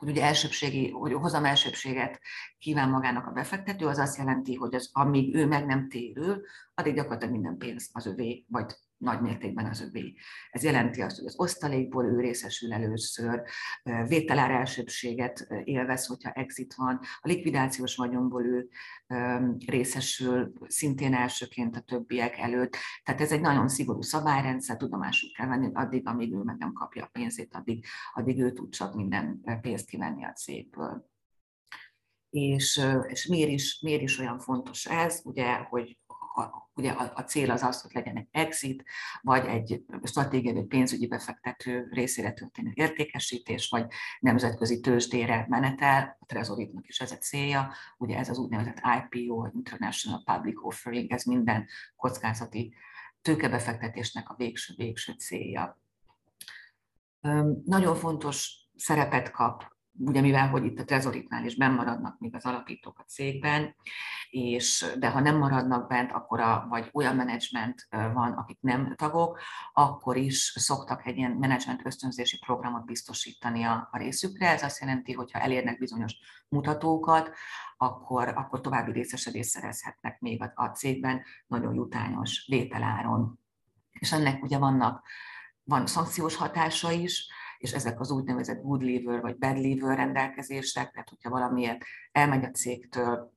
hogy 0.00 0.08
ugye 0.08 0.24
elsőbségi, 0.24 0.90
hogy 0.90 1.12
hozam 1.12 1.44
elsőbséget 1.44 2.20
kíván 2.58 2.88
magának 2.88 3.26
a 3.26 3.30
befektető, 3.30 3.86
az 3.86 3.98
azt 3.98 4.16
jelenti, 4.16 4.54
hogy 4.54 4.74
az, 4.74 4.90
amíg 4.92 5.34
ő 5.34 5.46
meg 5.46 5.66
nem 5.66 5.88
térül, 5.88 6.42
addig 6.74 6.94
gyakorlatilag 6.94 7.34
minden 7.34 7.58
pénz 7.58 7.90
az 7.92 8.06
övé, 8.06 8.44
vagy 8.48 8.74
nagy 9.00 9.20
mértékben 9.20 9.66
az 9.66 9.80
övé. 9.80 10.14
Ez 10.50 10.62
jelenti 10.62 11.02
azt, 11.02 11.16
hogy 11.16 11.26
az 11.26 11.38
osztalékból 11.38 12.04
ő 12.04 12.20
részesül 12.20 12.72
először, 12.72 13.42
vételár 14.06 14.50
elsőbséget 14.50 15.46
élvez, 15.64 16.06
hogyha 16.06 16.30
exit 16.30 16.74
van, 16.74 17.00
a 17.20 17.28
likvidációs 17.28 17.96
vagyonból 17.96 18.46
ő 18.46 18.68
részesül 19.66 20.52
szintén 20.66 21.14
elsőként 21.14 21.76
a 21.76 21.80
többiek 21.80 22.38
előtt. 22.38 22.76
Tehát 23.02 23.20
ez 23.20 23.32
egy 23.32 23.40
nagyon 23.40 23.68
szigorú 23.68 24.02
szabályrendszer, 24.02 24.76
tudomásul 24.76 25.30
kell 25.36 25.46
venni, 25.46 25.70
addig, 25.72 26.06
amíg 26.06 26.32
ő 26.32 26.42
meg 26.42 26.56
nem 26.58 26.72
kapja 26.72 27.04
a 27.04 27.10
pénzét, 27.12 27.54
addig, 27.54 27.84
addig 28.14 28.40
ő 28.40 28.52
tud 28.52 28.70
csak 28.70 28.94
minden 28.94 29.40
pénzt 29.60 29.86
kivenni 29.86 30.24
a 30.24 30.32
cégből. 30.32 31.08
És, 32.30 32.86
és 33.06 33.26
miért, 33.26 33.50
is, 33.50 33.80
miért 33.80 34.02
is 34.02 34.18
olyan 34.18 34.38
fontos 34.38 34.86
ez, 34.86 35.20
ugye, 35.24 35.54
hogy 35.54 35.99
ugye 36.74 36.90
a, 36.90 37.12
a 37.14 37.20
cél 37.20 37.50
az 37.50 37.62
az, 37.62 37.82
hogy 37.82 37.90
legyen 37.94 38.16
egy 38.16 38.28
exit, 38.30 38.84
vagy 39.22 39.46
egy 39.46 39.84
stratégiai 40.04 40.54
vagy 40.54 40.66
pénzügyi 40.66 41.06
befektető 41.06 41.88
részére 41.90 42.32
történő 42.32 42.70
értékesítés, 42.74 43.68
vagy 43.68 43.86
nemzetközi 44.20 44.80
tőzsdére 44.80 45.46
menetel, 45.48 46.16
a 46.20 46.26
Trezoritnak 46.26 46.88
is 46.88 47.00
ez 47.00 47.12
a 47.12 47.16
célja, 47.16 47.72
ugye 47.98 48.18
ez 48.18 48.28
az 48.28 48.38
úgynevezett 48.38 48.80
IPO, 49.10 49.46
International 49.54 50.22
Public 50.24 50.64
Offering, 50.64 51.12
ez 51.12 51.24
minden 51.24 51.66
kockázati 51.96 52.74
tőkebefektetésnek 53.22 54.30
a 54.30 54.34
végső, 54.36 54.74
végső 54.76 55.12
célja. 55.12 55.80
Nagyon 57.64 57.94
fontos 57.94 58.68
szerepet 58.76 59.30
kap 59.30 59.78
ugye 59.98 60.20
mivel, 60.20 60.48
hogy 60.48 60.64
itt 60.64 60.78
a 60.78 60.84
trezoritnál 60.84 61.44
is 61.44 61.56
bennmaradnak 61.56 62.18
még 62.18 62.34
az 62.34 62.44
alapítók 62.44 62.98
a 62.98 63.02
cégben, 63.02 63.74
és, 64.30 64.94
de 64.98 65.08
ha 65.08 65.20
nem 65.20 65.38
maradnak 65.38 65.88
bent, 65.88 66.12
akkor 66.12 66.40
a, 66.40 66.66
vagy 66.68 66.88
olyan 66.92 67.16
menedzsment 67.16 67.88
van, 67.90 68.32
akik 68.32 68.58
nem 68.60 68.94
tagok, 68.96 69.40
akkor 69.72 70.16
is 70.16 70.52
szoktak 70.56 71.06
egy 71.06 71.16
ilyen 71.16 71.30
menedzsment 71.30 71.86
ösztönzési 71.86 72.38
programot 72.38 72.84
biztosítani 72.84 73.62
a, 73.62 73.88
a 73.92 73.98
részükre. 73.98 74.48
Ez 74.48 74.62
azt 74.62 74.80
jelenti, 74.80 75.12
hogy 75.12 75.32
ha 75.32 75.38
elérnek 75.38 75.78
bizonyos 75.78 76.14
mutatókat, 76.48 77.30
akkor, 77.76 78.28
akkor 78.28 78.60
további 78.60 78.92
részesedést 78.92 79.48
szerezhetnek 79.48 80.20
még 80.20 80.42
a, 80.42 80.52
a 80.54 80.66
cégben 80.66 81.22
nagyon 81.46 81.74
jutányos 81.74 82.44
vételáron. 82.48 83.38
És 83.92 84.12
ennek 84.12 84.42
ugye 84.42 84.58
vannak 84.58 85.02
van 85.64 85.86
szankciós 85.86 86.36
hatása 86.36 86.90
is, 86.90 87.28
és 87.60 87.72
ezek 87.72 88.00
az 88.00 88.10
úgynevezett 88.10 88.62
good 88.62 88.82
leaver 88.82 89.20
vagy 89.20 89.38
bad 89.38 89.58
leaver 89.58 89.96
rendelkezések, 89.96 90.90
tehát 90.90 91.08
hogyha 91.08 91.30
valamiért 91.30 91.84
elmegy 92.12 92.44
a 92.44 92.50
cégtől, 92.50 93.32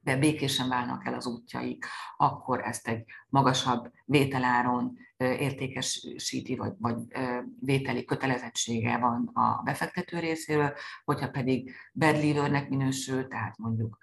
de 0.00 0.16
békésen 0.16 0.68
válnak 0.68 1.06
el 1.06 1.14
az 1.14 1.26
útjaik, 1.26 1.86
akkor 2.16 2.60
ezt 2.60 2.88
egy 2.88 3.04
magasabb 3.28 3.90
vételáron 4.04 4.98
értékesíti, 5.16 6.56
vagy, 6.56 6.72
vagy 6.78 6.96
vételi 7.60 8.04
kötelezettsége 8.04 8.98
van 8.98 9.30
a 9.32 9.62
befektető 9.62 10.18
részéről, 10.18 10.72
hogyha 11.04 11.30
pedig 11.30 11.74
bad 11.92 12.16
leavernek 12.16 12.68
minősül, 12.68 13.28
tehát 13.28 13.58
mondjuk 13.58 13.98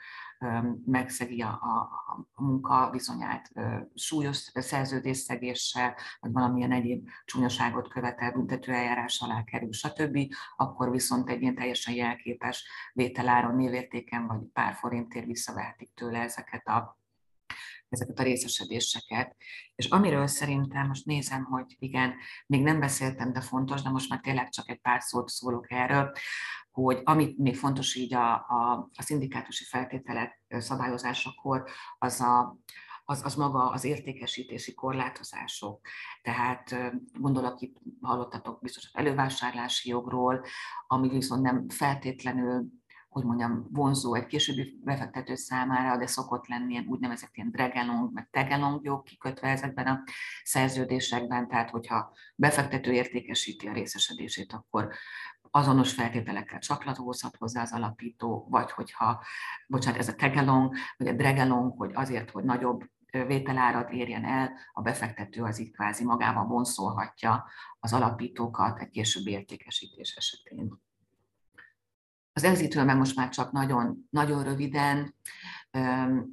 megszegi 0.86 1.42
a, 1.42 1.48
a, 1.48 1.90
a 2.36 2.42
munka 2.42 2.90
viszonyát 2.92 3.52
súlyos 3.96 4.38
szerződésszegéssel, 4.54 5.96
vagy 6.20 6.32
valamilyen 6.32 6.72
egyéb 6.72 7.08
csúnyaságot 7.26 7.88
követel, 7.88 8.32
büntető 8.32 8.72
eljárás 8.72 9.22
alá 9.22 9.44
kerül, 9.44 9.72
stb., 9.72 10.20
akkor 10.56 10.92
viszont 10.92 11.30
egy 11.30 11.42
ilyen 11.42 11.56
teljesen 11.56 11.94
jelképes 11.94 12.68
vételáron, 12.94 13.56
névértéken 13.56 14.28
vagy 14.28 14.40
pár 14.54 14.74
forintért 14.74 15.26
visszavehetik 15.26 15.94
tőle 15.94 16.20
ezeket 16.20 16.68
a 16.68 16.98
ezeket 17.90 18.20
a 18.20 18.24
részesedéseket. 18.24 19.36
És 19.76 19.86
amiről 19.86 20.28
szerintem 20.28 20.88
most 20.88 21.06
nézem, 21.06 21.44
hogy 21.44 21.76
igen, 21.80 22.14
még 22.46 22.64
nem 22.64 22.80
beszéltem, 22.80 23.34
de 23.34 23.42
fontos, 23.42 23.82
de 23.82 23.90
most 23.90 24.10
már 24.10 24.20
tényleg 24.20 24.50
csak 24.50 24.70
egy 24.70 24.80
pár 24.80 25.02
szót 25.02 25.30
szólok 25.30 25.72
erről, 25.72 26.12
hogy 26.86 27.02
amit 27.04 27.38
még 27.38 27.58
fontos 27.58 27.96
így 27.96 28.14
a, 28.14 28.34
a, 28.34 28.90
a 28.96 29.02
szindikátusi 29.02 29.64
feltételek 29.64 30.42
szabályozásakor, 30.48 31.64
az 31.98 32.22
a, 32.22 32.58
az, 33.04 33.22
az 33.24 33.36
maga 33.36 33.70
az 33.70 33.84
értékesítési 33.84 34.74
korlátozások. 34.74 35.82
Tehát 36.22 36.76
gondolok 37.14 37.62
itt, 37.62 37.78
hallottatok 38.02 38.62
biztos 38.62 38.90
elővásárlási 38.94 39.90
jogról, 39.90 40.46
ami 40.88 41.10
viszont 41.10 41.42
nem 41.42 41.70
feltétlenül 41.70 42.66
hogy 43.10 43.24
mondjam, 43.24 43.68
vonzó 43.72 44.14
egy 44.14 44.26
későbbi 44.26 44.80
befektető 44.84 45.36
számára, 45.36 45.98
de 45.98 46.08
szokott 46.08 46.48
lenni 46.48 46.72
ilyen 46.72 46.86
úgynevezett 46.88 47.36
ilyen 47.36 47.52
dregelong, 47.52 48.14
meg 48.14 48.28
tegelong 48.32 48.86
jog 48.86 49.04
kikötve 49.04 49.48
ezekben 49.48 49.88
a 49.88 50.04
szerződésekben, 50.44 51.48
tehát 51.48 51.70
hogyha 51.70 52.14
befektető 52.36 52.92
értékesíti 52.92 53.68
a 53.68 53.74
részesedését, 53.74 54.54
akkor 54.54 54.94
azonos 55.52 55.93
feltételekkel 55.93 56.60
csatlakozhat 56.60 57.36
hozzá 57.36 57.62
az 57.62 57.74
alapító, 57.74 58.47
vagy 58.50 58.72
hogyha, 58.72 59.24
bocsánat, 59.68 60.00
ez 60.00 60.08
a 60.08 60.16
tegelong, 60.16 60.76
vagy 60.97 61.08
a 61.08 61.14
dregelong, 61.14 61.78
hogy 61.78 61.91
azért, 61.93 62.30
hogy 62.30 62.43
nagyobb 62.43 62.84
vételárat 63.12 63.91
érjen 63.91 64.26
el, 64.26 64.52
a 64.74 64.82
befektető 64.82 65.43
az 65.43 65.60
itt 65.60 65.74
kvázi 65.74 66.04
magában 66.04 66.47
vonszolhatja 66.47 67.45
az 67.80 67.93
alapítókat 67.93 68.80
egy 68.80 68.89
későbbi 68.89 69.32
értékesítés 69.32 70.16
esetén. 70.16 70.82
Az 72.34 72.43
exitről 72.43 72.84
meg 72.84 72.97
most 72.97 73.16
már 73.16 73.30
csak 73.30 73.52
nagyon, 73.52 74.08
nagyon 74.10 74.43
röviden, 74.43 75.16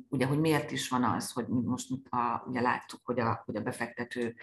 ugye, 0.08 0.26
hogy 0.26 0.38
miért 0.38 0.70
is 0.70 0.88
van 0.88 1.04
az, 1.04 1.32
hogy 1.32 1.46
most 1.48 1.90
a, 2.10 2.42
ugye 2.46 2.60
láttuk, 2.60 3.00
hogy 3.04 3.20
a, 3.20 3.42
hogy 3.44 3.56
a 3.56 3.60
befektetőnek 3.60 4.34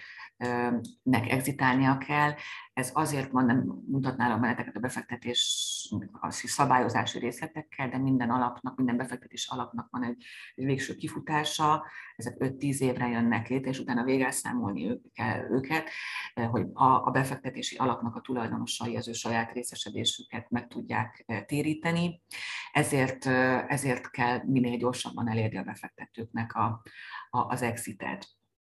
exitálnia 1.29 1.97
kell. 1.97 2.33
Ez 2.73 2.91
azért 2.93 3.31
van, 3.31 3.45
nem 3.45 3.81
mutatnálom 3.87 4.39
meneteket 4.39 4.75
a 4.75 4.79
befektetés 4.79 5.41
a 6.11 6.31
szabályozási 6.31 7.19
részletekkel, 7.19 7.89
de 7.89 7.97
minden 7.97 8.29
alapnak, 8.29 8.77
minden 8.77 8.97
befektetés 8.97 9.47
alapnak 9.47 9.87
van 9.91 10.03
egy, 10.03 10.25
egy 10.55 10.65
végső 10.65 10.95
kifutása, 10.95 11.85
ezek 12.15 12.35
5-10 12.39 12.77
évre 12.77 13.07
jönnek 13.07 13.47
létre, 13.47 13.69
és 13.69 13.79
utána 13.79 14.03
végre 14.03 14.31
kell 15.13 15.49
őket, 15.49 15.89
hogy 16.33 16.65
a, 16.73 16.85
a 16.85 17.11
befektetési 17.11 17.75
alapnak 17.75 18.15
a 18.15 18.21
tulajdonosai 18.21 18.95
az 18.95 19.07
ő 19.07 19.11
saját 19.11 19.51
részesedésüket 19.51 20.49
meg 20.49 20.67
tudják 20.67 21.25
téríteni. 21.45 22.21
Ezért, 22.71 23.25
ezért 23.67 24.09
kell 24.09 24.41
minél 24.45 24.77
gyorsabban 24.77 25.29
elérni 25.29 25.57
a 25.57 25.63
befektetőknek 25.63 26.55
a, 26.55 26.81
a, 27.29 27.39
az 27.39 27.61
exitet. 27.61 28.27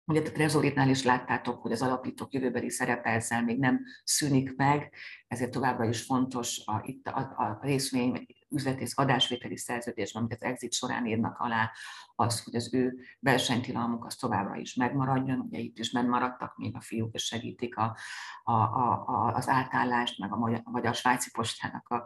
Ugye 0.05 0.19
a 0.19 0.31
Trezoritnál 0.31 0.89
is 0.89 1.03
láttátok, 1.03 1.61
hogy 1.61 1.71
az 1.71 1.81
alapítók 1.81 2.33
jövőbeli 2.33 2.69
szerepe 2.69 3.09
ezzel 3.09 3.43
még 3.43 3.59
nem 3.59 3.83
szűnik 4.03 4.55
meg, 4.55 4.93
ezért 5.27 5.51
továbbra 5.51 5.85
is 5.85 6.01
fontos 6.01 6.61
a, 6.65 6.81
itt 6.85 7.07
a, 7.07 7.19
a 7.19 7.59
részvény 7.61 8.25
üzleti 8.53 8.85
adásvételi 8.93 9.57
szerződésben, 9.57 10.21
amit 10.23 10.33
az 10.33 10.43
exit 10.43 10.73
során 10.73 11.05
írnak 11.05 11.39
alá, 11.39 11.71
az, 12.15 12.43
hogy 12.43 12.55
az 12.55 12.73
ő 12.73 12.99
versenytilalmuk 13.19 14.05
az 14.05 14.15
továbbra 14.15 14.55
is 14.55 14.75
megmaradjon. 14.75 15.39
Ugye 15.39 15.59
itt 15.59 15.79
is 15.79 15.91
maradtak 15.91 16.57
még 16.57 16.75
a 16.75 16.81
fiúk, 16.81 17.13
és 17.13 17.23
segítik 17.23 17.77
a, 17.77 17.97
a, 18.43 18.51
a, 18.51 19.31
az 19.35 19.47
átállást, 19.47 20.19
meg 20.19 20.31
a 20.33 20.37
magyar, 20.37 20.61
vagy 20.63 20.85
a 20.85 20.93
svájci 20.93 21.31
postának 21.31 21.89
a, 21.89 22.05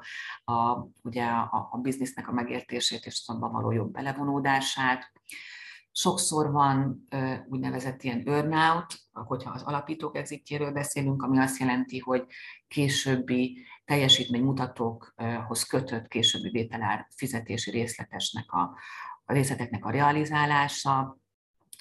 a, 0.52 0.88
ugye 1.04 1.26
a, 1.26 1.68
a 1.72 1.78
biznisznek 1.78 2.28
a 2.28 2.32
megértését 2.32 3.06
és 3.06 3.24
abban 3.26 3.52
való 3.52 3.72
jobb 3.72 3.92
belevonódását. 3.92 5.12
Sokszor 6.00 6.52
van 6.52 7.08
úgynevezett 7.50 8.04
ilyen 8.04 8.24
burnout, 8.24 9.00
hogyha 9.12 9.52
az 9.52 9.64
alapítók 9.64 10.18
exitjéről 10.18 10.72
beszélünk, 10.72 11.24
ami 11.24 11.40
azt 11.40 11.60
jelenti, 11.60 12.00
hogy 12.00 12.26
későbbi 12.68 13.66
teljesítménymutatókhoz 13.86 15.64
kötött 15.64 16.08
későbbi 16.08 16.50
vételár 16.50 17.08
fizetési 17.16 17.72
részletesnek 17.72 18.52
a, 18.52 18.78
a 19.26 19.34
részleteknek 19.34 19.86
a 19.86 19.90
realizálása, 19.90 21.18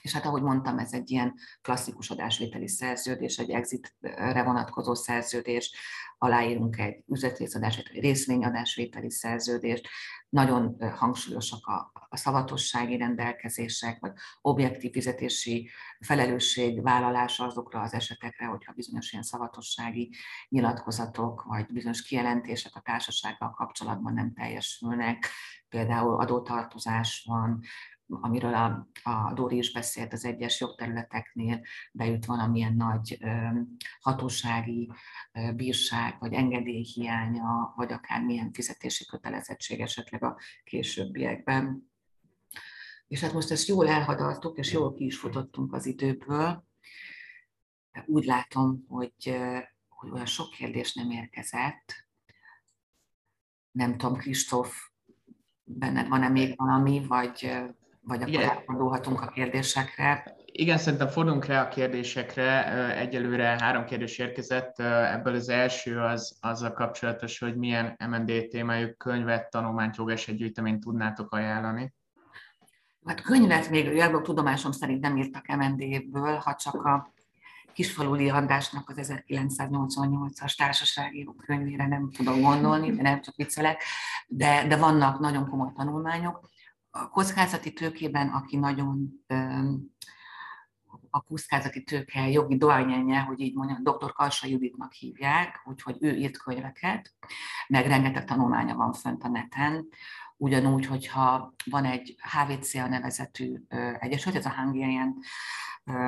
és 0.02 0.12
hát 0.12 0.24
ahogy 0.24 0.42
mondtam, 0.42 0.78
ez 0.78 0.92
egy 0.92 1.10
ilyen 1.10 1.34
klasszikus 1.62 2.10
adásvételi 2.10 2.68
szerződés, 2.68 3.38
egy 3.38 3.50
exitre 3.50 4.42
vonatkozó 4.42 4.94
szerződés, 4.94 5.74
aláírunk 6.18 6.78
egy 6.78 7.02
üzletrészadás, 7.06 7.76
egy 7.76 8.00
részvényadásvételi 8.00 9.10
szerződést, 9.10 9.88
nagyon 10.28 10.76
hangsúlyosak 10.94 11.66
a, 11.66 11.92
a 12.08 12.16
szavatossági 12.16 12.96
rendelkezések, 12.96 14.00
vagy 14.00 14.12
objektív 14.40 14.92
fizetési 14.92 15.70
felelősség 16.00 16.82
vállalása 16.82 17.44
azokra 17.44 17.80
az 17.80 17.92
esetekre, 17.92 18.46
hogyha 18.46 18.72
bizonyos 18.72 19.12
ilyen 19.12 19.24
szavatossági 19.24 20.14
nyilatkozatok, 20.48 21.42
vagy 21.42 21.66
bizonyos 21.66 22.02
kijelentések 22.02 22.74
a 22.74 22.80
társasággal 22.80 23.50
kapcsolatban 23.50 24.14
nem 24.14 24.32
teljesülnek, 24.32 25.28
például 25.68 26.20
adótartozás 26.20 27.24
van, 27.28 27.60
amiről 28.08 28.54
a, 28.54 28.88
a 29.02 29.32
Dóri 29.34 29.56
is 29.56 29.72
beszélt, 29.72 30.12
az 30.12 30.24
egyes 30.24 30.60
jogterületeknél 30.60 31.60
bejut 31.92 32.24
valamilyen 32.24 32.74
nagy 32.74 33.18
hatósági 34.00 34.90
bírság, 35.54 36.16
vagy 36.18 36.32
engedélyhiánya, 36.32 37.72
vagy 37.76 37.92
akár 37.92 38.24
milyen 38.24 38.52
fizetési 38.52 39.06
kötelezettség 39.06 39.80
esetleg 39.80 40.24
a 40.24 40.38
későbbiekben. 40.64 41.90
És 43.06 43.20
hát 43.20 43.32
most 43.32 43.50
ezt 43.50 43.68
jól 43.68 43.88
elhadaltuk, 43.88 44.58
és 44.58 44.72
jól 44.72 44.94
ki 44.94 45.04
is 45.04 45.18
futottunk 45.18 45.72
az 45.72 45.86
időből. 45.86 46.64
úgy 48.06 48.24
látom, 48.24 48.84
hogy, 48.88 49.38
hogy 49.88 50.10
olyan 50.10 50.26
sok 50.26 50.50
kérdés 50.50 50.94
nem 50.94 51.10
érkezett. 51.10 52.06
Nem 53.70 53.96
tudom, 53.96 54.16
Kristóf, 54.16 54.90
benned 55.64 56.08
van-e 56.08 56.28
még 56.28 56.56
valami, 56.56 57.06
vagy, 57.06 57.64
vagy 58.06 58.22
akkor 58.22 58.42
elfordulhatunk 58.42 59.20
a 59.20 59.26
kérdésekre? 59.26 60.34
Igen, 60.44 60.78
szerintem 60.78 61.08
fordulunk 61.08 61.44
rá 61.44 61.62
a 61.62 61.68
kérdésekre. 61.68 62.72
Egyelőre 62.96 63.44
három 63.44 63.84
kérdés 63.84 64.18
érkezett. 64.18 64.78
Ebből 64.78 65.34
az 65.34 65.48
első 65.48 66.00
az 66.00 66.38
azzal 66.40 66.72
kapcsolatos, 66.72 67.38
hogy 67.38 67.56
milyen 67.56 67.96
MND 68.08 68.46
témájuk 68.48 68.98
könyvet, 68.98 69.50
tanulmányt, 69.50 69.96
jogesetgyűjteményt 69.96 70.80
tudnátok 70.80 71.32
ajánlani. 71.32 71.94
Hát 73.06 73.20
könyvet 73.20 73.70
még 73.70 73.94
járvó 73.94 74.20
tudomásom 74.20 74.72
szerint 74.72 75.00
nem 75.00 75.16
írtak 75.16 75.46
MND-ből, 75.46 76.36
ha 76.36 76.54
csak 76.54 76.84
a 76.84 77.12
Kisfaluli 77.72 78.28
Andrásnak 78.28 78.88
az 78.88 79.12
1988-as 79.28 80.56
társasági 80.56 81.28
könyvére 81.46 81.86
nem 81.86 82.10
tudom 82.10 82.40
gondolni, 82.40 82.90
de 82.90 83.02
nem 83.02 83.20
csak 83.20 83.34
viccelek, 83.36 83.82
de, 84.26 84.66
de 84.66 84.76
vannak 84.76 85.18
nagyon 85.18 85.48
komoly 85.48 85.72
tanulmányok. 85.74 86.48
A 87.02 87.08
kockázati 87.08 87.72
tőkében, 87.72 88.28
aki 88.28 88.56
nagyon 88.56 89.24
a 91.10 91.20
kockázati 91.20 91.82
tőke 91.82 92.28
jogi 92.28 92.56
doányenje, 92.56 93.20
hogy 93.20 93.40
így 93.40 93.54
mondjam, 93.54 93.82
dr. 93.82 94.12
Kalsa 94.12 94.46
Juditnak 94.46 94.92
hívják, 94.92 95.62
úgyhogy 95.64 95.96
ő 96.00 96.14
írt 96.14 96.38
könyveket, 96.38 97.14
meg 97.68 97.86
rengeteg 97.86 98.24
tanulmánya 98.24 98.74
van 98.74 98.92
fönt 98.92 99.22
a 99.22 99.28
neten, 99.28 99.88
ugyanúgy, 100.36 100.86
hogyha 100.86 101.54
van 101.64 101.84
egy 101.84 102.16
HVCA 102.32 102.88
nevezetű 102.88 103.54
egyesület, 103.98 104.38
ez 104.38 104.46
a 104.46 104.54
Hungarian 104.56 105.18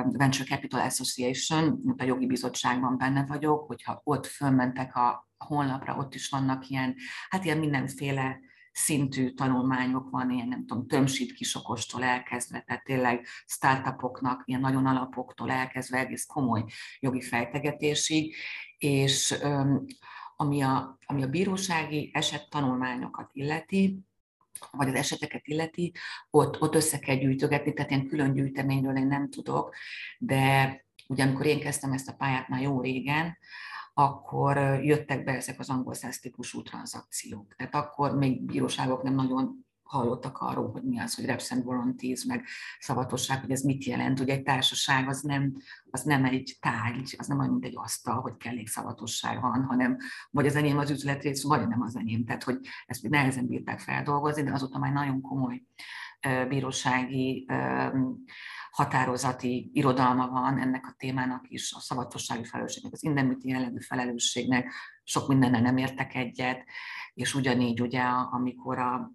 Venture 0.05 0.45
Capital 0.45 0.81
Association, 0.81 1.81
mint 1.83 2.01
a 2.01 2.05
jogi 2.05 2.25
bizottságban 2.25 2.97
benne 2.97 3.25
vagyok, 3.25 3.67
hogyha 3.67 4.01
ott 4.03 4.25
fölmentek 4.25 4.95
a 4.95 5.27
honlapra, 5.37 5.95
ott 5.95 6.15
is 6.15 6.29
vannak 6.29 6.67
ilyen, 6.67 6.95
hát 7.29 7.45
ilyen 7.45 7.57
mindenféle 7.57 8.39
szintű 8.79 9.29
tanulmányok 9.29 10.09
van, 10.09 10.31
ilyen 10.31 10.47
nem 10.47 10.65
tudom, 10.65 10.87
tömsít 10.87 11.33
kisokostól 11.33 12.03
elkezdve, 12.03 12.61
tehát 12.61 12.83
tényleg 12.83 13.25
startupoknak, 13.45 14.43
ilyen 14.45 14.61
nagyon 14.61 14.85
alapoktól 14.85 15.51
elkezdve 15.51 15.97
egész 15.97 16.25
komoly 16.25 16.63
jogi 16.99 17.21
fejtegetésig, 17.21 18.35
és 18.77 19.35
ami 20.35 20.61
a, 20.61 20.97
ami 21.05 21.23
a 21.23 21.27
bírósági 21.27 22.09
eset 22.13 22.49
tanulmányokat 22.49 23.29
illeti, 23.33 23.99
vagy 24.71 24.87
az 24.87 24.93
eseteket 24.93 25.47
illeti, 25.47 25.93
ott, 26.29 26.61
ott 26.61 26.75
össze 26.75 26.99
kell 26.99 27.15
gyűjtögetni, 27.15 27.73
tehát 27.73 27.91
ilyen 27.91 28.07
külön 28.07 28.33
gyűjteményről 28.33 28.97
én 28.97 29.07
nem 29.07 29.29
tudok, 29.29 29.75
de 30.17 30.73
ugye 31.07 31.23
amikor 31.23 31.45
én 31.45 31.59
kezdtem 31.59 31.91
ezt 31.91 32.09
a 32.09 32.13
pályát 32.13 32.47
már 32.47 32.61
jó 32.61 32.81
régen, 32.81 33.37
akkor 33.93 34.57
jöttek 34.83 35.23
be 35.23 35.35
ezek 35.35 35.59
az 35.59 35.69
angol 35.69 35.93
száz 35.93 36.19
típusú 36.19 36.61
tranzakciók. 36.61 37.55
Tehát 37.55 37.75
akkor 37.75 38.15
még 38.15 38.41
bíróságok 38.41 39.03
nem 39.03 39.15
nagyon 39.15 39.67
hallottak 39.89 40.37
arról, 40.37 40.71
hogy 40.71 40.83
mi 40.83 40.99
az, 40.99 41.15
hogy 41.15 41.25
reps 41.25 41.51
and 41.51 41.65
warranties, 41.65 42.25
meg 42.25 42.45
szavatosság, 42.79 43.41
hogy 43.41 43.51
ez 43.51 43.61
mit 43.61 43.83
jelent. 43.83 44.19
Ugye 44.19 44.33
egy 44.33 44.43
társaság 44.43 45.07
az 45.07 45.21
nem, 45.21 45.53
az 45.89 46.03
nem 46.03 46.25
egy 46.25 46.57
tárgy, 46.59 47.15
az 47.17 47.27
nem 47.27 47.39
olyan, 47.39 47.51
mint 47.51 47.65
egy 47.65 47.77
asztal, 47.77 48.21
hogy 48.21 48.37
kellékszavatosság 48.37 49.41
van, 49.41 49.63
hanem 49.63 49.97
vagy 50.31 50.45
az 50.45 50.55
enyém 50.55 50.77
az 50.77 50.89
üzletrész, 50.89 51.43
vagy 51.43 51.67
nem 51.67 51.81
az 51.81 51.95
enyém. 51.95 52.25
Tehát, 52.25 52.43
hogy 52.43 52.59
ezt 52.85 53.09
nehezen 53.09 53.47
bírták 53.47 53.79
feldolgozni, 53.79 54.43
de 54.43 54.51
azóta 54.51 54.79
már 54.79 54.91
nagyon 54.91 55.21
komoly 55.21 55.63
bírósági 56.47 57.47
határozati 58.71 59.69
irodalma 59.73 60.27
van 60.27 60.57
ennek 60.59 60.87
a 60.87 60.95
témának 60.97 61.45
is, 61.49 61.73
a 61.73 61.79
szavatossági 61.79 62.43
felelősségnek, 62.43 62.93
az 62.93 63.03
indemnity 63.03 63.47
jellegű 63.47 63.79
felelősségnek, 63.79 64.71
sok 65.03 65.27
mindennel 65.27 65.61
nem 65.61 65.77
értek 65.77 66.15
egyet, 66.15 66.63
és 67.13 67.35
ugyanígy 67.35 67.81
ugye, 67.81 68.01
amikor 68.01 68.77
a, 68.77 69.11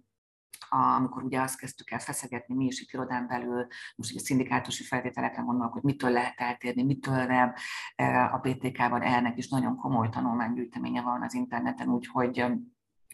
amikor 0.69 1.23
ugye 1.23 1.41
azt 1.41 1.57
kezdtük 1.57 1.91
el 1.91 1.99
feszegetni 1.99 2.55
mi 2.55 2.65
is 2.65 2.81
itt 2.81 2.91
irodán 2.91 3.27
belül, 3.27 3.67
most 3.95 4.11
ugye 4.11 4.19
szindikátusi 4.19 4.83
feltételekre 4.83 5.41
gondolok, 5.41 5.73
hogy 5.73 5.83
mitől 5.83 6.11
lehet 6.11 6.39
eltérni, 6.39 6.83
mitől 6.83 7.25
nem. 7.25 7.53
A 8.31 8.37
BTK-ban 8.37 9.01
ennek 9.01 9.37
is 9.37 9.47
nagyon 9.47 9.75
komoly 9.75 10.09
tanulmánygyűjteménye 10.09 11.01
van 11.01 11.21
az 11.21 11.33
interneten, 11.33 11.89
úgyhogy 11.89 12.45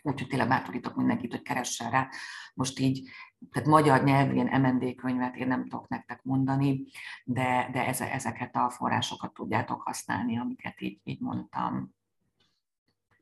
úgyhogy 0.04 0.28
tényleg 0.28 0.48
bátorítok 0.48 0.96
mindenkit, 0.96 1.32
hogy 1.32 1.42
keressen 1.42 1.92
rá. 1.92 2.10
Most 2.54 2.80
így, 2.80 3.10
tehát 3.52 3.68
magyar 3.68 4.04
nyelvű 4.04 4.34
ilyen 4.34 4.62
MND 4.62 4.96
könyvet 4.96 5.36
én 5.36 5.48
nem 5.48 5.64
tudok 5.64 5.88
nektek 5.88 6.20
mondani, 6.24 6.84
de, 7.24 7.70
de 7.72 7.88
ezeket 8.12 8.56
a 8.56 8.70
forrásokat 8.70 9.34
tudjátok 9.34 9.82
használni, 9.82 10.38
amiket 10.38 10.82
így, 10.82 11.00
így 11.04 11.20
mondtam. 11.20 11.94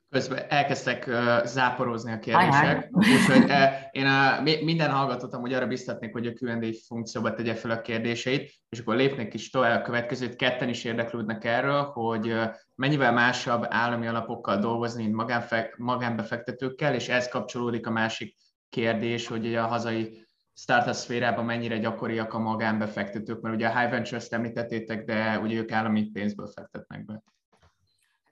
Közben 0.10 0.46
elkezdtek 0.50 1.10
záporozni 1.46 2.12
a 2.12 2.20
kérdések, 2.20 2.90
úgyhogy 2.92 3.52
én 3.92 4.06
a, 4.06 4.42
minden 4.42 4.92
hallgatót 4.92 5.34
hogy 5.34 5.54
arra 5.54 5.68
biztatnék, 5.68 6.12
hogy 6.12 6.28
a 6.28 6.32
Q&A 6.40 6.74
funkcióba 6.88 7.34
tegye 7.34 7.56
fel 7.56 7.72
a 7.72 7.82
kérdéseit, 7.82 8.54
és 8.70 8.80
akkor 8.80 8.96
lépnek 8.96 9.34
is 9.34 9.50
tovább 9.50 9.80
a 9.80 9.84
következőt. 9.84 10.36
Ketten 10.36 10.70
is 10.70 10.84
érdeklődnek 10.84 11.46
erről, 11.46 11.84
hogy 11.84 12.36
mennyivel 12.76 13.14
másabb 13.14 13.66
állami 13.68 14.08
alapokkal 14.08 14.58
dolgozni, 14.58 15.08
mint 15.08 15.76
magánbefektetőkkel, 15.78 16.94
és 16.94 17.10
ez 17.10 17.28
kapcsolódik 17.28 17.88
a 17.88 17.92
másik 17.92 18.36
kérdés, 18.70 19.28
hogy 19.28 19.56
a 19.56 19.68
hazai 19.68 20.28
startup 20.54 20.94
szférában 20.94 21.46
mennyire 21.46 21.78
gyakoriak 21.78 22.34
a 22.34 22.40
magánbefektetők, 22.40 23.42
mert 23.42 23.56
ugye 23.56 23.68
a 23.68 23.80
High 23.80 23.92
Ventures-t 23.92 24.34
említettétek, 24.34 25.06
de 25.06 25.40
ugye 25.40 25.56
ők 25.56 25.72
állami 25.72 26.04
pénzből 26.04 26.48
fektetnek 26.48 27.06
be. 27.06 27.24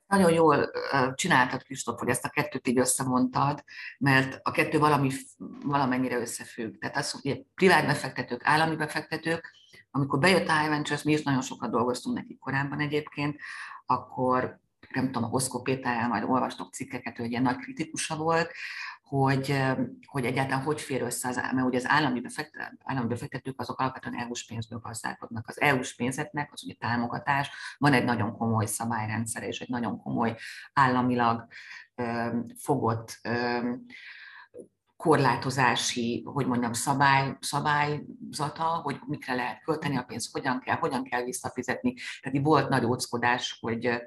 Nagyon 0.08 0.34
jól 0.34 0.72
csináltad, 1.14 1.64
Kristóf, 1.64 2.00
hogy 2.00 2.10
ezt 2.10 2.26
a 2.26 2.30
kettőt 2.30 2.68
így 2.68 2.80
összemondtad, 2.80 3.64
mert 3.98 4.40
a 4.44 4.52
kettő 4.52 4.80
valami, 4.80 5.10
valamennyire 5.66 6.20
összefügg. 6.20 6.78
Tehát 6.78 6.98
az, 6.98 7.12
hogy 7.12 7.46
privát 7.56 7.86
befektetők, 7.86 8.42
állami 8.44 8.76
befektetők, 8.76 9.56
amikor 9.92 10.20
bejött 10.20 10.48
a 10.48 10.70
Ventures, 10.70 11.04
mi 11.04 11.12
is 11.12 11.24
nagyon 11.24 11.42
sokat 11.42 11.72
dolgoztunk 11.72 12.16
nekik 12.16 12.40
korábban 12.40 12.80
egyébként, 12.80 13.40
akkor 13.86 14.60
nem 14.90 15.06
tudom, 15.06 15.24
a 15.24 15.28
Hoszkó 15.28 15.62
Péterrel 15.62 16.08
majd 16.08 16.24
olvastok 16.24 16.74
cikkeket, 16.74 17.20
ő 17.20 17.24
egy 17.24 17.32
ilyen 17.32 17.42
nagy 17.42 17.58
kritikusa 17.58 18.16
volt, 18.16 18.52
hogy, 19.08 19.64
hogy 20.06 20.26
egyáltalán 20.26 20.64
hogy 20.64 20.82
fér 20.82 21.02
össze 21.02 21.28
az, 21.28 21.36
mert 21.36 21.68
ugye 21.68 21.78
az 21.78 21.88
állami, 21.88 22.20
befektetők, 22.20 22.82
állami 22.84 23.08
befektetők 23.08 23.60
azok 23.62 23.80
alapvetően 23.80 24.20
EU-s 24.20 24.46
pénzből 24.46 24.80
gazdálkodnak. 24.80 25.48
Az 25.48 25.62
EU-s 25.62 25.96
pénzeknek 25.96 26.50
az 26.54 26.64
ugye 26.64 26.74
támogatás, 26.74 27.50
van 27.78 27.94
egy 27.94 28.04
nagyon 28.04 28.38
komoly 28.38 28.66
szabályrendszer 28.66 29.44
és 29.44 29.60
egy 29.60 29.70
nagyon 29.70 29.98
komoly 29.98 30.36
államilag 30.74 31.48
fogott 32.58 33.20
korlátozási, 34.96 36.24
hogy 36.26 36.48
mondjam, 36.48 36.74
szabály, 36.74 37.38
szabályzata, 37.40 38.64
hogy 38.64 39.00
mikre 39.06 39.34
lehet 39.34 39.64
költeni 39.64 39.98
a 39.98 40.04
pénzt, 40.04 40.32
hogyan 40.32 40.60
kell, 40.60 40.76
hogyan 40.76 41.04
kell 41.04 41.24
visszafizetni. 41.24 41.94
Tehát 42.22 42.44
volt 42.44 42.70
nagy 42.70 42.86
óckodás, 42.86 43.58
hogy, 43.62 44.02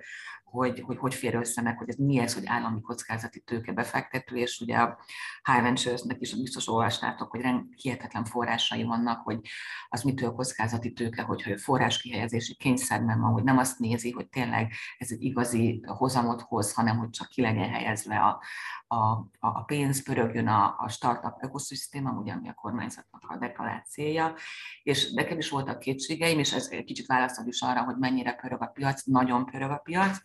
hogy, 0.50 0.80
hogy 0.80 0.96
hogy 0.96 1.14
fér 1.14 1.34
össze 1.34 1.62
meg, 1.62 1.78
hogy 1.78 1.88
ez 1.88 1.96
mi 1.96 2.18
ez, 2.18 2.34
hogy 2.34 2.42
állami 2.46 2.80
kockázati 2.80 3.40
tőke 3.40 3.72
befektető, 3.72 4.36
és 4.36 4.60
ugye 4.60 4.76
a 4.76 4.98
High 5.42 5.62
Ventures-nek 5.62 6.20
is 6.20 6.34
biztos 6.34 6.68
olvastátok, 6.68 7.30
hogy 7.30 7.44
hihetetlen 7.76 8.24
forrásai 8.24 8.82
vannak, 8.82 9.22
hogy 9.22 9.40
az 9.88 10.02
mitől 10.02 10.32
kockázati 10.32 10.92
tőke, 10.92 11.22
hogyha 11.22 11.58
forrás 11.58 12.00
kihelyezési 12.00 12.54
kényszerben 12.54 13.20
van, 13.20 13.32
hogy 13.32 13.42
nem 13.42 13.58
azt 13.58 13.78
nézi, 13.78 14.10
hogy 14.10 14.28
tényleg 14.28 14.72
ez 14.98 15.10
egy 15.10 15.22
igazi 15.22 15.84
hozamot 15.86 16.40
hoz, 16.40 16.72
hanem 16.72 16.98
hogy 16.98 17.10
csak 17.10 17.28
ki 17.28 17.40
legyen 17.40 17.70
helyezve 17.70 18.18
a, 18.18 18.42
a, 18.86 19.28
a 19.38 19.62
pénz, 19.62 20.02
pörögjön 20.02 20.46
a, 20.46 20.74
a 20.78 20.88
startup 20.88 21.34
ökoszisztéma, 21.40 22.10
ugye, 22.10 22.32
ami 22.32 22.48
a 22.48 22.54
kormányzatnak 22.54 23.24
a 23.28 23.36
deklarált 23.36 23.86
célja, 23.86 24.34
és 24.82 25.10
nekem 25.12 25.38
is 25.38 25.50
voltak 25.50 25.78
kétségeim, 25.78 26.38
és 26.38 26.52
ez 26.52 26.68
kicsit 26.68 27.06
válaszol 27.06 27.46
is 27.46 27.60
arra, 27.60 27.84
hogy 27.84 27.96
mennyire 27.96 28.32
pörög 28.32 28.62
a 28.62 28.66
piac, 28.66 29.02
nagyon 29.04 29.46
pörög 29.46 29.70
a 29.70 29.76
piac, 29.76 30.18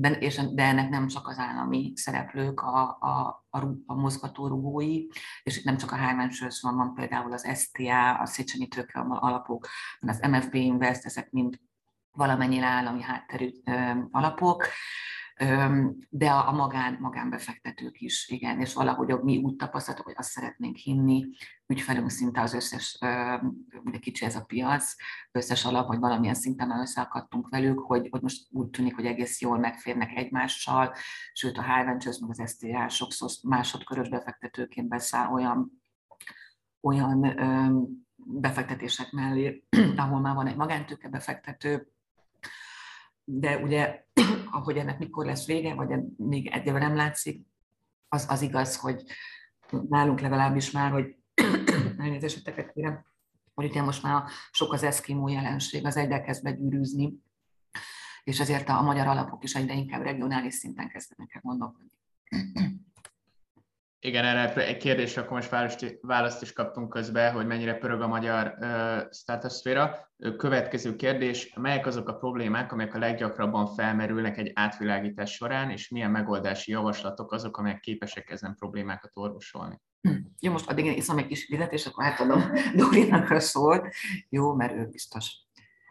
de, 0.00 0.10
és, 0.10 0.36
de 0.36 0.62
ennek 0.62 0.88
nem 0.88 1.06
csak 1.06 1.28
az 1.28 1.38
állami 1.38 1.92
szereplők 1.94 2.60
a, 2.60 2.96
a, 3.00 3.44
a, 3.50 3.58
a 3.86 3.94
mozgatórugói, 3.94 5.06
és 5.42 5.56
itt 5.56 5.64
nem 5.64 5.76
csak 5.76 5.92
a 5.92 5.96
Ventures 5.96 6.60
van, 6.60 6.76
van 6.76 6.94
például 6.94 7.32
az 7.32 7.58
STA, 7.58 8.14
a 8.14 8.26
Széchenyi 8.26 8.68
Tőke 8.68 9.00
alapok, 9.00 9.68
az 10.00 10.20
MFB 10.30 10.54
Invest, 10.54 11.04
ezek 11.04 11.30
mind 11.30 11.58
valamennyire 12.12 12.66
állami 12.66 13.02
hátterű 13.02 13.50
alapok, 14.10 14.66
de 16.08 16.30
a 16.30 16.52
magán, 16.52 16.96
magánbefektetők 17.00 18.00
is, 18.00 18.28
igen, 18.28 18.60
és 18.60 18.74
valahogy 18.74 19.22
mi 19.22 19.36
úgy 19.36 19.56
tapasztaltuk, 19.56 20.04
hogy 20.04 20.14
azt 20.18 20.30
szeretnénk 20.30 20.76
hinni, 20.76 21.28
ügyfelünk 21.66 22.10
szinte 22.10 22.40
az 22.40 22.52
összes, 22.54 22.98
ugye 23.84 23.98
kicsi 23.98 24.24
ez 24.24 24.36
a 24.36 24.44
piac, 24.44 24.94
összes 25.32 25.64
alap, 25.64 25.86
hogy 25.86 25.98
valamilyen 25.98 26.34
szinten 26.34 26.70
összeakadtunk 26.70 27.48
velük, 27.48 27.78
hogy, 27.78 28.08
hogy 28.10 28.22
most 28.22 28.46
úgy 28.50 28.68
tűnik, 28.68 28.94
hogy 28.94 29.06
egész 29.06 29.40
jól 29.40 29.58
megférnek 29.58 30.10
egymással, 30.16 30.94
sőt 31.32 31.58
a 31.58 31.74
High 31.74 31.86
Ventures, 31.86 32.18
meg 32.18 32.30
az 32.30 32.50
STA 32.50 32.88
sokszor 32.88 33.30
másodkörös 33.42 34.08
befektetőként 34.08 34.88
beszáll 34.88 35.32
olyan, 35.32 35.82
olyan 36.80 37.20
befektetések 38.16 39.12
mellé, 39.12 39.64
ahol 39.96 40.20
már 40.20 40.34
van 40.34 40.46
egy 40.46 40.56
magántőke 40.56 41.08
befektető, 41.08 41.92
de 43.30 43.58
ugye, 43.58 44.04
ahogy 44.50 44.76
ennek 44.76 44.98
mikor 44.98 45.26
lesz 45.26 45.46
vége, 45.46 45.74
vagy 45.74 45.88
még 46.16 46.46
egyébként 46.46 46.78
nem 46.78 46.96
látszik, 46.96 47.46
az, 48.08 48.26
az 48.28 48.42
igaz, 48.42 48.76
hogy 48.76 49.02
nálunk 49.88 50.20
legalábbis 50.20 50.70
már, 50.70 50.90
hogy 50.90 51.16
elnézéseteket 51.98 52.72
kérem, 52.72 53.04
hogy 53.54 53.64
ugye 53.64 53.82
most 53.82 54.02
már 54.02 54.22
sok 54.50 54.72
az 54.72 54.82
eszkimó 54.82 55.28
jelenség, 55.28 55.86
az 55.86 55.96
egyre 55.96 56.20
kezd 56.20 56.42
begyűrűzni, 56.42 57.22
és 58.24 58.40
ezért 58.40 58.68
a 58.68 58.82
magyar 58.82 59.06
alapok 59.06 59.44
is 59.44 59.54
egyre 59.54 59.74
inkább 59.74 60.02
regionális 60.02 60.54
szinten 60.54 60.88
kezdenek 60.88 61.34
el 61.34 61.40
gondolkodni. 61.44 61.90
Igen, 64.00 64.24
erre 64.24 64.66
egy 64.66 64.76
kérdésre 64.76 65.20
akkor 65.20 65.32
most 65.32 65.76
választ 66.00 66.42
is 66.42 66.52
kaptunk 66.52 66.88
közben, 66.88 67.32
hogy 67.32 67.46
mennyire 67.46 67.74
pörög 67.74 68.00
a 68.00 68.06
magyar 68.06 68.54
uh, 68.58 69.12
startup 69.12 70.06
Következő 70.36 70.96
kérdés, 70.96 71.52
melyek 71.54 71.86
azok 71.86 72.08
a 72.08 72.14
problémák, 72.14 72.72
amelyek 72.72 72.94
a 72.94 72.98
leggyakrabban 72.98 73.66
felmerülnek 73.66 74.38
egy 74.38 74.50
átvilágítás 74.54 75.32
során, 75.32 75.70
és 75.70 75.88
milyen 75.88 76.10
megoldási 76.10 76.70
javaslatok 76.70 77.32
azok, 77.32 77.56
amelyek 77.56 77.80
képesek 77.80 78.30
ezen 78.30 78.54
problémákat 78.54 79.10
orvosolni? 79.14 79.80
Jó, 80.40 80.52
most 80.52 80.70
addig 80.70 80.84
én 80.84 80.96
iszom 80.96 81.18
egy 81.18 81.26
kis 81.26 81.48
vizet, 81.48 81.72
és 81.72 81.86
akkor 81.86 82.04
átadom 82.04 82.42
Dorinak 82.76 83.30
a 83.30 83.40
szót. 83.40 83.88
Jó, 84.28 84.54
mert 84.54 84.74
ő 84.74 84.88
biztos 84.90 85.47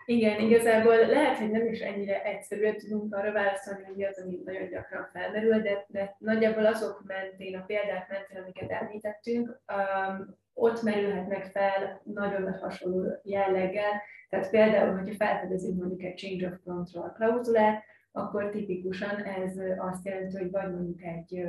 igen, 0.10 0.40
igazából 0.40 0.96
lehet, 0.96 1.38
hogy 1.38 1.52
nem 1.52 1.66
is 1.66 1.80
ennyire 1.80 2.24
egyszerűen 2.24 2.78
tudunk 2.78 3.16
arra 3.16 3.32
válaszolni, 3.32 3.84
hogy 3.84 3.96
mi 3.96 4.06
az, 4.06 4.22
ami 4.24 4.42
nagyon 4.46 4.70
gyakran 4.70 5.10
felmerül, 5.14 5.62
de, 5.62 5.86
de 5.88 6.16
nagyjából 6.20 6.66
azok 6.66 7.04
mentén, 7.06 7.58
a 7.58 7.64
példák 7.66 8.10
mentén, 8.10 8.42
amiket 8.42 8.70
említettünk, 8.70 9.62
um, 9.74 10.38
ott 10.54 10.82
merülhetnek 10.82 11.46
fel 11.46 12.02
nagyon 12.04 12.42
nagy 12.42 12.60
hasonló 12.60 13.20
jelleggel. 13.24 14.02
Tehát 14.30 14.50
például, 14.50 14.98
hogyha 14.98 15.16
felfedezünk 15.16 15.80
mondjuk 15.80 16.04
egy 16.04 16.18
change 16.18 16.48
of 16.48 16.60
control 16.64 17.14
klauzulát, 17.16 17.84
akkor 18.12 18.50
tipikusan 18.50 19.24
ez 19.24 19.60
azt 19.78 20.06
jelenti, 20.06 20.38
hogy 20.38 20.52
vagy 20.52 20.72
mondjuk 20.72 21.02
egy 21.02 21.48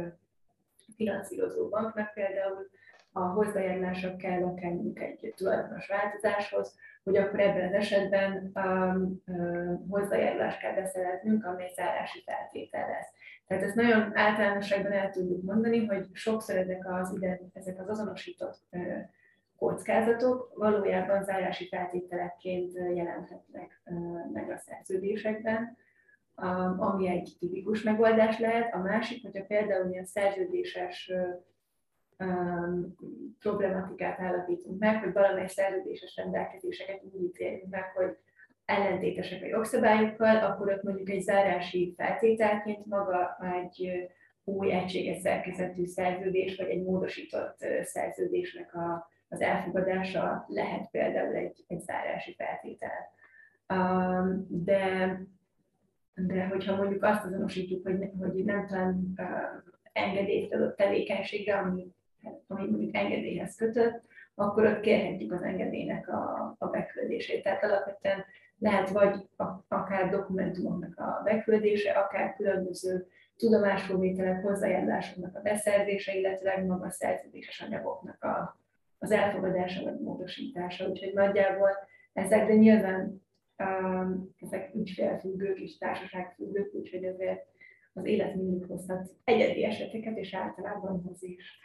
finanszírozó 0.97 1.69
banknak 1.69 2.13
például 2.13 2.69
a 3.13 3.21
hozzájárulások 3.21 4.17
kell 4.17 4.41
mondjuk 4.41 5.01
egy 5.01 5.33
tulajdonos 5.37 5.87
változáshoz, 5.87 6.77
hogy 7.05 7.17
akkor 7.17 7.41
ebben 7.41 7.67
az 7.67 7.73
esetben 7.73 8.53
um, 8.55 9.23
um, 9.27 9.89
hozzájárulást 9.91 10.59
kell 10.61 10.75
beszereznünk, 10.75 11.45
amely 11.45 11.71
zárási 11.75 12.23
feltétel 12.23 12.89
lesz. 12.89 13.13
Tehát 13.47 13.63
ezt 13.63 13.75
nagyon 13.75 14.17
általánosságban 14.17 14.93
el 14.93 15.11
tudjuk 15.11 15.43
mondani, 15.43 15.87
hogy 15.87 16.07
sokszor 16.13 16.57
ezek 16.57 16.89
az, 16.91 17.15
ide, 17.15 17.41
ezek 17.53 17.81
az 17.81 17.89
azonosított 17.89 18.61
kockázatok 19.57 20.53
valójában 20.55 21.25
zárási 21.25 21.69
feltételekként 21.69 22.73
jelenhetnek 22.95 23.83
uh, 23.85 24.33
meg 24.33 24.51
a 24.51 24.57
szerződésekben, 24.57 25.77
um, 26.37 26.81
ami 26.81 27.09
egy 27.09 27.37
tipikus 27.39 27.83
megoldás 27.83 28.39
lehet. 28.39 28.75
A 28.75 28.79
másik, 28.79 29.23
hogyha 29.23 29.45
például 29.45 29.91
ilyen 29.91 30.05
szerződéses 30.05 31.13
um, 32.19 32.95
problematikát 33.39 34.21
állapítunk 34.21 34.79
meg, 34.79 35.03
hogy 35.03 35.12
valamely 35.12 35.47
szerződéses 35.47 36.16
rendelkezéseket 36.16 37.03
úgy 37.03 37.23
ítélünk 37.23 37.71
meg, 37.71 37.93
hogy 37.95 38.16
ellentétesek 38.64 39.43
a 39.43 39.47
jogszabályokkal, 39.47 40.37
akkor 40.37 40.73
ott 40.73 40.83
mondjuk 40.83 41.11
egy 41.11 41.21
zárási 41.21 41.95
feltételként 41.97 42.87
maga 42.87 43.37
egy 43.62 44.09
új 44.45 44.73
egységes 44.73 45.21
szerkezetű 45.21 45.85
szerződés, 45.85 46.57
vagy 46.57 46.69
egy 46.69 46.83
módosított 46.83 47.66
szerződésnek 47.83 48.75
a, 48.75 49.11
az 49.29 49.41
elfogadása 49.41 50.45
lehet 50.49 50.91
például 50.91 51.35
egy, 51.35 51.64
egy 51.66 51.81
zárási 51.81 52.35
feltétel. 52.35 53.16
Um, 53.69 54.47
de, 54.49 55.21
de 56.14 56.47
hogyha 56.47 56.77
mondjuk 56.77 57.03
azt 57.03 57.25
azonosítjuk, 57.25 57.87
hogy, 57.87 58.11
hogy 58.19 58.45
nem 58.45 58.66
talán 58.66 59.12
uh, 59.16 59.27
engedélyt 59.93 60.55
adott 60.55 60.77
tevékenységre, 60.77 61.59
ami 61.59 61.93
ami 62.47 62.71
mondjuk 62.71 62.95
engedélyhez 62.95 63.57
kötött, 63.57 64.03
akkor 64.35 64.64
ott 64.64 64.81
kérhetjük 64.81 65.33
az 65.33 65.43
engedélynek 65.43 66.09
a, 66.09 66.55
a 66.59 66.66
beküldését. 66.66 67.43
Tehát 67.43 67.64
alapvetően 67.64 68.25
lehet 68.59 68.91
vagy 68.91 69.29
a, 69.37 69.45
akár 69.69 70.11
dokumentumoknak 70.11 70.99
a 70.99 71.21
beküldése, 71.25 71.93
akár 71.93 72.35
különböző 72.37 73.07
tudomásfóvételek, 73.37 74.43
hozzájárulásoknak 74.43 75.37
a 75.37 75.41
beszerzése, 75.41 76.16
illetve 76.16 76.64
maga 76.66 76.87
a 76.87 76.91
szerződéses 76.91 77.61
anyagoknak 77.61 78.25
a, 78.25 78.61
az 78.99 79.11
elfogadása 79.11 79.83
vagy 79.83 80.01
módosítása. 80.01 80.89
Úgyhogy 80.89 81.12
nagyjából 81.14 81.71
ezek, 82.12 82.47
de 82.47 82.55
nyilván 82.55 83.23
um, 83.59 84.35
ezek 84.41 84.75
ügyfélfüggők 84.75 85.61
és 85.61 85.79
társaságfüggők, 85.79 86.75
úgyhogy 86.75 87.05
azért 87.05 87.47
az 87.93 88.05
élet 88.05 88.35
mindig 88.35 88.66
hozhat 88.69 89.11
egyedi 89.25 89.64
eseteket, 89.64 90.16
és 90.16 90.35
általában 90.35 91.03
hoz 91.03 91.23
is. 91.23 91.61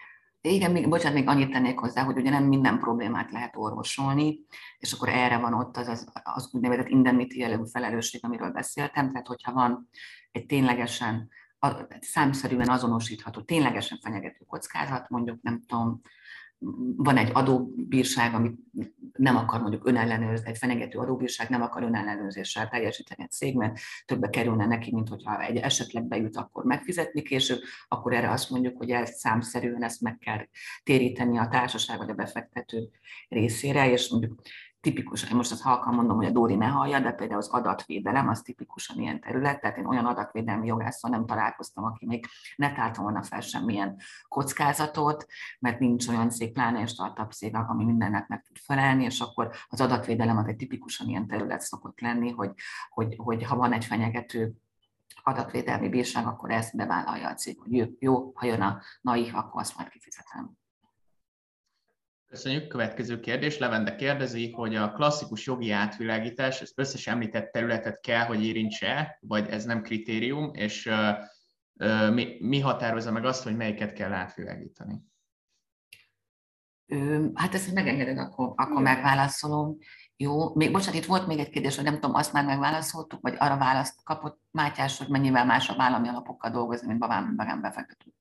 Igen, 0.48 0.72
még, 0.72 0.90
bocsánat, 0.90 1.18
még 1.18 1.28
annyit 1.28 1.52
tennék 1.52 1.80
hozzá, 1.80 2.04
hogy 2.04 2.18
ugye 2.18 2.30
nem 2.30 2.44
minden 2.44 2.80
problémát 2.80 3.32
lehet 3.32 3.56
orvosolni, 3.56 4.40
és 4.78 4.92
akkor 4.92 5.10
erre 5.10 5.38
van 5.38 5.54
ott 5.54 5.78
az, 5.78 5.88
az, 5.88 6.08
az 6.24 6.50
úgynevezett 6.52 6.88
indemnity 6.88 7.38
jellegű 7.38 7.64
felelősség, 7.72 8.26
amiről 8.26 8.52
beszéltem, 8.52 9.12
tehát 9.12 9.28
hogyha 9.28 9.54
van 9.54 9.90
egy 10.32 10.46
ténylegesen, 10.46 11.30
számszerűen 12.00 12.70
azonosítható, 12.70 13.42
ténylegesen 13.42 14.00
fenyegető 14.02 14.46
kockázat, 14.48 15.10
mondjuk 15.10 15.42
nem 15.42 15.62
tudom, 15.68 16.02
van 16.96 17.18
egy 17.18 17.30
adóbírság, 17.34 18.34
amit 18.34 18.58
nem 19.18 19.36
akar 19.36 19.62
mondjuk 19.62 19.88
önellenőrzni, 19.88 20.50
egy 20.50 20.58
fenyegető 20.58 21.00
adóbírság 21.00 21.50
nem 21.50 21.62
akar 21.62 21.84
önellenőrzéssel 21.84 22.70
teljesíteni 22.70 23.24
egy 23.24 23.32
cég, 23.32 23.56
mert 23.56 23.80
többe 24.06 24.30
kerülne 24.30 24.66
neki, 24.66 24.94
mint 24.94 25.10
hogyha 25.10 25.42
egy 25.42 25.58
esetleg 25.58 26.04
bejut, 26.08 26.36
akkor 26.36 26.64
megfizetni 26.64 27.22
később, 27.22 27.60
akkor 27.88 28.14
erre 28.14 28.30
azt 28.30 28.50
mondjuk, 28.50 28.78
hogy 28.78 28.90
ezt 28.90 29.16
számszerűen 29.18 29.84
ezt 29.84 30.02
meg 30.02 30.18
kell 30.18 30.48
téríteni 30.84 31.38
a 31.38 31.48
társaság 31.48 31.98
vagy 31.98 32.10
a 32.10 32.14
befektető 32.14 32.90
részére, 33.30 33.92
és 33.92 34.10
mondjuk 34.10 34.42
tipikus, 34.84 35.24
én 35.30 35.36
most 35.36 35.52
azt 35.52 35.62
halkan 35.62 35.94
mondom, 35.94 36.18
hogy 36.18 36.26
a 36.26 36.32
Dóri 36.32 36.56
ne 36.56 36.66
hallja, 36.66 37.00
de 37.00 37.12
például 37.12 37.40
az 37.40 37.50
adatvédelem 37.50 38.28
az 38.28 38.42
tipikusan 38.42 39.00
ilyen 39.00 39.20
terület, 39.20 39.62
tehát 39.62 39.78
én 39.78 39.86
olyan 39.86 40.06
adatvédelmi 40.06 40.68
jogásszal 40.68 41.10
nem 41.10 41.26
találkoztam, 41.26 41.84
aki 41.84 42.06
még 42.06 42.26
ne 42.56 42.74
tálta 42.74 43.02
volna 43.02 43.24
fel 43.24 43.42
semmilyen 43.42 43.96
kockázatot, 44.28 45.26
mert 45.60 45.80
nincs 45.80 46.08
olyan 46.08 46.30
cég, 46.30 46.52
pláne 46.52 46.80
egy 46.80 46.90
startup 46.90 47.32
cég, 47.32 47.56
ami 47.56 47.84
mindennek 47.84 48.28
meg 48.28 48.42
tud 48.42 48.58
felelni, 48.58 49.04
és 49.04 49.20
akkor 49.20 49.50
az 49.68 49.82
adatvédelem 49.82 50.38
az 50.38 50.48
egy 50.48 50.56
tipikusan 50.56 51.08
ilyen 51.08 51.28
terület 51.28 51.62
szokott 51.62 52.00
lenni, 52.00 52.32
hogy, 52.32 52.52
hogy, 52.90 53.16
hogy 53.18 53.44
ha 53.44 53.56
van 53.56 53.74
egy 53.74 53.86
fenyegető 53.86 54.54
adatvédelmi 55.24 55.90
bírság, 55.90 56.28
akkor 56.28 56.52
ezt 56.52 56.76
bevállalja 56.76 57.30
a 57.30 57.34
cég, 57.34 57.60
hogy 57.60 57.96
jó, 58.00 58.32
ha 58.36 58.46
jön 58.46 58.62
a 58.62 58.82
NAI, 59.02 59.30
akkor 59.30 59.62
azt 59.62 59.78
majd 59.78 59.90
kifizetem. 59.90 60.63
Köszönjük. 62.34 62.68
Következő 62.68 63.20
kérdés. 63.20 63.58
Levende 63.58 63.96
kérdezi, 63.96 64.52
hogy 64.52 64.76
a 64.76 64.92
klasszikus 64.92 65.46
jogi 65.46 65.72
átvilágítás 65.72 66.62
az 66.62 66.74
összes 66.76 67.08
említett 67.08 67.52
területet 67.52 68.00
kell, 68.00 68.26
hogy 68.26 68.46
érintse, 68.46 69.18
vagy 69.22 69.48
ez 69.48 69.66
nem 69.66 69.82
kritérium, 69.82 70.54
és 70.54 70.92
mi, 72.12 72.38
mi 72.40 72.60
határozza 72.60 73.12
meg 73.12 73.26
azt, 73.26 73.44
hogy 73.44 73.56
melyiket 73.56 73.94
kell 73.94 74.14
átvilágítani? 74.14 75.02
Hát 77.34 77.54
ezt 77.54 77.74
megengeded, 77.74 78.18
akkor, 78.18 78.54
akkor 78.56 78.82
megválaszolom. 78.82 79.78
Jó, 80.16 80.56
még 80.56 80.72
bocsánat, 80.72 81.02
itt 81.02 81.08
volt 81.08 81.28
még 81.28 81.40
egy 81.40 81.50
kérdés, 81.50 81.76
hogy 81.76 81.86
nem 81.86 82.00
tudom, 82.00 82.16
azt 82.16 82.34
már 82.34 82.46
megválaszoltuk, 82.46 83.22
vagy 83.22 83.36
arra 83.38 83.58
választ 83.58 84.04
kapott 84.04 84.42
Mátyás, 84.52 84.98
hogy 84.98 85.08
mennyivel 85.08 85.46
másabb 85.46 85.80
állami 85.80 86.08
alapokkal 86.08 86.52
dolgozni, 86.52 86.88
mint 86.88 87.00
Baván 87.00 87.36
befektető. 87.62 88.14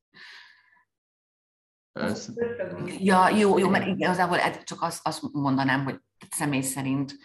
Ja, 2.99 3.29
jó, 3.29 3.59
jó, 3.59 3.69
mert 3.69 3.87
igazából 3.87 4.39
csak 4.65 4.83
azt, 4.83 5.07
azt 5.07 5.23
mondanám, 5.33 5.85
hogy 5.85 6.01
személy 6.31 6.61
szerint 6.61 7.17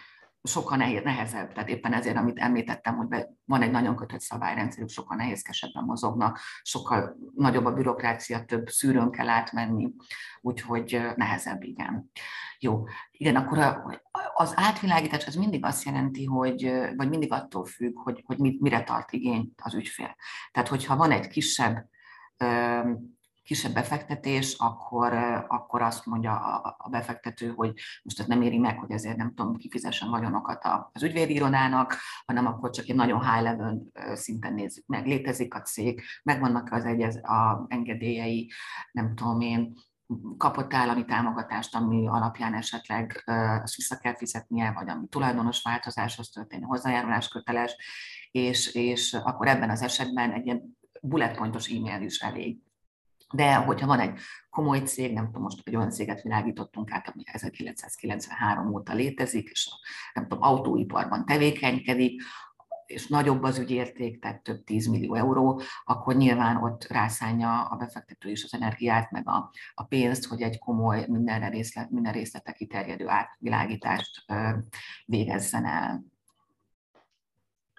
sokkal 0.44 0.78
nehéz, 0.78 1.04
nehezebb, 1.04 1.54
tehát 1.54 1.70
éppen 1.70 1.94
ezért, 1.94 2.18
amit 2.18 2.40
említettem, 2.40 2.96
hogy 2.96 3.26
van 3.46 3.62
egy 3.62 3.72
nagyon 3.72 3.96
kötött 3.96 4.20
szabályrendszerük, 4.20 4.90
sokkal 4.90 5.18
nehézkesebben 5.18 5.84
mozognak, 5.84 6.40
sokkal 6.62 7.18
nagyobb 7.36 7.66
a 7.66 7.74
bürokrácia, 7.74 8.46
több 8.46 8.70
szűrőn 8.70 9.12
kell 9.12 9.30
átmenni, 9.30 9.94
úgyhogy 10.42 11.02
nehezebb, 11.16 11.64
igen. 11.64 12.12
Jó, 12.60 12.84
igen, 13.12 13.36
akkor 13.36 13.92
az 14.34 14.54
átvilágítás 14.56 15.26
az 15.28 15.36
mindig 15.36 15.66
azt 15.66 15.84
jelenti, 15.84 16.26
hogy, 16.26 16.72
vagy 16.96 17.10
mindig 17.10 17.32
attól 17.32 17.66
függ, 17.66 17.98
hogy, 18.00 18.24
hogy 18.26 18.38
mire 18.40 18.84
tart 18.84 19.12
igény 19.12 19.52
az 19.64 19.74
ügyfél. 19.74 20.16
Tehát, 20.52 20.70
hogyha 20.70 20.96
van 20.96 21.12
egy 21.12 21.28
kisebb 21.28 21.90
kisebb 23.48 23.74
befektetés, 23.74 24.56
akkor, 24.58 25.14
akkor 25.48 25.82
azt 25.82 26.06
mondja 26.06 26.36
a 26.78 26.90
befektető, 26.90 27.54
hogy 27.56 27.74
most 28.04 28.20
ez 28.20 28.26
nem 28.26 28.42
éri 28.42 28.58
meg, 28.58 28.80
hogy 28.80 28.92
ezért 28.92 29.18
nem 29.18 29.34
tudom, 29.34 29.56
kifizessen 29.56 30.10
vagyonokat 30.10 30.66
az 30.92 31.04
ügyvédirodának, 31.04 31.96
hanem 32.26 32.46
akkor 32.46 32.70
csak 32.70 32.88
egy 32.88 32.96
nagyon 32.96 33.32
high 33.32 33.44
level 33.44 33.82
szinten 34.14 34.54
nézzük 34.54 34.86
meg. 34.86 35.06
Létezik 35.06 35.54
a 35.54 35.62
cég, 35.62 36.02
megvannak 36.24 36.72
az 36.72 36.86
egyez, 36.86 37.16
a 37.16 37.66
engedélyei, 37.68 38.52
nem 38.92 39.16
tudom 39.16 39.42
én, 39.42 39.74
kapott 40.38 40.74
állami 40.74 41.06
támogatást, 41.06 41.76
ami 41.76 42.08
alapján 42.08 42.54
esetleg 42.54 43.24
azt 43.64 43.76
vissza 43.76 43.98
kell 43.98 44.16
fizetnie, 44.16 44.72
vagy 44.72 44.90
ami 44.90 45.08
tulajdonos 45.08 45.62
változáshoz 45.62 46.30
történő 46.30 46.64
hozzájárulás 46.64 47.28
köteles, 47.28 47.76
és, 48.32 48.74
és 48.74 49.14
akkor 49.14 49.48
ebben 49.48 49.70
az 49.70 49.82
esetben 49.82 50.32
egy 50.32 50.46
ilyen 50.46 50.78
bullet 51.02 51.38
pointos 51.38 51.70
e-mail 51.70 52.02
is 52.02 52.20
elég. 52.20 52.58
De 53.34 53.56
hogyha 53.56 53.88
van 53.88 54.00
egy 54.00 54.20
komoly 54.50 54.80
cég, 54.80 55.14
nem 55.14 55.26
tudom, 55.26 55.42
most 55.42 55.62
egy 55.64 55.76
olyan 55.76 55.90
céget 55.90 56.22
világítottunk 56.22 56.92
át, 56.92 57.08
ami 57.08 57.24
1993 57.26 58.74
óta 58.74 58.94
létezik, 58.94 59.50
és 59.50 59.70
a, 59.72 59.76
nem 60.14 60.28
tudom, 60.28 60.44
autóiparban 60.44 61.26
tevékenykedik, 61.26 62.22
és 62.88 63.08
nagyobb 63.08 63.44
az 63.44 63.58
ügyérték, 63.58 64.22
tehát 64.22 64.44
több 64.44 64.64
10 64.64 64.88
millió 64.88 65.16
euró, 65.16 65.62
akkor 65.84 66.16
nyilván 66.16 66.64
ott 66.64 66.84
rászánja 66.84 67.66
a 67.66 67.76
befektető 67.76 68.30
is 68.30 68.44
az 68.44 68.54
energiát, 68.54 69.12
meg 69.12 69.28
a, 69.28 69.52
a 69.74 69.84
pénzt, 69.84 70.26
hogy 70.26 70.42
egy 70.42 70.60
komoly, 70.60 71.06
minden, 71.08 71.50
részlet, 71.50 71.90
minden 71.90 72.14
részletek 72.14 72.56
kiterjedő 72.56 73.08
átvilágítást 73.08 74.26
végezzen 75.06 75.66
el. 75.66 76.04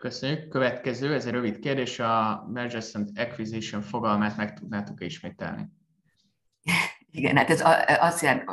Köszönjük. 0.01 0.49
Következő, 0.49 1.15
ez 1.15 1.27
egy 1.27 1.33
rövid 1.33 1.59
kérdés, 1.59 1.99
a 1.99 2.45
Mergers 2.53 2.95
and 2.95 3.09
Acquisition 3.15 3.83
fogalmát 3.83 4.37
meg 4.37 4.55
tudnátok 4.55 5.05
ismételni? 5.05 5.69
Igen, 7.11 7.37
hát 7.37 7.51
ez 7.51 7.63
azt 8.01 8.23
jelenti, 8.23 8.45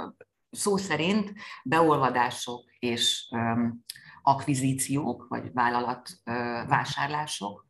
szó 0.52 0.78
szerint 0.78 1.34
beolvadások 1.64 2.64
és 2.80 3.28
um, 3.32 3.84
akvizíciók, 4.22 5.28
vagy 5.28 5.54
vállalatvásárlások, 5.54 7.68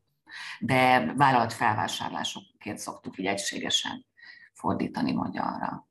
de 0.60 1.14
vállalatfelvásárlásokként 1.14 2.78
szoktuk 2.78 3.18
így 3.18 3.26
egységesen 3.26 4.06
fordítani 4.54 5.12
magyarra. 5.12 5.88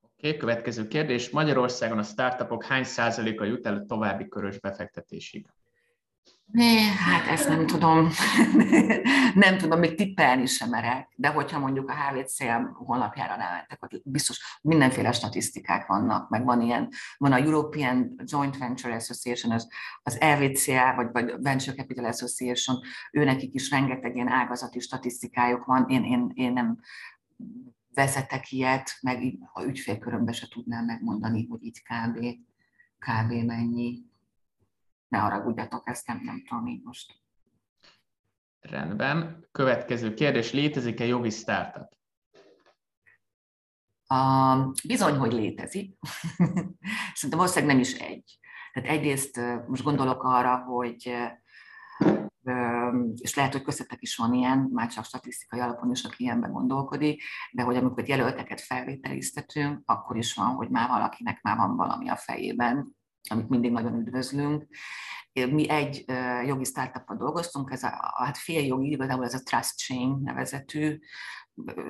Oké, 0.00 0.28
okay, 0.28 0.36
következő 0.36 0.88
kérdés. 0.88 1.30
Magyarországon 1.30 1.98
a 1.98 2.02
startupok 2.02 2.64
hány 2.64 2.84
százaléka 2.84 3.44
jut 3.44 3.66
el 3.66 3.74
a 3.74 3.84
további 3.84 4.28
körös 4.28 4.60
befektetésig? 4.60 5.46
Hát 6.98 7.26
ezt 7.26 7.48
nem 7.48 7.66
tudom, 7.66 8.08
nem 9.44 9.58
tudom, 9.58 9.78
még 9.78 9.94
tippelni 9.94 10.46
sem 10.46 10.68
merek, 10.68 11.08
de 11.16 11.28
hogyha 11.28 11.58
mondjuk 11.58 11.90
a 11.90 11.94
HVC 11.94 12.36
honlapjára 12.72 13.34
rámentek, 13.34 13.82
ott 13.82 14.00
biztos 14.04 14.58
mindenféle 14.62 15.12
statisztikák 15.12 15.86
vannak, 15.86 16.28
meg 16.28 16.44
van 16.44 16.60
ilyen, 16.60 16.88
van 17.16 17.32
a 17.32 17.36
European 17.36 18.14
Joint 18.24 18.58
Venture 18.58 18.94
Association, 18.94 19.52
az, 19.52 19.68
az 20.02 20.20
EVCA, 20.20 20.94
vagy, 20.94 21.08
vagy 21.12 21.34
Venture 21.42 21.76
Capital 21.76 22.04
Association, 22.04 22.80
őnekik 23.12 23.54
is 23.54 23.70
rengeteg 23.70 24.14
ilyen 24.14 24.28
ágazati 24.28 24.80
statisztikájuk 24.80 25.64
van, 25.64 25.88
én, 25.88 26.04
én, 26.04 26.30
én 26.34 26.52
nem 26.52 26.78
vezetek 27.94 28.52
ilyet, 28.52 28.98
meg 29.00 29.38
a 29.52 29.62
ügyfélkörömbe 29.62 30.32
se 30.32 30.48
tudnám 30.48 30.84
megmondani, 30.84 31.46
hogy 31.46 31.64
így 31.64 31.82
kb. 31.82 32.18
kb. 32.98 33.32
mennyi 33.32 34.12
ne 35.14 35.20
haragudjatok, 35.20 35.88
ezt 35.88 36.06
nem, 36.06 36.20
nem 36.24 36.42
tudom 36.48 36.66
én 36.66 36.80
most. 36.84 37.22
Rendben. 38.60 39.46
Következő 39.52 40.14
kérdés, 40.14 40.52
létezik-e 40.52 41.04
jogi 41.04 41.30
startup? 41.30 41.88
A, 44.06 44.56
bizony, 44.86 45.16
hogy 45.16 45.32
létezik. 45.32 45.98
Szerintem 47.14 47.38
valószínűleg 47.38 47.74
nem 47.74 47.78
is 47.78 47.92
egy. 47.92 48.38
Tehát 48.72 48.90
egyrészt 48.90 49.40
most 49.66 49.82
gondolok 49.82 50.22
arra, 50.22 50.56
hogy 50.56 51.16
és 53.20 53.34
lehet, 53.34 53.52
hogy 53.52 53.62
köztetek 53.62 54.02
is 54.02 54.16
van 54.16 54.34
ilyen, 54.34 54.68
már 54.72 54.88
csak 54.88 55.04
statisztikai 55.04 55.60
alapon 55.60 55.90
is, 55.90 56.04
aki 56.04 56.22
ilyenben 56.22 56.52
gondolkodik, 56.52 57.22
de 57.52 57.62
hogy 57.62 57.76
amikor 57.76 58.08
jelölteket 58.08 58.60
felvételiztetünk, 58.60 59.82
akkor 59.84 60.16
is 60.16 60.34
van, 60.34 60.54
hogy 60.54 60.68
már 60.68 60.88
valakinek 60.88 61.42
már 61.42 61.56
van 61.56 61.76
valami 61.76 62.08
a 62.08 62.16
fejében, 62.16 62.96
amit 63.30 63.48
mindig 63.48 63.70
nagyon 63.70 63.94
üdvözlünk. 63.94 64.66
Mi 65.32 65.68
egy 65.68 66.04
jogi 66.46 66.64
startuppal 66.64 67.16
dolgoztunk, 67.16 67.70
ez 67.70 67.82
a, 67.82 68.12
a 68.16 68.24
hát 68.24 68.38
fél 68.38 68.64
jogi, 68.64 68.90
igazából 68.90 69.24
ez 69.24 69.34
a 69.34 69.42
Trust 69.42 69.76
Chain 69.76 70.20
nevezetű, 70.22 70.98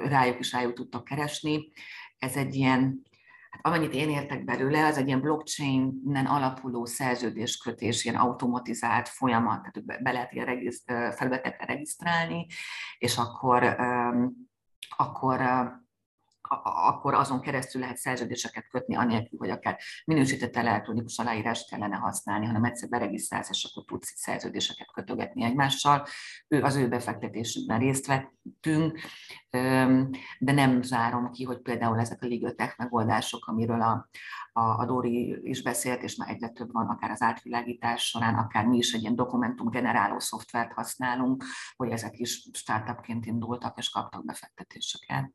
rájuk 0.05 0.39
is 0.39 0.53
rájuk 0.53 0.73
tudtok 0.73 1.05
keresni. 1.05 1.73
Ez 2.19 2.37
egy 2.37 2.55
ilyen, 2.55 3.03
hát 3.51 3.67
amennyit 3.67 3.95
én 3.95 4.11
értek 4.11 4.45
belőle, 4.45 4.87
az 4.87 4.97
egy 4.97 5.07
ilyen 5.07 5.21
blockchain-nen 5.21 6.27
alapuló 6.27 6.85
szerződéskötés, 6.85 8.05
ilyen 8.05 8.17
automatizált 8.17 9.09
folyamat, 9.09 9.69
tehát 9.73 10.03
be 10.03 10.13
lehet 10.13 10.33
ilyen 10.33 10.47
regiszt, 10.47 10.93
felületekre 11.17 11.65
regisztrálni, 11.65 12.47
és 12.99 13.17
akkor, 13.17 13.77
akkor 14.97 15.41
akkor 16.49 17.15
azon 17.15 17.41
keresztül 17.41 17.81
lehet 17.81 17.97
szerződéseket 17.97 18.69
kötni, 18.69 18.97
anélkül, 18.97 19.39
hogy 19.39 19.51
akár 19.51 19.79
minősített 20.05 20.57
elektronikus 20.57 21.19
aláírást 21.19 21.69
kellene 21.69 21.97
használni, 21.97 22.47
hanem 22.47 22.65
egyszer 22.65 22.89
beregisztrálsz, 22.89 23.49
és 23.51 23.69
akkor 23.71 23.85
tudsz 23.85 24.13
szerződéseket 24.17 24.93
kötögetni 24.93 25.45
egymással. 25.45 26.07
Ő, 26.49 26.63
az 26.63 26.77
ő 26.77 26.89
befektetésükben 26.89 27.79
részt 27.79 28.07
vettünk, 28.07 29.01
de 30.39 30.53
nem 30.53 30.83
zárom 30.83 31.31
ki, 31.31 31.45
hogy 31.45 31.61
például 31.61 31.99
ezek 31.99 32.23
a 32.23 32.27
legal 32.27 32.55
tech 32.55 32.75
megoldások, 32.79 33.47
amiről 33.47 33.81
a, 33.81 34.09
a, 34.53 34.61
a 34.61 34.85
Dori 34.85 35.39
is 35.43 35.63
beszélt, 35.63 36.03
és 36.03 36.17
már 36.17 36.29
egyre 36.29 36.49
több 36.49 36.73
van, 36.73 36.87
akár 36.87 37.11
az 37.11 37.23
átvilágítás 37.23 38.09
során, 38.09 38.35
akár 38.35 38.67
mi 38.67 38.77
is 38.77 38.93
egy 38.93 39.01
ilyen 39.01 39.15
dokumentum 39.15 39.71
generáló 39.71 40.19
szoftvert 40.19 40.73
használunk, 40.73 41.45
hogy 41.77 41.91
ezek 41.91 42.19
is 42.19 42.49
startupként 42.53 43.27
indultak 43.27 43.79
és 43.79 43.89
kaptak 43.89 44.25
befektetéseket. 44.25 45.33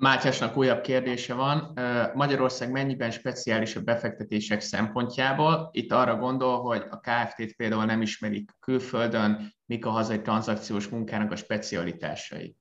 Mátyásnak 0.00 0.56
újabb 0.56 0.80
kérdése 0.80 1.34
van. 1.34 1.78
Magyarország 2.14 2.70
mennyiben 2.70 3.10
speciális 3.10 3.76
a 3.76 3.80
befektetések 3.80 4.60
szempontjából? 4.60 5.68
Itt 5.72 5.92
arra 5.92 6.16
gondol, 6.16 6.62
hogy 6.62 6.84
a 6.90 7.00
KFT-t 7.00 7.56
például 7.56 7.84
nem 7.84 8.02
ismerik 8.02 8.50
külföldön, 8.60 9.54
mik 9.66 9.86
a 9.86 9.90
hazai 9.90 10.20
tranzakciós 10.20 10.88
munkának 10.88 11.32
a 11.32 11.36
specialitásai? 11.36 12.56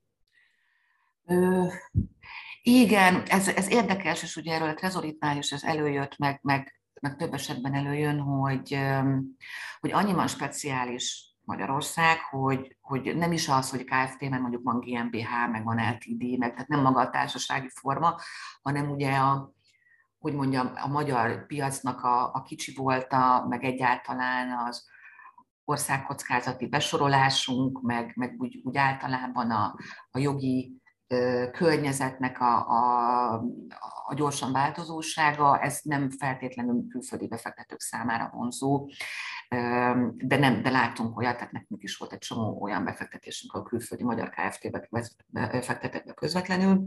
Ö, 1.25 1.65
igen, 2.61 3.23
ez, 3.27 3.47
ez 3.47 3.71
érdekes, 3.71 4.23
és 4.23 4.35
ugye 4.35 4.53
erről 4.53 4.69
a 4.69 4.73
Trezoritnál 4.73 5.37
is 5.37 5.51
ez 5.51 5.63
előjött, 5.63 6.17
meg, 6.17 6.39
meg, 6.41 6.81
meg 7.01 7.15
több 7.15 7.33
esetben 7.33 7.73
előjön, 7.73 8.19
hogy, 8.19 8.77
hogy 9.79 9.91
annyiban 9.91 10.27
speciális 10.27 11.28
Magyarország, 11.49 12.19
hogy, 12.29 12.77
hogy 12.81 13.15
nem 13.15 13.31
is 13.31 13.47
az, 13.47 13.69
hogy 13.69 13.83
KFT, 13.83 14.29
mert 14.29 14.41
mondjuk 14.41 14.63
van 14.63 14.79
GmbH, 14.79 15.49
meg 15.51 15.63
van 15.63 15.77
LTD, 15.77 16.37
meg 16.37 16.51
tehát 16.51 16.67
nem 16.67 16.81
maga 16.81 16.99
a 16.99 17.09
társasági 17.09 17.69
forma, 17.69 18.15
hanem 18.61 18.89
ugye 18.89 19.15
a, 19.15 19.53
hogy 20.19 20.33
mondjam, 20.33 20.71
a 20.75 20.87
magyar 20.87 21.45
piacnak 21.45 22.03
a, 22.03 22.33
a 22.33 22.41
kicsi 22.41 22.73
volta, 22.75 23.45
meg 23.47 23.63
egyáltalán 23.63 24.67
az 24.67 24.87
országkockázati 25.65 26.67
besorolásunk, 26.67 27.81
meg, 27.81 28.11
meg 28.15 28.35
úgy, 28.37 28.61
úgy 28.63 28.77
általában 28.77 29.51
a, 29.51 29.75
a 30.11 30.19
jogi 30.19 30.81
környezetnek 31.51 32.39
a, 32.39 32.69
a, 32.69 33.33
a 34.07 34.13
gyorsan 34.13 34.51
változósága, 34.51 35.59
ez 35.59 35.79
nem 35.83 36.09
feltétlenül 36.09 36.87
külföldi 36.89 37.27
befektetők 37.27 37.79
számára 37.79 38.29
vonzó, 38.33 38.89
de 40.17 40.37
nem, 40.37 40.61
de 40.61 40.69
látunk 40.69 41.17
olyat, 41.17 41.35
tehát 41.35 41.51
nekünk 41.51 41.83
is 41.83 41.97
volt 41.97 42.13
egy 42.13 42.17
csomó 42.17 42.61
olyan 42.61 42.83
befektetésünk, 42.83 43.53
a 43.53 43.63
külföldi 43.63 44.03
magyar 44.03 44.29
KFT-be 44.29 44.87
fektetett 45.61 46.05
be 46.05 46.13
közvetlenül, 46.13 46.85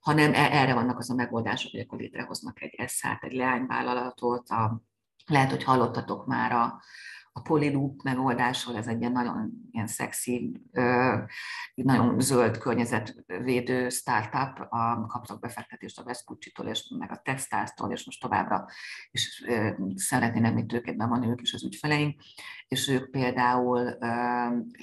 hanem 0.00 0.34
e, 0.34 0.48
erre 0.52 0.74
vannak 0.74 0.98
az 0.98 1.10
a 1.10 1.14
megoldások, 1.14 1.70
hogy 1.70 1.80
akkor 1.80 1.98
létrehoznak 1.98 2.62
egy 2.62 2.74
eszát, 2.74 3.24
egy 3.24 3.32
leányvállalatot, 3.32 4.48
a, 4.48 4.80
lehet, 5.26 5.50
hogy 5.50 5.64
hallottatok 5.64 6.26
már 6.26 6.52
a, 6.52 6.82
a 7.40 7.42
Polyloop 7.42 8.02
megoldásról, 8.02 8.76
ez 8.76 8.86
egy 8.86 9.00
ilyen 9.00 9.12
nagyon 9.12 9.50
ilyen 9.70 9.86
szexi, 9.86 10.60
nagyon 11.74 12.20
zöld 12.20 12.58
környezetvédő 12.58 13.88
startup, 13.88 14.66
a, 14.68 15.06
kaptak 15.06 15.40
befektetést 15.40 15.98
a 15.98 16.04
Vespucci-tól 16.04 16.66
és 16.66 16.94
meg 16.98 17.10
a 17.10 17.20
Techstars-tól, 17.24 17.92
és 17.92 18.04
most 18.04 18.20
továbbra 18.20 18.66
is 19.10 19.44
szeretnének 19.94 20.54
még 20.54 20.66
tőkét 20.66 20.96
van 20.96 21.22
ők 21.22 21.40
is 21.40 21.52
az 21.52 21.64
ügyfeleink, 21.64 22.20
és 22.68 22.88
ők 22.88 23.10
például 23.10 23.88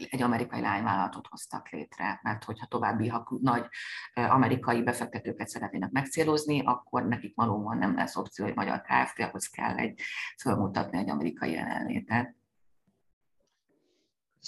egy 0.09 0.21
amerikai 0.21 0.61
lányvállalatot 0.61 1.27
hoztak 1.27 1.69
létre, 1.69 2.19
mert 2.23 2.43
hogyha 2.43 2.65
további 2.65 3.07
ha 3.07 3.27
nagy 3.41 3.65
amerikai 4.13 4.83
befektetőket 4.83 5.47
szeretnének 5.47 5.91
megcélozni, 5.91 6.61
akkor 6.65 7.07
nekik 7.07 7.35
valóban 7.35 7.77
nem 7.77 7.95
lesz 7.95 8.15
opció, 8.15 8.45
hogy 8.45 8.55
magyar 8.55 8.81
Kft. 8.81 9.19
ahhoz 9.19 9.47
kell 9.47 9.77
egy 9.77 10.01
fölmutatni 10.41 10.97
egy 10.97 11.09
amerikai 11.09 11.51
jelenlétet. 11.51 12.35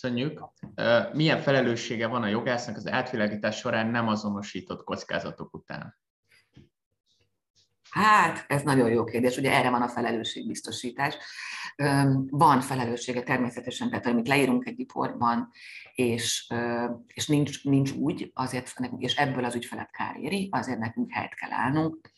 Köszönjük. 0.01 0.43
Milyen 1.13 1.41
felelőssége 1.41 2.07
van 2.07 2.23
a 2.23 2.27
jogásznak 2.27 2.75
az 2.75 2.87
átvilágítás 2.87 3.57
során 3.57 3.87
nem 3.87 4.07
azonosított 4.07 4.83
kockázatok 4.83 5.53
után? 5.53 5.97
Hát, 7.89 8.45
ez 8.47 8.61
nagyon 8.61 8.89
jó 8.89 9.03
kérdés. 9.03 9.37
Ugye 9.37 9.51
erre 9.51 9.69
van 9.69 9.81
a 9.81 9.87
felelősségbiztosítás. 9.87 11.17
Van 12.29 12.61
felelőssége 12.61 13.23
természetesen, 13.23 13.89
tehát 13.89 14.05
amit 14.05 14.27
leírunk 14.27 14.65
egy 14.65 14.77
riportban, 14.77 15.51
és, 15.93 16.53
és 17.07 17.27
nincs, 17.27 17.63
nincs 17.63 17.91
úgy, 17.91 18.31
azért, 18.33 18.73
és 18.97 19.15
ebből 19.15 19.43
az 19.43 19.55
ügyfelet 19.55 19.91
kár 19.91 20.15
éri, 20.17 20.49
azért 20.51 20.79
nekünk 20.79 21.11
helyet 21.11 21.35
kell 21.35 21.51
állnunk. 21.51 22.11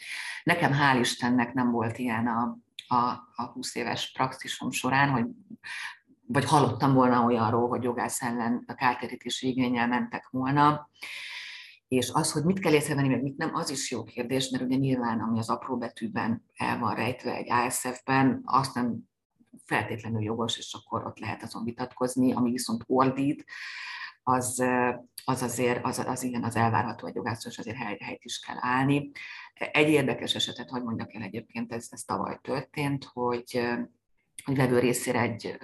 Nekem 0.43 0.71
hál' 0.73 0.99
Istennek 0.99 1.53
nem 1.53 1.71
volt 1.71 1.97
ilyen 1.97 2.27
a, 2.27 2.57
a, 2.87 3.29
a 3.35 3.43
20 3.53 3.75
éves 3.75 4.11
praxisom 4.11 4.71
során, 4.71 5.09
hogy 5.09 5.25
vagy 6.31 6.45
hallottam 6.45 6.93
volna 6.93 7.23
olyanról, 7.23 7.67
hogy 7.67 7.83
jogász 7.83 8.21
ellen 8.21 8.63
a 8.67 8.73
kártérítési 8.73 9.47
igényel 9.47 9.87
mentek 9.87 10.27
volna. 10.29 10.89
És 11.87 12.09
az, 12.13 12.31
hogy 12.31 12.43
mit 12.43 12.59
kell 12.59 12.73
észrevenni, 12.73 13.07
meg 13.07 13.21
mit 13.21 13.37
nem, 13.37 13.55
az 13.55 13.69
is 13.69 13.91
jó 13.91 14.03
kérdés, 14.03 14.49
mert 14.49 14.63
ugye 14.63 14.75
nyilván, 14.75 15.19
ami 15.19 15.39
az 15.39 15.49
apró 15.49 15.77
betűben 15.77 16.45
el 16.55 16.79
van 16.79 16.95
rejtve 16.95 17.35
egy 17.35 17.51
ASF-ben, 17.51 18.41
azt 18.45 18.73
nem 18.75 18.97
feltétlenül 19.65 20.21
jogos, 20.21 20.57
és 20.57 20.73
akkor 20.73 21.05
ott 21.05 21.19
lehet 21.19 21.43
azon 21.43 21.63
vitatkozni, 21.63 22.33
ami 22.33 22.51
viszont 22.51 22.83
ordít, 22.87 23.45
az, 24.23 24.63
az 25.25 25.41
azért, 25.41 25.85
az, 25.85 25.99
az 25.99 26.23
igen, 26.23 26.43
az 26.43 26.55
elvárható 26.55 27.07
egy 27.07 27.15
jogászról, 27.15 27.51
és 27.51 27.59
azért 27.59 27.77
hely, 27.77 27.97
helyt 27.99 28.23
is 28.23 28.39
kell 28.39 28.57
állni. 28.59 29.11
Egy 29.53 29.89
érdekes 29.89 30.35
esetet, 30.35 30.69
hogy 30.69 30.83
mondjak 30.83 31.13
el 31.13 31.21
egyébként, 31.21 31.73
ez, 31.73 31.87
ez 31.89 32.01
tavaly 32.01 32.39
történt, 32.41 33.05
hogy 33.13 33.61
egy 34.45 34.55
vevő 34.55 34.79
részére, 34.79 35.19
egy 35.19 35.57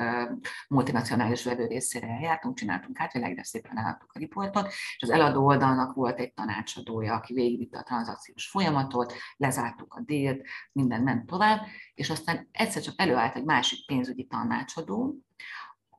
multinacionális 0.68 1.44
vevő 1.44 1.66
részére 1.66 2.08
eljártunk, 2.08 2.58
csináltunk 2.58 3.00
át, 3.00 3.14
világre 3.14 3.44
szépen 3.44 3.78
eladtuk 3.78 4.12
a 4.14 4.20
riportot, 4.20 4.68
és 4.68 5.02
az 5.02 5.10
eladó 5.10 5.46
oldalnak 5.46 5.96
volt 5.96 6.20
egy 6.20 6.34
tanácsadója, 6.34 7.14
aki 7.14 7.34
végigvitte 7.34 7.78
a 7.78 7.84
tranzakciós 7.84 8.48
folyamatot, 8.48 9.14
lezártuk 9.38 9.94
a 9.94 10.02
délt, 10.02 10.48
minden 10.72 11.02
ment 11.02 11.26
tovább, 11.26 11.62
és 11.94 12.10
aztán 12.10 12.50
egyszer 12.52 12.82
csak 12.82 12.94
előállt 12.98 13.36
egy 13.36 13.46
másik 13.46 13.86
pénzügyi 13.86 14.26
tanácsadó, 14.26 15.16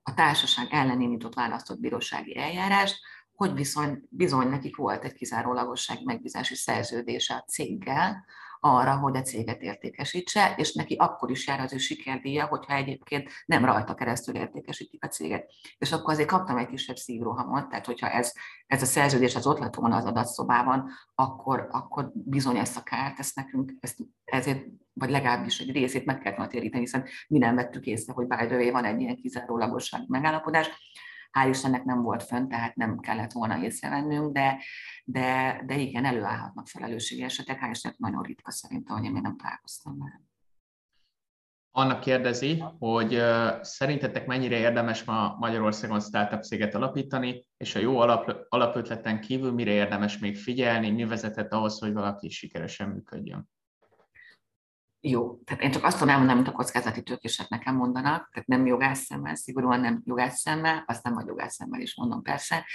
a 0.03 0.15
társaság 0.15 0.67
ellen 0.71 1.01
indított 1.01 1.35
választott 1.35 1.81
bírósági 1.81 2.39
eljárást, 2.39 2.99
hogy 3.33 3.55
viszony, 3.55 4.03
bizony 4.09 4.49
nekik 4.49 4.77
volt 4.77 5.05
egy 5.05 5.13
kizárólagosság 5.13 6.05
megbízási 6.05 6.55
szerződése 6.55 7.35
a 7.35 7.45
céggel, 7.49 8.25
arra, 8.61 8.97
hogy 8.97 9.17
a 9.17 9.23
céget 9.23 9.63
értékesítse, 9.63 10.55
és 10.57 10.73
neki 10.73 10.95
akkor 10.95 11.31
is 11.31 11.47
jár 11.47 11.61
az 11.61 11.73
ő 11.73 11.77
sikerdíja, 11.77 12.47
hogyha 12.47 12.75
egyébként 12.75 13.31
nem 13.47 13.65
rajta 13.65 13.95
keresztül 13.95 14.35
értékesítik 14.35 15.05
a 15.05 15.09
céget. 15.09 15.51
És 15.79 15.93
akkor 15.93 16.13
azért 16.13 16.29
kaptam 16.29 16.57
egy 16.57 16.69
kisebb 16.69 16.97
szívrohamot, 16.97 17.69
tehát 17.69 17.87
hogyha 17.87 18.11
ez, 18.11 18.33
ez 18.67 18.83
a 18.83 18.87
szerződés 18.87 19.37
az 19.37 19.47
ott 19.47 19.59
lett 19.59 19.75
volna 19.75 19.97
az 19.97 20.05
adatszobában, 20.05 20.91
akkor, 21.15 21.69
akkor 21.71 22.11
bizony 22.15 22.57
ezt 22.57 22.77
a 22.77 22.83
kárt, 22.83 23.19
ezt 23.19 23.37
nekünk, 23.37 23.73
ezt 23.81 23.99
ezért, 24.25 24.67
vagy 24.93 25.11
legalábbis 25.11 25.59
egy 25.59 25.73
részét 25.73 26.05
meg 26.05 26.19
kellett 26.19 26.51
téríteni, 26.51 26.83
hiszen 26.83 27.05
mi 27.29 27.39
nem 27.39 27.55
vettük 27.55 27.87
észre, 27.87 28.13
hogy 28.13 28.27
by 28.27 28.47
the 28.47 28.71
van 28.71 28.85
egy 28.85 29.01
ilyen 29.01 29.17
kizárólagosság 29.17 30.05
megállapodás, 30.07 30.71
hál' 31.31 31.49
Istennek 31.49 31.85
nem 31.85 32.03
volt 32.03 32.23
fönn, 32.23 32.49
tehát 32.49 32.75
nem 32.75 32.99
kellett 32.99 33.33
volna 33.33 33.63
észrevennünk, 33.63 34.33
de, 34.33 34.63
de, 35.05 35.61
de 35.67 35.77
igen, 35.77 36.05
előállhatnak 36.05 36.69
felelősségi 36.69 37.23
esetek, 37.23 37.59
hál' 37.61 37.71
Istennek 37.71 37.99
nagyon 37.99 38.23
ritka 38.23 38.51
szerintem, 38.51 38.97
hogy 38.97 39.05
én 39.05 39.13
még 39.13 39.23
nem 39.23 39.37
találkoztam 39.37 39.99
vele. 39.99 40.23
Anna 41.71 41.99
kérdezi, 41.99 42.65
hogy 42.79 43.23
szerintetek 43.61 44.27
mennyire 44.27 44.59
érdemes 44.59 45.05
ma 45.05 45.37
Magyarországon 45.39 46.01
startup 46.01 46.43
céget 46.43 46.75
alapítani, 46.75 47.47
és 47.57 47.75
a 47.75 47.79
jó 47.79 47.99
alap, 47.99 48.47
alapötleten 48.49 49.21
kívül 49.21 49.53
mire 49.53 49.71
érdemes 49.71 50.19
még 50.19 50.37
figyelni, 50.37 50.91
mi 50.91 51.05
vezetett 51.05 51.53
ahhoz, 51.53 51.79
hogy 51.79 51.93
valaki 51.93 52.29
sikeresen 52.29 52.89
működjön? 52.89 53.49
Jó. 55.01 55.39
Tehát 55.45 55.63
én 55.63 55.71
csak 55.71 55.85
azt 55.85 55.99
tudom 55.99 56.09
elmondani, 56.09 56.39
amit 56.39 56.53
a 56.53 56.57
kockázati 56.57 57.03
tőkések 57.03 57.49
nekem 57.49 57.75
mondanak, 57.75 58.29
tehát 58.33 58.49
nem 58.49 58.67
jogász 58.67 59.05
szemmel, 59.05 59.35
szigorúan 59.35 59.81
nem 59.81 60.03
jogász 60.05 60.41
szemmel, 60.41 60.85
azt 60.87 61.03
nem 61.03 61.15
vagy 61.15 61.27
jogász 61.27 61.55
szemmel 61.55 61.81
is 61.81 61.97
mondom 61.97 62.23
persze. 62.23 62.67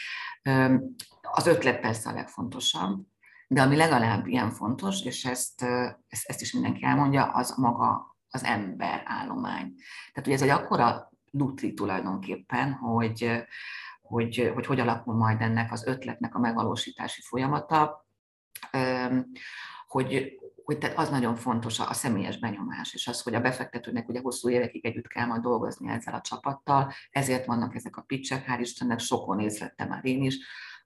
Az 1.21 1.47
ötlet 1.47 1.79
persze 1.79 2.09
a 2.09 2.13
legfontosabb, 2.13 3.05
de 3.47 3.61
ami 3.61 3.75
legalább 3.75 4.27
ilyen 4.27 4.51
fontos, 4.51 5.01
és 5.01 5.25
ezt, 5.25 5.63
ezt, 6.07 6.29
ezt 6.29 6.41
is 6.41 6.53
mindenki 6.53 6.83
elmondja, 6.83 7.31
az 7.31 7.55
maga 7.57 8.15
az 8.29 8.43
ember 8.43 9.03
állomány. 9.05 9.73
Tehát 10.11 10.27
ugye 10.27 10.33
ez 10.33 10.41
egy 10.41 10.49
akkora 10.49 11.11
lutri 11.31 11.73
tulajdonképpen, 11.73 12.71
hogy, 12.71 13.45
hogy, 14.01 14.51
hogy 14.53 14.65
hogy 14.65 14.79
alakul 14.79 15.15
majd 15.15 15.41
ennek 15.41 15.71
az 15.71 15.85
ötletnek 15.85 16.35
a 16.35 16.39
megvalósítási 16.39 17.21
folyamata, 17.21 18.05
hogy, 19.87 20.39
hogy 20.63 20.77
tehát 20.77 20.97
az 20.97 21.09
nagyon 21.09 21.35
fontos 21.35 21.79
a, 21.79 21.89
a 21.89 21.93
személyes 21.93 22.39
benyomás, 22.39 22.93
és 22.93 23.07
az, 23.07 23.21
hogy 23.21 23.35
a 23.35 23.41
befektetőnek 23.41 24.09
ugye 24.09 24.19
hosszú 24.19 24.49
évekig 24.49 24.85
együtt 24.85 25.07
kell 25.07 25.25
majd 25.25 25.41
dolgozni 25.41 25.89
ezzel 25.89 26.13
a 26.13 26.21
csapattal, 26.21 26.93
ezért 27.11 27.45
vannak 27.45 27.75
ezek 27.75 27.97
a 27.97 28.01
pitchek, 28.01 28.45
hál' 28.47 28.59
Istennek 28.59 28.99
sokon 28.99 29.39
észlettem 29.39 29.87
már 29.87 30.05
én 30.05 30.23
is, 30.23 30.37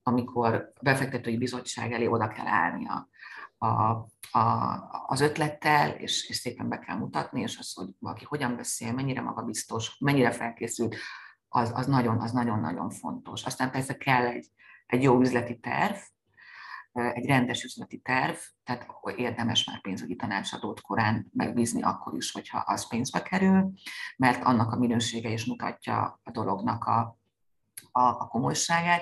amikor 0.04 0.54
a 0.54 0.82
befektetői 0.82 1.38
bizottság 1.38 1.92
elé 1.92 2.06
oda 2.06 2.28
kell 2.28 2.48
állni 2.48 2.88
a, 2.88 3.10
a, 3.58 3.92
a, 4.40 5.06
az 5.08 5.22
ötlettel, 5.22 5.90
és, 5.90 6.30
és 6.30 6.36
szépen 6.36 6.70
be 6.70 6.80
kell 6.80 6.96
mutatni, 6.96 7.42
és 7.42 7.58
az, 7.58 7.74
hogy 7.74 7.88
valaki 8.00 8.26
hogyan 8.26 8.56
beszél, 8.56 8.94
mennyire 8.94 9.22
magabiztos, 9.22 9.98
mennyire 10.00 10.32
felkészült, 10.32 10.96
az, 11.50 11.72
az 11.76 11.88
nagyon, 11.88 12.22
az 12.22 12.32
nagyon-nagyon 12.32 12.90
fontos. 12.90 13.44
Aztán 13.44 13.72
persze 13.72 13.98
kell 13.98 14.26
egy, 14.26 14.48
egy 14.86 15.04
jó 15.04 15.20
üzleti 15.20 15.60
terv, 15.60 15.96
egy 16.98 17.26
rendes 17.26 17.64
üzleti 17.64 17.98
terv, 17.98 18.36
tehát 18.64 18.88
érdemes 19.16 19.64
már 19.64 19.82
pénzügyi 19.82 20.16
tanácsadót 20.16 20.82
korán 20.82 21.28
megbízni 21.34 21.82
akkor 21.82 22.16
is, 22.16 22.32
hogyha 22.32 22.58
az 22.58 22.88
pénzbe 22.88 23.22
kerül, 23.22 23.72
mert 24.18 24.44
annak 24.44 24.72
a 24.72 24.78
minősége 24.78 25.30
is 25.30 25.46
mutatja 25.46 26.20
a 26.24 26.32
dolognak 26.32 26.84
a, 26.84 27.18
a, 27.92 28.02
a 28.02 28.28
komolyságát. 28.28 29.02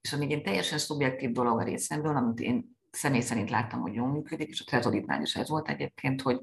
És 0.00 0.12
amíg 0.12 0.30
én 0.30 0.42
teljesen 0.42 0.78
szubjektív 0.78 1.30
dolog 1.30 1.60
a 1.60 1.64
részemről, 1.64 2.16
amit 2.16 2.40
én 2.40 2.76
személy 2.90 3.20
szerint 3.20 3.50
láttam, 3.50 3.80
hogy 3.80 3.94
jól 3.94 4.08
működik, 4.08 4.48
és 4.48 4.60
a 4.60 4.64
Trezoritnál 4.64 5.22
is 5.22 5.34
ez 5.34 5.48
volt 5.48 5.68
egyébként, 5.68 6.22
hogy, 6.22 6.40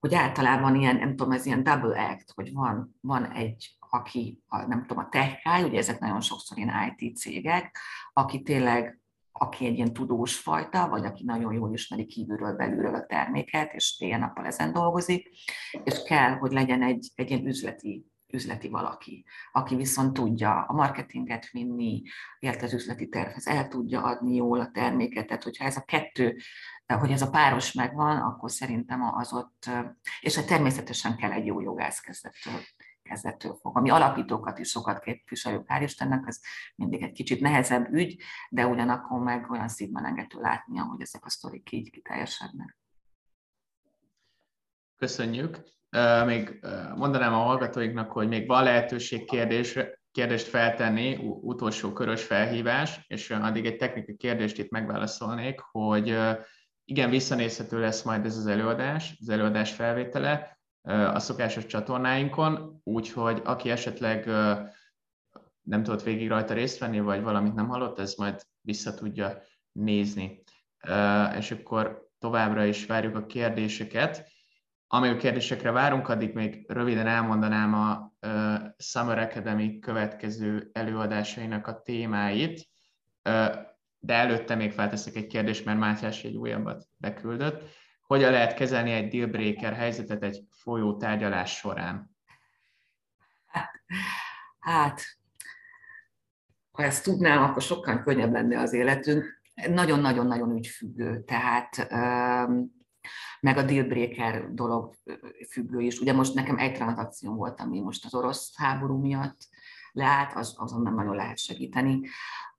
hogy 0.00 0.14
általában 0.14 0.74
ilyen, 0.74 0.96
nem 0.96 1.08
tudom, 1.08 1.32
ez 1.32 1.46
ilyen 1.46 1.62
double 1.62 2.02
act, 2.02 2.32
hogy 2.34 2.52
van, 2.52 2.96
van 3.00 3.32
egy, 3.32 3.76
aki, 3.90 4.42
a, 4.46 4.66
nem 4.66 4.80
tudom, 4.86 5.04
a 5.04 5.08
tech 5.08 5.64
ugye 5.64 5.78
ezek 5.78 5.98
nagyon 5.98 6.20
sokszor 6.20 6.58
ilyen 6.58 6.94
IT 6.96 7.16
cégek, 7.16 7.78
aki 8.12 8.42
tényleg 8.42 8.98
aki 9.38 9.66
egy 9.66 9.76
ilyen 9.76 9.92
tudós 9.92 10.36
fajta, 10.36 10.88
vagy 10.88 11.04
aki 11.04 11.24
nagyon 11.24 11.52
jól 11.52 11.72
ismeri 11.72 12.06
kívülről, 12.06 12.56
belülről 12.56 12.94
a 12.94 13.06
terméket, 13.06 13.72
és 13.72 13.96
éjjel-nappal 13.98 14.46
ezen 14.46 14.72
dolgozik, 14.72 15.28
és 15.84 16.02
kell, 16.02 16.30
hogy 16.30 16.52
legyen 16.52 16.82
egy, 16.82 17.10
egy 17.14 17.30
ilyen 17.30 17.46
üzleti 17.46 18.06
üzleti 18.34 18.68
valaki, 18.68 19.24
aki 19.52 19.76
viszont 19.76 20.12
tudja 20.12 20.62
a 20.62 20.72
marketinget 20.72 21.50
vinni, 21.50 22.02
ért 22.38 22.62
az 22.62 22.72
üzleti 22.72 23.08
tervhez, 23.08 23.46
el 23.46 23.68
tudja 23.68 24.02
adni 24.02 24.34
jól 24.34 24.60
a 24.60 24.70
terméket, 24.70 25.26
tehát 25.26 25.42
hogyha 25.42 25.64
ez 25.64 25.76
a 25.76 25.84
kettő, 25.84 26.36
hogy 26.86 27.10
ez 27.10 27.22
a 27.22 27.30
páros 27.30 27.72
megvan, 27.72 28.16
akkor 28.16 28.50
szerintem 28.50 29.02
az 29.02 29.32
ott, 29.32 29.70
és 30.20 30.34
hát 30.34 30.46
természetesen 30.46 31.16
kell 31.16 31.32
egy 31.32 31.46
jó 31.46 31.60
jogász 31.60 32.00
kezdettől 32.00 32.60
kezdettől 33.04 33.54
fog. 33.54 33.76
Ami 33.76 33.90
alapítókat 33.90 34.58
is 34.58 34.68
sokat 34.68 34.98
képviselők, 34.98 35.66
hál' 35.68 35.82
Istennek, 35.82 36.22
ez 36.26 36.40
mindig 36.74 37.02
egy 37.02 37.12
kicsit 37.12 37.40
nehezebb 37.40 37.92
ügy, 37.92 38.16
de 38.50 38.66
ugyanakkor 38.66 39.20
meg 39.20 39.50
olyan 39.50 39.68
szívmelengető 39.68 40.40
látni, 40.40 40.78
hogy 40.78 41.00
ezek 41.00 41.24
a 41.24 41.30
sztorik 41.30 41.72
így 41.72 41.90
kiteljesednek. 41.90 42.78
Köszönjük. 44.96 45.58
Még 46.26 46.66
mondanám 46.96 47.34
a 47.34 47.42
hallgatóinknak, 47.42 48.12
hogy 48.12 48.28
még 48.28 48.46
van 48.46 48.62
lehetőség 48.62 49.24
kérdés, 49.24 49.78
kérdést 50.10 50.46
feltenni, 50.46 51.16
utolsó 51.40 51.92
körös 51.92 52.24
felhívás, 52.24 53.04
és 53.06 53.30
addig 53.30 53.66
egy 53.66 53.76
technikai 53.76 54.16
kérdést 54.16 54.58
itt 54.58 54.70
megválaszolnék, 54.70 55.60
hogy 55.60 56.18
igen, 56.84 57.10
visszanézhető 57.10 57.80
lesz 57.80 58.02
majd 58.02 58.24
ez 58.24 58.36
az 58.36 58.46
előadás, 58.46 59.16
az 59.20 59.28
előadás 59.28 59.72
felvétele, 59.72 60.53
a 60.84 61.18
szokásos 61.18 61.66
csatornáinkon, 61.66 62.80
úgyhogy 62.84 63.40
aki 63.44 63.70
esetleg 63.70 64.26
nem 65.62 65.82
tudott 65.82 66.02
végig 66.02 66.28
rajta 66.28 66.54
részt 66.54 66.78
venni, 66.78 67.00
vagy 67.00 67.22
valamit 67.22 67.54
nem 67.54 67.68
hallott, 67.68 67.98
ez 67.98 68.14
majd 68.14 68.42
vissza 68.60 68.94
tudja 68.94 69.42
nézni. 69.72 70.42
És 71.36 71.50
akkor 71.50 72.08
továbbra 72.18 72.64
is 72.64 72.86
várjuk 72.86 73.16
a 73.16 73.26
kérdéseket. 73.26 74.32
Amíg 74.86 75.10
a 75.10 75.16
kérdésekre 75.16 75.70
várunk, 75.70 76.08
addig 76.08 76.34
még 76.34 76.64
röviden 76.68 77.06
elmondanám 77.06 77.74
a 77.74 78.12
Summer 78.76 79.18
Academy 79.18 79.78
következő 79.78 80.70
előadásainak 80.72 81.66
a 81.66 81.80
témáit, 81.80 82.68
de 83.98 84.14
előtte 84.14 84.54
még 84.54 84.72
felteszek 84.72 85.14
egy 85.14 85.26
kérdést, 85.26 85.64
mert 85.64 85.78
Mátyás 85.78 86.24
egy 86.24 86.36
újabbat 86.36 86.84
beküldött 86.96 87.62
hogyan 88.06 88.30
lehet 88.30 88.54
kezelni 88.54 88.92
egy 88.92 89.08
dealbreaker 89.08 89.72
helyzetet 89.72 90.22
egy 90.22 90.44
folyó 90.50 90.96
tárgyalás 90.96 91.56
során? 91.56 92.16
Hát, 94.58 95.02
ha 96.70 96.82
ezt 96.82 97.04
tudnám, 97.04 97.42
akkor 97.42 97.62
sokkal 97.62 98.02
könnyebb 98.02 98.32
lenne 98.32 98.60
az 98.60 98.72
életünk. 98.72 99.42
Nagyon-nagyon-nagyon 99.68 100.56
ügyfüggő. 100.56 101.22
Tehát 101.24 101.88
meg 103.40 103.56
a 103.56 103.62
dealbreaker 103.62 104.52
dolog 104.52 104.94
függő 105.50 105.80
is. 105.80 105.98
Ugye 105.98 106.12
most 106.12 106.34
nekem 106.34 106.58
egy 106.58 106.72
tranzakció 106.72 107.34
volt, 107.34 107.60
ami 107.60 107.80
most 107.80 108.04
az 108.04 108.14
orosz 108.14 108.56
háború 108.56 108.98
miatt 108.98 109.38
leállt, 109.92 110.32
az, 110.34 110.54
azon 110.58 110.82
nem 110.82 110.94
nagyon 110.94 111.16
lehet 111.16 111.38
segíteni. 111.38 112.00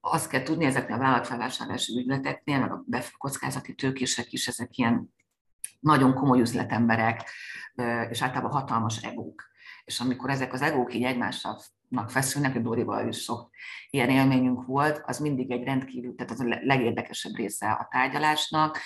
Azt 0.00 0.28
kell 0.28 0.42
tudni 0.42 0.64
ezeknél 0.64 0.96
a 0.96 0.98
vállalatfelvásárlási 0.98 1.98
ügyleteknél, 1.98 2.58
meg 2.58 2.72
a 2.72 2.84
kockázati 3.18 3.74
tőkések 3.74 4.32
is, 4.32 4.48
ezek 4.48 4.76
ilyen 4.76 5.14
nagyon 5.80 6.14
komoly 6.14 6.40
üzletemberek, 6.40 7.30
és 8.10 8.22
általában 8.22 8.50
hatalmas 8.50 9.02
egók. 9.02 9.44
És 9.84 10.00
amikor 10.00 10.30
ezek 10.30 10.52
az 10.52 10.62
egók 10.62 10.94
így 10.94 11.02
egymásra 11.02 11.56
feszülnek, 12.06 12.52
hogy 12.52 12.62
Dórival 12.62 13.08
is 13.08 13.22
sok 13.22 13.50
ilyen 13.90 14.10
élményünk 14.10 14.66
volt, 14.66 15.02
az 15.06 15.18
mindig 15.18 15.50
egy 15.50 15.64
rendkívül, 15.64 16.14
tehát 16.14 16.32
az 16.32 16.40
a 16.40 16.58
legérdekesebb 16.62 17.34
része 17.36 17.70
a 17.70 17.88
tárgyalásnak, 17.90 18.78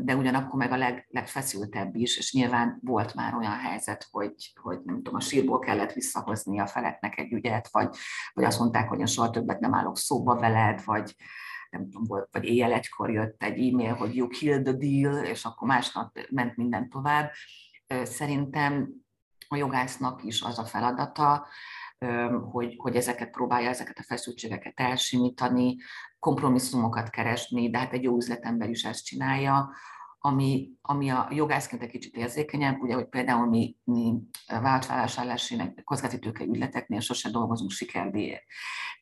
de 0.00 0.16
ugyanakkor 0.16 0.58
meg 0.58 0.72
a 0.72 0.76
leg, 0.76 1.06
legfeszültebb 1.10 1.94
is, 1.96 2.16
és 2.16 2.32
nyilván 2.32 2.78
volt 2.82 3.14
már 3.14 3.34
olyan 3.34 3.58
helyzet, 3.58 4.08
hogy, 4.10 4.52
hogy 4.60 4.78
nem 4.84 4.96
tudom, 4.96 5.14
a 5.14 5.20
sírból 5.20 5.58
kellett 5.58 5.92
visszahozni 5.92 6.60
a 6.60 6.66
feleknek 6.66 7.18
egy 7.18 7.32
ügyet, 7.32 7.68
vagy, 7.70 7.96
vagy 8.32 8.44
azt 8.44 8.58
mondták, 8.58 8.88
hogy 8.88 8.98
én 8.98 9.06
soha 9.06 9.30
többet 9.30 9.60
nem 9.60 9.74
állok 9.74 9.98
szóba 9.98 10.38
veled, 10.38 10.84
vagy, 10.84 11.14
nem 11.74 11.90
tudom, 11.90 12.04
volt, 12.04 12.28
vagy 12.32 12.44
éjjel 12.44 12.72
egykor 12.72 13.10
jött 13.10 13.42
egy 13.42 13.68
e-mail, 13.68 13.94
hogy 13.94 14.16
you 14.16 14.28
killed 14.28 14.62
the 14.62 14.72
deal, 14.72 15.24
és 15.24 15.44
akkor 15.44 15.68
másnap 15.68 16.18
ment 16.30 16.56
minden 16.56 16.88
tovább. 16.88 17.30
Szerintem 18.02 18.88
a 19.48 19.56
jogásznak 19.56 20.24
is 20.24 20.42
az 20.42 20.58
a 20.58 20.64
feladata, 20.64 21.46
hogy, 22.50 22.74
hogy 22.76 22.96
ezeket 22.96 23.30
próbálja, 23.30 23.68
ezeket 23.68 23.98
a 23.98 24.02
feszültségeket 24.02 24.80
elsimítani, 24.80 25.76
kompromisszumokat 26.18 27.10
keresni, 27.10 27.70
de 27.70 27.78
hát 27.78 27.92
egy 27.92 28.02
jó 28.02 28.16
üzletember 28.16 28.68
is 28.68 28.84
ezt 28.84 29.04
csinálja, 29.04 29.70
ami, 30.18 30.70
ami 30.80 31.10
a 31.10 31.28
jogászként 31.30 31.82
egy 31.82 31.90
kicsit 31.90 32.16
érzékenyebb, 32.16 32.80
ugye, 32.80 32.94
hogy 32.94 33.08
például 33.08 33.46
mi, 33.46 33.76
mi 33.84 34.14
vállalatvállalásállási, 34.46 35.56
meg 35.56 35.80
kockázati 35.84 36.30
ügyleteknél 36.40 37.00
sose 37.00 37.30
dolgozunk 37.30 37.70
sikerdíjért. 37.70 38.44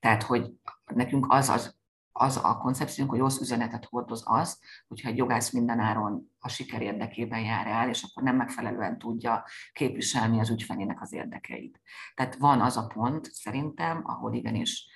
Tehát, 0.00 0.22
hogy 0.22 0.50
nekünk 0.94 1.26
az 1.28 1.48
az 1.48 1.80
az 2.12 2.40
a 2.42 2.56
koncepciónk, 2.56 3.10
hogy 3.10 3.18
rossz 3.18 3.40
üzenetet 3.40 3.84
hordoz 3.84 4.22
az, 4.26 4.60
hogyha 4.88 5.08
egy 5.08 5.16
jogász 5.16 5.50
mindenáron 5.50 6.30
a 6.38 6.48
siker 6.48 6.82
érdekében 6.82 7.40
jár 7.40 7.66
el, 7.66 7.88
és 7.88 8.02
akkor 8.02 8.22
nem 8.22 8.36
megfelelően 8.36 8.98
tudja 8.98 9.44
képviselni 9.72 10.40
az 10.40 10.50
ügyfelének 10.50 11.00
az 11.00 11.12
érdekeit. 11.12 11.80
Tehát 12.14 12.36
van 12.36 12.60
az 12.60 12.76
a 12.76 12.86
pont 12.86 13.32
szerintem, 13.32 14.02
ahol 14.04 14.34
igenis 14.34 14.90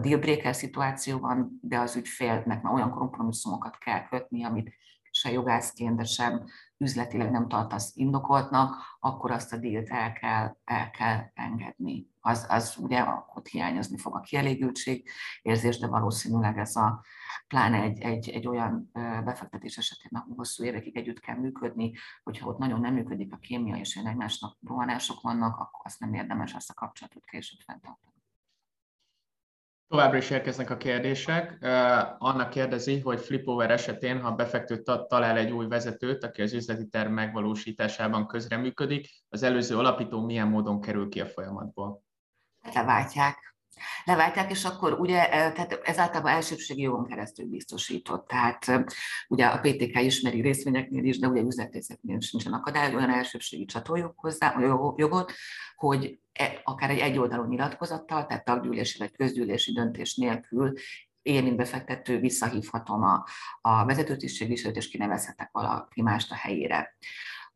dealbreaker 0.00 0.54
szituáció 0.54 1.18
van, 1.18 1.58
de 1.62 1.78
az 1.78 1.96
ügyfélnek 1.96 2.62
már 2.62 2.72
olyan 2.72 2.90
kompromisszumokat 2.90 3.78
kell 3.78 4.08
kötni, 4.08 4.44
amit 4.44 4.72
se 5.10 5.30
jogászként, 5.30 5.96
de 5.96 6.04
sem 6.04 6.44
üzletileg 6.78 7.30
nem 7.30 7.48
tartasz 7.48 7.96
indokoltnak, 7.96 8.74
akkor 9.00 9.30
azt 9.30 9.52
a 9.52 9.56
dílt 9.56 9.88
el 9.88 10.12
kell, 10.12 10.56
el 10.64 10.90
kell 10.90 11.30
engedni. 11.34 12.06
Az, 12.20 12.46
az 12.48 12.76
ugye 12.80 13.04
ott 13.34 13.46
hiányozni 13.46 13.98
fog 13.98 14.16
a 14.16 14.20
kielégültség 14.20 15.08
érzés, 15.42 15.78
de 15.78 15.86
valószínűleg 15.86 16.58
ez 16.58 16.76
a 16.76 17.04
pláne 17.48 17.80
egy, 17.80 18.00
egy, 18.00 18.28
egy 18.28 18.46
olyan 18.46 18.90
befektetés 19.24 19.76
esetén, 19.76 20.18
ahol 20.20 20.36
hosszú 20.36 20.64
évekig 20.64 20.96
együtt 20.96 21.20
kell 21.20 21.36
működni, 21.36 21.92
hogyha 22.22 22.48
ott 22.48 22.58
nagyon 22.58 22.80
nem 22.80 22.94
működik 22.94 23.32
a 23.32 23.36
kémia, 23.36 23.76
és 23.76 23.96
egymásnak 23.96 24.56
rohanások 24.66 25.20
vannak, 25.20 25.56
akkor 25.58 25.80
azt 25.84 26.00
nem 26.00 26.14
érdemes 26.14 26.54
ezt 26.54 26.70
a 26.70 26.74
kapcsolatot 26.74 27.24
később 27.24 27.60
fenntartani. 27.60 28.17
Továbbra 29.88 30.16
is 30.16 30.30
érkeznek 30.30 30.70
a 30.70 30.76
kérdések. 30.76 31.58
Anna 32.18 32.48
kérdezi, 32.48 33.00
hogy 33.00 33.20
Flipover 33.20 33.70
esetén, 33.70 34.20
ha 34.20 34.32
befektő 34.32 34.82
talál 34.82 35.36
egy 35.36 35.50
új 35.50 35.66
vezetőt, 35.66 36.24
aki 36.24 36.42
az 36.42 36.52
üzleti 36.52 36.88
terv 36.88 37.10
megvalósításában 37.10 38.26
közreműködik, 38.26 39.08
az 39.28 39.42
előző 39.42 39.76
alapító 39.76 40.24
milyen 40.24 40.48
módon 40.48 40.80
kerül 40.80 41.08
ki 41.08 41.20
a 41.20 41.26
folyamatból? 41.26 42.02
Hát 42.60 42.74
leváltják. 42.74 43.47
Leváltják, 44.04 44.50
és 44.50 44.64
akkor 44.64 44.92
ugye, 44.92 45.28
tehát 45.28 45.80
ez 45.84 45.98
általában 45.98 46.32
elsőbségi 46.32 46.82
jogon 46.82 47.06
keresztül 47.06 47.46
biztosított. 47.46 48.28
Tehát 48.28 48.84
ugye 49.28 49.46
a 49.46 49.58
PTK 49.58 50.00
ismeri 50.02 50.40
részvényeknél 50.40 51.04
is, 51.04 51.18
de 51.18 51.28
ugye 51.28 51.40
üzletészeknél 51.40 52.16
is 52.16 52.32
nincsen 52.32 52.52
akadály, 52.52 52.94
olyan 52.94 53.10
elsőbségi 53.10 53.64
csatoljuk 53.64 54.12
hozzá, 54.16 54.54
jogot, 54.96 55.32
hogy 55.76 56.18
e, 56.32 56.60
akár 56.64 56.90
egy 56.90 56.98
egyoldalú 56.98 57.44
nyilatkozattal, 57.44 58.26
tehát 58.26 58.44
taggyűlési 58.44 58.98
vagy 58.98 59.12
közgyűlési 59.12 59.72
döntés 59.72 60.16
nélkül 60.16 60.72
én, 61.22 61.42
mint 61.42 61.56
befektető 61.56 62.18
visszahívhatom 62.18 63.02
a, 63.02 63.24
a 63.60 63.84
vezetőtisztségviselőt, 63.84 64.76
és 64.76 64.88
kinevezhetek 64.88 65.48
valaki 65.52 66.02
mást 66.02 66.30
a 66.30 66.34
helyére 66.34 66.96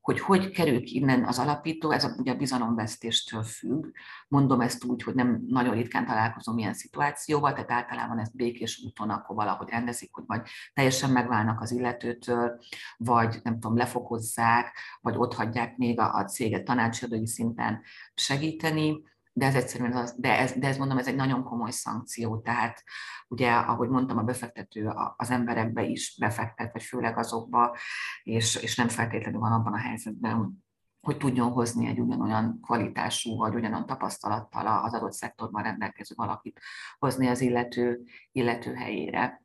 hogy 0.03 0.21
hogy 0.21 0.51
kerül 0.51 0.81
innen 0.83 1.25
az 1.25 1.39
alapító, 1.39 1.91
ez 1.91 2.05
a, 2.05 2.15
ugye 2.19 2.33
a 2.33 2.37
bizalomvesztéstől 2.37 3.43
függ. 3.43 3.87
Mondom 4.29 4.61
ezt 4.61 4.85
úgy, 4.85 5.03
hogy 5.03 5.15
nem 5.15 5.43
nagyon 5.47 5.75
ritkán 5.75 6.07
találkozom 6.07 6.59
ilyen 6.59 6.75
szituációval, 6.75 7.53
tehát 7.53 7.71
általában 7.71 8.19
ezt 8.19 8.37
békés 8.37 8.83
úton 8.87 9.11
akkor 9.11 9.37
valahogy 9.37 9.69
rendezik, 9.69 10.15
hogy 10.15 10.25
vagy 10.27 10.49
teljesen 10.75 11.11
megválnak 11.11 11.61
az 11.61 11.71
illetőtől, 11.71 12.61
vagy 12.97 13.41
nem 13.43 13.59
tudom, 13.59 13.77
lefokozzák, 13.77 14.77
vagy 15.01 15.15
ott 15.17 15.35
hagyják 15.35 15.77
még 15.77 16.01
a, 16.01 16.15
a 16.15 16.25
céget 16.25 16.65
tanácsadói 16.65 17.27
szinten 17.27 17.83
segíteni 18.15 19.03
de 19.33 19.47
ez 19.47 19.55
egyszerűen, 19.55 19.93
az, 19.93 20.15
de, 20.19 20.39
ez, 20.39 20.53
de 20.53 20.67
ez 20.67 20.77
mondom, 20.77 20.99
ez 20.99 21.07
egy 21.07 21.15
nagyon 21.15 21.45
komoly 21.45 21.71
szankció, 21.71 22.41
tehát 22.41 22.83
ugye, 23.29 23.53
ahogy 23.53 23.89
mondtam, 23.89 24.19
a 24.19 24.23
befektető 24.23 24.93
az 25.17 25.31
emberekbe 25.31 25.83
is 25.83 26.17
befektet, 26.19 26.73
vagy 26.73 26.83
főleg 26.83 27.19
azokba, 27.19 27.77
és, 28.23 28.57
és 28.57 28.77
nem 28.77 28.89
feltétlenül 28.89 29.41
van 29.41 29.53
abban 29.53 29.73
a 29.73 29.79
helyzetben, 29.79 30.65
hogy 31.01 31.17
tudjon 31.17 31.51
hozni 31.51 31.87
egy 31.87 32.01
ugyanolyan 32.01 32.61
kvalitású, 32.63 33.37
vagy 33.37 33.55
ugyanolyan 33.55 33.87
tapasztalattal 33.87 34.67
az 34.85 34.95
adott 34.95 35.13
szektorban 35.13 35.63
rendelkező 35.63 36.15
valakit 36.19 36.61
hozni 36.99 37.27
az 37.27 37.41
illető, 37.41 38.01
illető 38.33 38.75
helyére. 38.75 39.43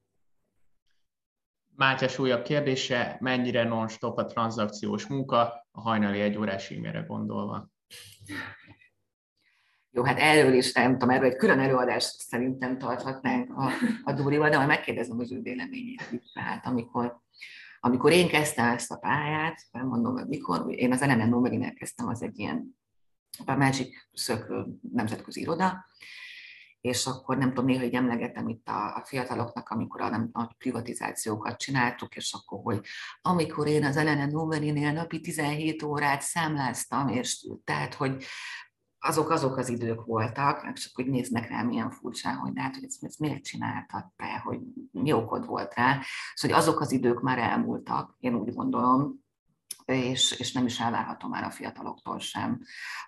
Mátyás 1.75 2.19
újabb 2.19 2.43
kérdése, 2.43 3.17
mennyire 3.19 3.63
non-stop 3.63 4.17
a 4.17 4.25
tranzakciós 4.25 5.07
munka, 5.07 5.67
a 5.71 5.81
hajnali 5.81 6.21
egy 6.21 6.37
órás 6.37 6.71
e 6.71 7.03
gondolva? 7.07 7.69
Jó, 9.97 10.03
hát 10.03 10.19
erről 10.19 10.53
is 10.53 10.73
nem 10.73 10.91
tudom, 10.91 11.09
erről 11.09 11.29
egy 11.29 11.35
külön 11.35 11.59
előadást 11.59 12.19
szerintem 12.19 12.77
tarthatnánk 12.77 13.57
a, 13.57 13.71
a 14.03 14.11
Dórival, 14.11 14.49
de 14.49 14.55
majd 14.55 14.67
megkérdezem 14.67 15.19
az 15.19 15.31
ő 15.31 15.41
véleményét 15.41 16.07
is. 16.11 16.31
Tehát 16.33 16.65
amikor, 16.65 17.19
amikor 17.79 18.11
én 18.11 18.27
kezdtem 18.27 18.65
ezt 18.65 18.91
a 18.91 18.97
pályát, 18.97 19.61
nem 19.71 19.87
mondom, 19.87 20.13
hogy 20.13 20.27
mikor, 20.27 20.65
én 20.69 20.91
az 20.91 20.99
NMN 20.99 21.39
megint 21.39 21.63
elkezdtem, 21.63 22.07
az 22.07 22.21
egy 22.21 22.39
ilyen 22.39 22.77
a 23.45 23.55
Magic 23.55 23.95
Circle 24.13 24.65
nemzetközi 24.93 25.41
iroda, 25.41 25.85
és 26.81 27.05
akkor 27.05 27.37
nem 27.37 27.49
tudom, 27.49 27.65
néha 27.65 27.81
hogy 27.81 27.93
emlegetem 27.93 28.47
itt 28.47 28.67
a, 28.67 28.95
a 28.95 29.03
fiataloknak, 29.05 29.69
amikor 29.69 30.01
a, 30.01 30.09
nem, 30.09 30.31
privatizációkat 30.57 31.57
csináltuk, 31.57 32.15
és 32.15 32.33
akkor, 32.33 32.59
hogy 32.63 32.85
amikor 33.21 33.67
én 33.67 33.85
az 33.85 33.97
Elene 33.97 34.25
Noverinél 34.25 34.91
napi 34.91 35.21
17 35.21 35.83
órát 35.83 36.21
számláztam, 36.21 37.07
és 37.07 37.47
tehát, 37.63 37.93
hogy 37.93 38.23
azok 38.99 39.29
azok 39.29 39.57
az 39.57 39.69
idők 39.69 40.05
voltak, 40.05 40.73
csak 40.73 40.95
hogy 40.95 41.07
néznek 41.07 41.49
rá 41.49 41.61
milyen 41.61 41.89
furcsán, 41.89 42.35
hogy 42.35 42.51
hát, 42.55 42.75
hogy 42.75 42.83
ezt, 42.83 43.03
ezt 43.03 43.19
miért 43.19 43.43
csináltad 43.43 44.05
te, 44.15 44.39
hogy 44.43 44.59
mi 44.91 45.11
okod 45.11 45.45
volt 45.45 45.73
rá. 45.73 45.99
Szóval 46.33 46.57
azok 46.57 46.79
az 46.79 46.91
idők 46.91 47.21
már 47.21 47.37
elmúltak, 47.37 48.15
én 48.19 48.35
úgy 48.35 48.53
gondolom, 48.53 49.25
és, 49.85 50.31
és 50.39 50.51
nem 50.51 50.65
is 50.65 50.79
elvárható 50.79 51.27
már 51.27 51.43
a 51.43 51.49
fiataloktól 51.49 52.19
sem, 52.19 52.59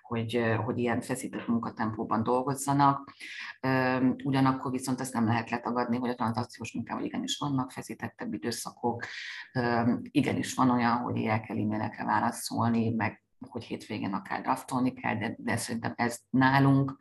hogy, 0.02 0.54
hogy 0.64 0.78
ilyen 0.78 1.00
feszített 1.00 1.46
munkatempóban 1.46 2.22
dolgozzanak. 2.22 3.12
Ugyanakkor 4.24 4.70
viszont 4.70 5.00
ezt 5.00 5.12
nem 5.12 5.26
lehet 5.26 5.50
letagadni, 5.50 5.98
hogy 5.98 6.10
a 6.10 6.14
tranzakciós 6.14 6.72
munkával 6.72 7.04
igenis 7.04 7.38
vannak 7.38 7.70
feszítettebb 7.70 8.34
időszakok, 8.34 9.04
igenis 10.02 10.54
van 10.54 10.70
olyan, 10.70 10.96
hogy 10.96 11.24
el 11.24 11.40
kell 11.40 11.56
e-mailekre 11.56 12.04
válaszolni, 12.04 12.90
meg 12.90 13.24
hogy 13.48 13.64
hétvégén 13.64 14.12
akár 14.12 14.40
draftolni 14.40 14.92
kell, 14.92 15.16
de, 15.16 15.34
de 15.38 15.56
szerintem 15.56 15.92
ez 15.96 16.18
nálunk 16.30 16.96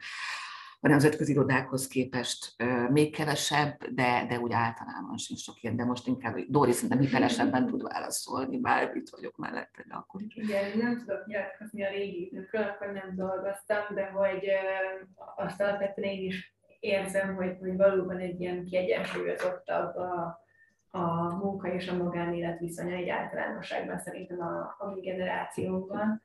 a 0.81 0.87
nemzetközi 0.87 1.31
irodákhoz 1.31 1.87
képest 1.87 2.55
még 2.89 3.15
kevesebb, 3.15 3.85
de, 3.93 4.25
de 4.29 4.39
úgy 4.39 4.53
általában 4.53 5.17
sincs 5.17 5.39
sok 5.39 5.61
ilyen, 5.61 5.75
de 5.75 5.85
most 5.85 6.07
inkább 6.07 6.37
Dóri 6.47 6.71
szerintem 6.71 6.99
hitelesebben 6.99 7.67
tud 7.67 7.83
válaszolni, 7.83 8.59
bár 8.59 8.95
itt 8.95 9.09
vagyok 9.09 9.37
mellette, 9.37 9.85
de 9.87 9.93
akkor 9.95 10.21
is. 10.21 10.35
Igen, 10.35 10.77
nem 10.77 10.97
tudok 10.97 11.25
nyilatkozni 11.25 11.83
a 11.83 11.89
régi 11.89 12.29
időkről, 12.31 12.63
akkor 12.63 12.91
nem 12.91 13.15
dolgoztam, 13.15 13.95
de 13.95 14.05
hogy 14.05 14.45
azt 15.35 15.61
alapvetően 15.61 16.09
én 16.09 16.25
is 16.25 16.57
érzem, 16.79 17.35
hogy, 17.35 17.57
hogy 17.59 17.75
valóban 17.75 18.17
egy 18.17 18.41
ilyen 18.41 18.65
kiegyensúlyozottabb 18.65 19.95
a, 19.95 20.41
a 20.89 21.35
munka 21.35 21.73
és 21.73 21.87
a 21.87 21.95
magánélet 21.95 22.59
viszonya 22.59 22.95
egy 22.95 23.09
általánosságban 23.09 23.99
szerintem 23.99 24.41
a, 24.41 24.75
a 24.77 24.91
mi 24.93 25.01
generációnkban. 25.01 26.21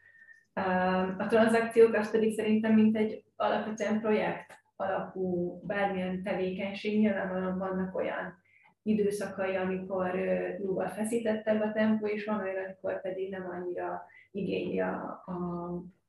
A 1.19 1.27
tranzakciók 1.29 1.95
az 1.95 2.11
pedig 2.11 2.33
szerintem 2.33 2.75
mint 2.75 2.97
egy 2.97 3.25
alapvetően 3.37 4.01
projekt 4.01 4.53
alapú 4.77 5.61
bármilyen 5.67 6.23
tevékenység, 6.23 6.99
nyilvánvalóan 6.99 7.59
vannak 7.59 7.97
olyan 7.97 8.43
időszakai, 8.83 9.55
amikor 9.55 10.15
jóval 10.61 10.89
feszítettebb 10.89 11.61
a 11.61 11.73
tempó, 11.73 12.07
és 12.07 12.25
van 12.25 12.41
olyan, 12.41 12.65
amikor 12.65 13.01
pedig 13.01 13.31
nem 13.31 13.49
annyira 13.51 14.03
igényli 14.31 14.81
a, 14.81 15.23
a, 15.27 15.35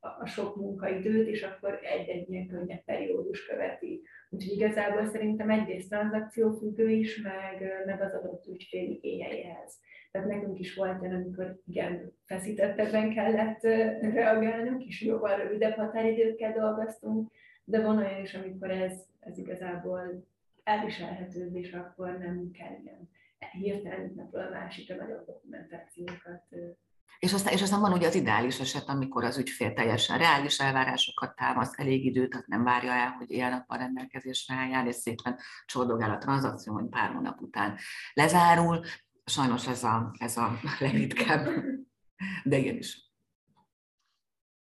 a 0.00 0.26
sok 0.26 0.56
munkaidőt, 0.56 1.28
és 1.28 1.42
akkor 1.42 1.80
egy-egy 1.82 2.30
ilyen 2.30 2.46
könnyebb 2.46 2.84
periódus 2.84 3.46
követi. 3.46 4.02
Úgyhogy 4.30 4.56
igazából 4.56 5.06
szerintem 5.06 5.50
egyrészt 5.50 5.88
tranzakciófüggő 5.88 6.90
is, 6.90 7.22
meg, 7.22 7.82
meg 7.86 8.00
az 8.00 8.14
adott 8.14 8.46
ügyfél 8.46 8.90
igényeihez. 8.90 9.78
Tehát 10.16 10.30
nekünk 10.30 10.58
is 10.58 10.74
volt 10.74 11.02
olyan, 11.02 11.14
amikor 11.14 11.60
igen, 11.66 12.12
feszítettebben 12.24 13.14
kellett 13.14 13.62
reagálnunk, 14.00 14.84
és 14.84 15.02
jóval 15.02 15.36
rövidebb 15.36 15.76
határidőkkel 15.76 16.52
dolgoztunk, 16.52 17.30
de 17.64 17.82
van 17.82 17.96
olyan 17.96 18.22
is, 18.22 18.34
amikor 18.34 18.70
ez, 18.70 18.92
ez 19.20 19.38
igazából 19.38 20.26
elviselhető, 20.64 21.50
és 21.52 21.72
akkor 21.72 22.18
nem 22.18 22.50
kell 22.50 22.76
ilyen 22.84 23.08
hirtelen 23.52 24.12
napról 24.16 24.42
a 24.42 24.50
másikra 24.50 24.96
nagyobb 24.96 25.26
dokumentációkat 25.26 26.42
és 27.18 27.32
aztán, 27.32 27.52
és 27.52 27.62
aztán 27.62 27.80
van 27.80 27.92
ugye 27.92 28.06
az 28.06 28.14
ideális 28.14 28.60
eset, 28.60 28.88
amikor 28.88 29.24
az 29.24 29.38
ügyfél 29.38 29.72
teljesen 29.72 30.18
reális 30.18 30.58
elvárásokat 30.58 31.36
támaszt, 31.36 31.80
elég 31.80 32.04
időt, 32.04 32.30
tehát 32.30 32.46
nem 32.46 32.64
várja 32.64 32.92
el, 32.92 33.10
hogy 33.10 33.30
éjjel-nappal 33.30 33.78
rendelkezésre 33.78 34.54
álljon, 34.54 34.86
és 34.86 34.94
szépen 34.94 35.38
csordogál 35.66 36.10
a 36.10 36.18
tranzakció, 36.18 36.72
hogy 36.72 36.88
pár 36.88 37.10
hónap 37.10 37.40
után 37.40 37.78
lezárul. 38.12 38.80
Sajnos 39.30 39.66
ez 39.66 39.84
a, 39.84 40.14
ez 40.18 40.36
a 40.36 40.58
legritkább, 40.78 41.48
de 42.44 42.56
is. 42.56 43.10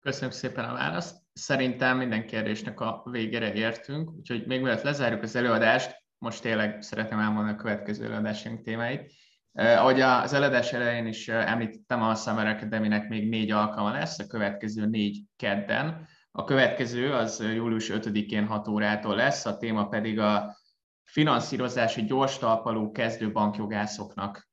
Köszönöm 0.01 0.31
szépen 0.31 0.65
a 0.65 0.73
választ. 0.73 1.17
Szerintem 1.33 1.97
minden 1.97 2.27
kérdésnek 2.27 2.81
a 2.81 3.03
végére 3.11 3.53
értünk, 3.53 4.11
úgyhogy 4.11 4.47
még 4.47 4.61
mielőtt 4.61 4.83
lezárjuk 4.83 5.23
az 5.23 5.37
előadást, 5.37 6.05
most 6.19 6.43
tényleg 6.43 6.83
szeretném 6.83 7.19
elmondani 7.19 7.57
a 7.57 7.61
következő 7.61 8.05
előadásunk 8.05 8.63
témáit. 8.63 9.13
Eh, 9.53 9.81
ahogy 9.81 10.01
az 10.01 10.33
előadás 10.33 10.73
elején 10.73 11.07
is 11.07 11.29
eh, 11.29 11.51
említettem, 11.51 12.03
a 12.03 12.15
Summer 12.15 12.47
academy 12.47 13.05
még 13.09 13.29
négy 13.29 13.51
alkalma 13.51 13.91
lesz, 13.93 14.19
a 14.19 14.27
következő 14.27 14.87
négy 14.87 15.23
kedden. 15.37 16.09
A 16.31 16.45
következő 16.45 17.13
az 17.13 17.43
július 17.55 17.91
5-én 17.93 18.47
6 18.47 18.69
órától 18.69 19.17
lesz, 19.17 19.47
a 19.47 19.57
téma 19.57 19.89
pedig 19.89 20.19
a 20.19 20.57
finanszírozási 21.05 22.05
gyors 22.05 22.39
talpaló 22.39 22.91
kezdő 22.91 23.33
bankjogászoknak 23.33 24.37
eh, 24.37 24.50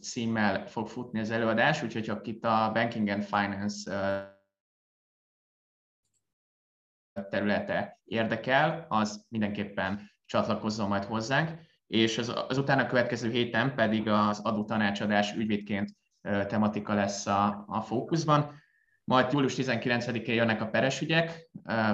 címmel 0.00 0.66
fog 0.66 0.88
futni 0.88 1.20
az 1.20 1.30
előadás, 1.30 1.82
úgyhogy 1.82 2.10
akit 2.10 2.44
a 2.44 2.70
Banking 2.72 3.08
and 3.08 3.22
Finance 3.22 3.90
területe 7.28 8.00
érdekel, 8.04 8.86
az 8.88 9.26
mindenképpen 9.28 10.10
csatlakozzon 10.26 10.88
majd 10.88 11.04
hozzánk 11.04 11.68
és 11.86 12.18
az, 12.18 12.32
az 12.48 12.58
utána 12.58 12.86
következő 12.86 13.30
héten 13.30 13.74
pedig 13.74 14.08
az 14.08 14.40
adótanácsadás 14.40 15.34
ügyvédként 15.34 15.90
tematika 16.22 16.94
lesz 16.94 17.26
a, 17.26 17.64
a 17.66 17.80
fókuszban. 17.80 18.59
Majd 19.10 19.32
július 19.32 19.54
19-én 19.56 20.34
jönnek 20.34 20.60
a 20.60 20.66
peres 20.66 21.00
ügyek, 21.00 21.50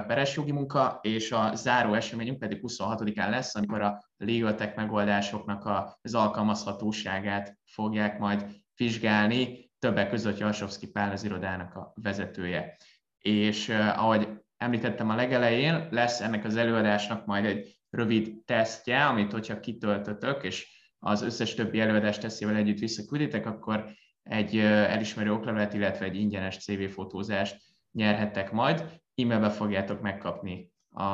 peres 0.06 0.36
jogi 0.36 0.52
munka, 0.52 0.98
és 1.02 1.32
a 1.32 1.54
záró 1.54 1.94
eseményünk 1.94 2.38
pedig 2.38 2.60
26-án 2.62 3.30
lesz, 3.30 3.54
amikor 3.54 3.80
a 3.80 4.04
legal 4.16 4.54
tech 4.54 4.76
megoldásoknak 4.76 5.94
az 6.02 6.14
alkalmazhatóságát 6.14 7.58
fogják 7.64 8.18
majd 8.18 8.46
vizsgálni, 8.74 9.70
többek 9.78 10.08
között 10.08 10.38
Jarsovszki 10.38 10.90
Pál 10.90 11.12
az 11.12 11.24
irodának 11.24 11.74
a 11.74 11.92
vezetője. 12.02 12.76
És 13.18 13.68
ahogy 13.68 14.28
említettem 14.56 15.10
a 15.10 15.14
legelején, 15.14 15.88
lesz 15.90 16.20
ennek 16.20 16.44
az 16.44 16.56
előadásnak 16.56 17.26
majd 17.26 17.44
egy 17.44 17.78
rövid 17.90 18.44
tesztje, 18.44 19.06
amit 19.06 19.32
hogyha 19.32 19.60
kitöltötök, 19.60 20.42
és 20.42 20.90
az 20.98 21.22
összes 21.22 21.54
többi 21.54 21.80
előadás 21.80 22.18
tesztjével 22.18 22.56
együtt 22.56 22.78
visszakülditek, 22.78 23.46
akkor 23.46 23.84
egy 24.28 24.58
elismerő 24.58 25.32
oklevelet, 25.32 25.74
illetve 25.74 26.04
egy 26.04 26.16
ingyenes 26.16 26.56
CV 26.56 26.82
fotózást 26.82 27.62
nyerhettek 27.92 28.52
majd. 28.52 29.00
E-mailbe 29.14 29.50
fogjátok 29.50 30.00
megkapni 30.00 30.70
a, 30.90 31.04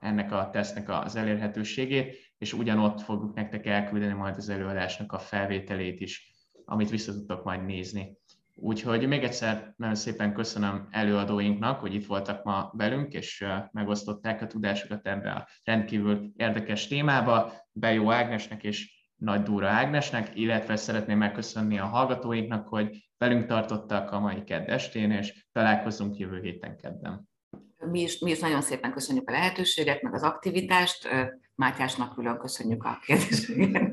ennek 0.00 0.32
a 0.32 0.50
tesztnek 0.52 0.88
az 0.88 1.16
elérhetőségét, 1.16 2.16
és 2.38 2.52
ugyanott 2.52 3.00
fogjuk 3.00 3.34
nektek 3.34 3.66
elküldeni 3.66 4.12
majd 4.12 4.36
az 4.36 4.48
előadásnak 4.48 5.12
a 5.12 5.18
felvételét 5.18 6.00
is, 6.00 6.32
amit 6.64 6.90
vissza 6.90 7.12
tudtok 7.12 7.44
majd 7.44 7.64
nézni. 7.64 8.16
Úgyhogy 8.54 9.08
még 9.08 9.22
egyszer 9.22 9.74
nagyon 9.76 9.94
szépen 9.94 10.34
köszönöm 10.34 10.88
előadóinknak, 10.90 11.80
hogy 11.80 11.94
itt 11.94 12.06
voltak 12.06 12.44
ma 12.44 12.70
velünk, 12.72 13.12
és 13.12 13.44
megosztották 13.70 14.42
a 14.42 14.46
tudásukat 14.46 15.06
ebbe 15.06 15.30
a 15.30 15.48
rendkívül 15.64 16.32
érdekes 16.36 16.86
témába, 16.86 17.52
Bejó 17.72 18.10
Ágnesnek 18.10 18.62
és 18.64 19.01
Nagy 19.22 19.42
Dúra 19.42 19.68
Ágnesnek, 19.68 20.36
illetve 20.36 20.76
szeretném 20.76 21.18
megköszönni 21.18 21.78
a 21.78 21.86
hallgatóinknak, 21.86 22.68
hogy 22.68 23.08
velünk 23.18 23.46
tartottak 23.46 24.10
a 24.10 24.20
mai 24.20 24.44
kedd 24.44 24.70
estén, 24.70 25.10
és 25.10 25.46
találkozunk 25.52 26.16
jövő 26.16 26.40
héten 26.40 26.76
kedden. 26.76 27.28
Mi 27.76 28.00
is, 28.00 28.18
mi 28.18 28.30
is 28.30 28.38
nagyon 28.38 28.60
szépen 28.60 28.92
köszönjük 28.92 29.28
a 29.28 29.32
lehetőséget, 29.32 30.02
meg 30.02 30.14
az 30.14 30.22
aktivitást. 30.22 31.08
Mátyásnak 31.54 32.14
külön 32.14 32.38
köszönjük 32.38 32.84
a 32.84 32.98
kérdéseket 33.04 33.92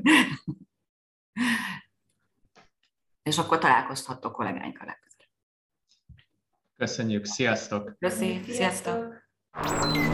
és 3.22 3.38
akkor 3.38 3.58
találkozhattok 3.58 4.32
kollégáinkkal 4.32 4.86
legközelebb. 4.86 5.30
Köszönjük, 6.76 7.24
sziasztok! 7.24 7.96
Köszönjük, 7.98 8.44
sziasztok! 8.44 9.14
sziasztok. 9.62 10.10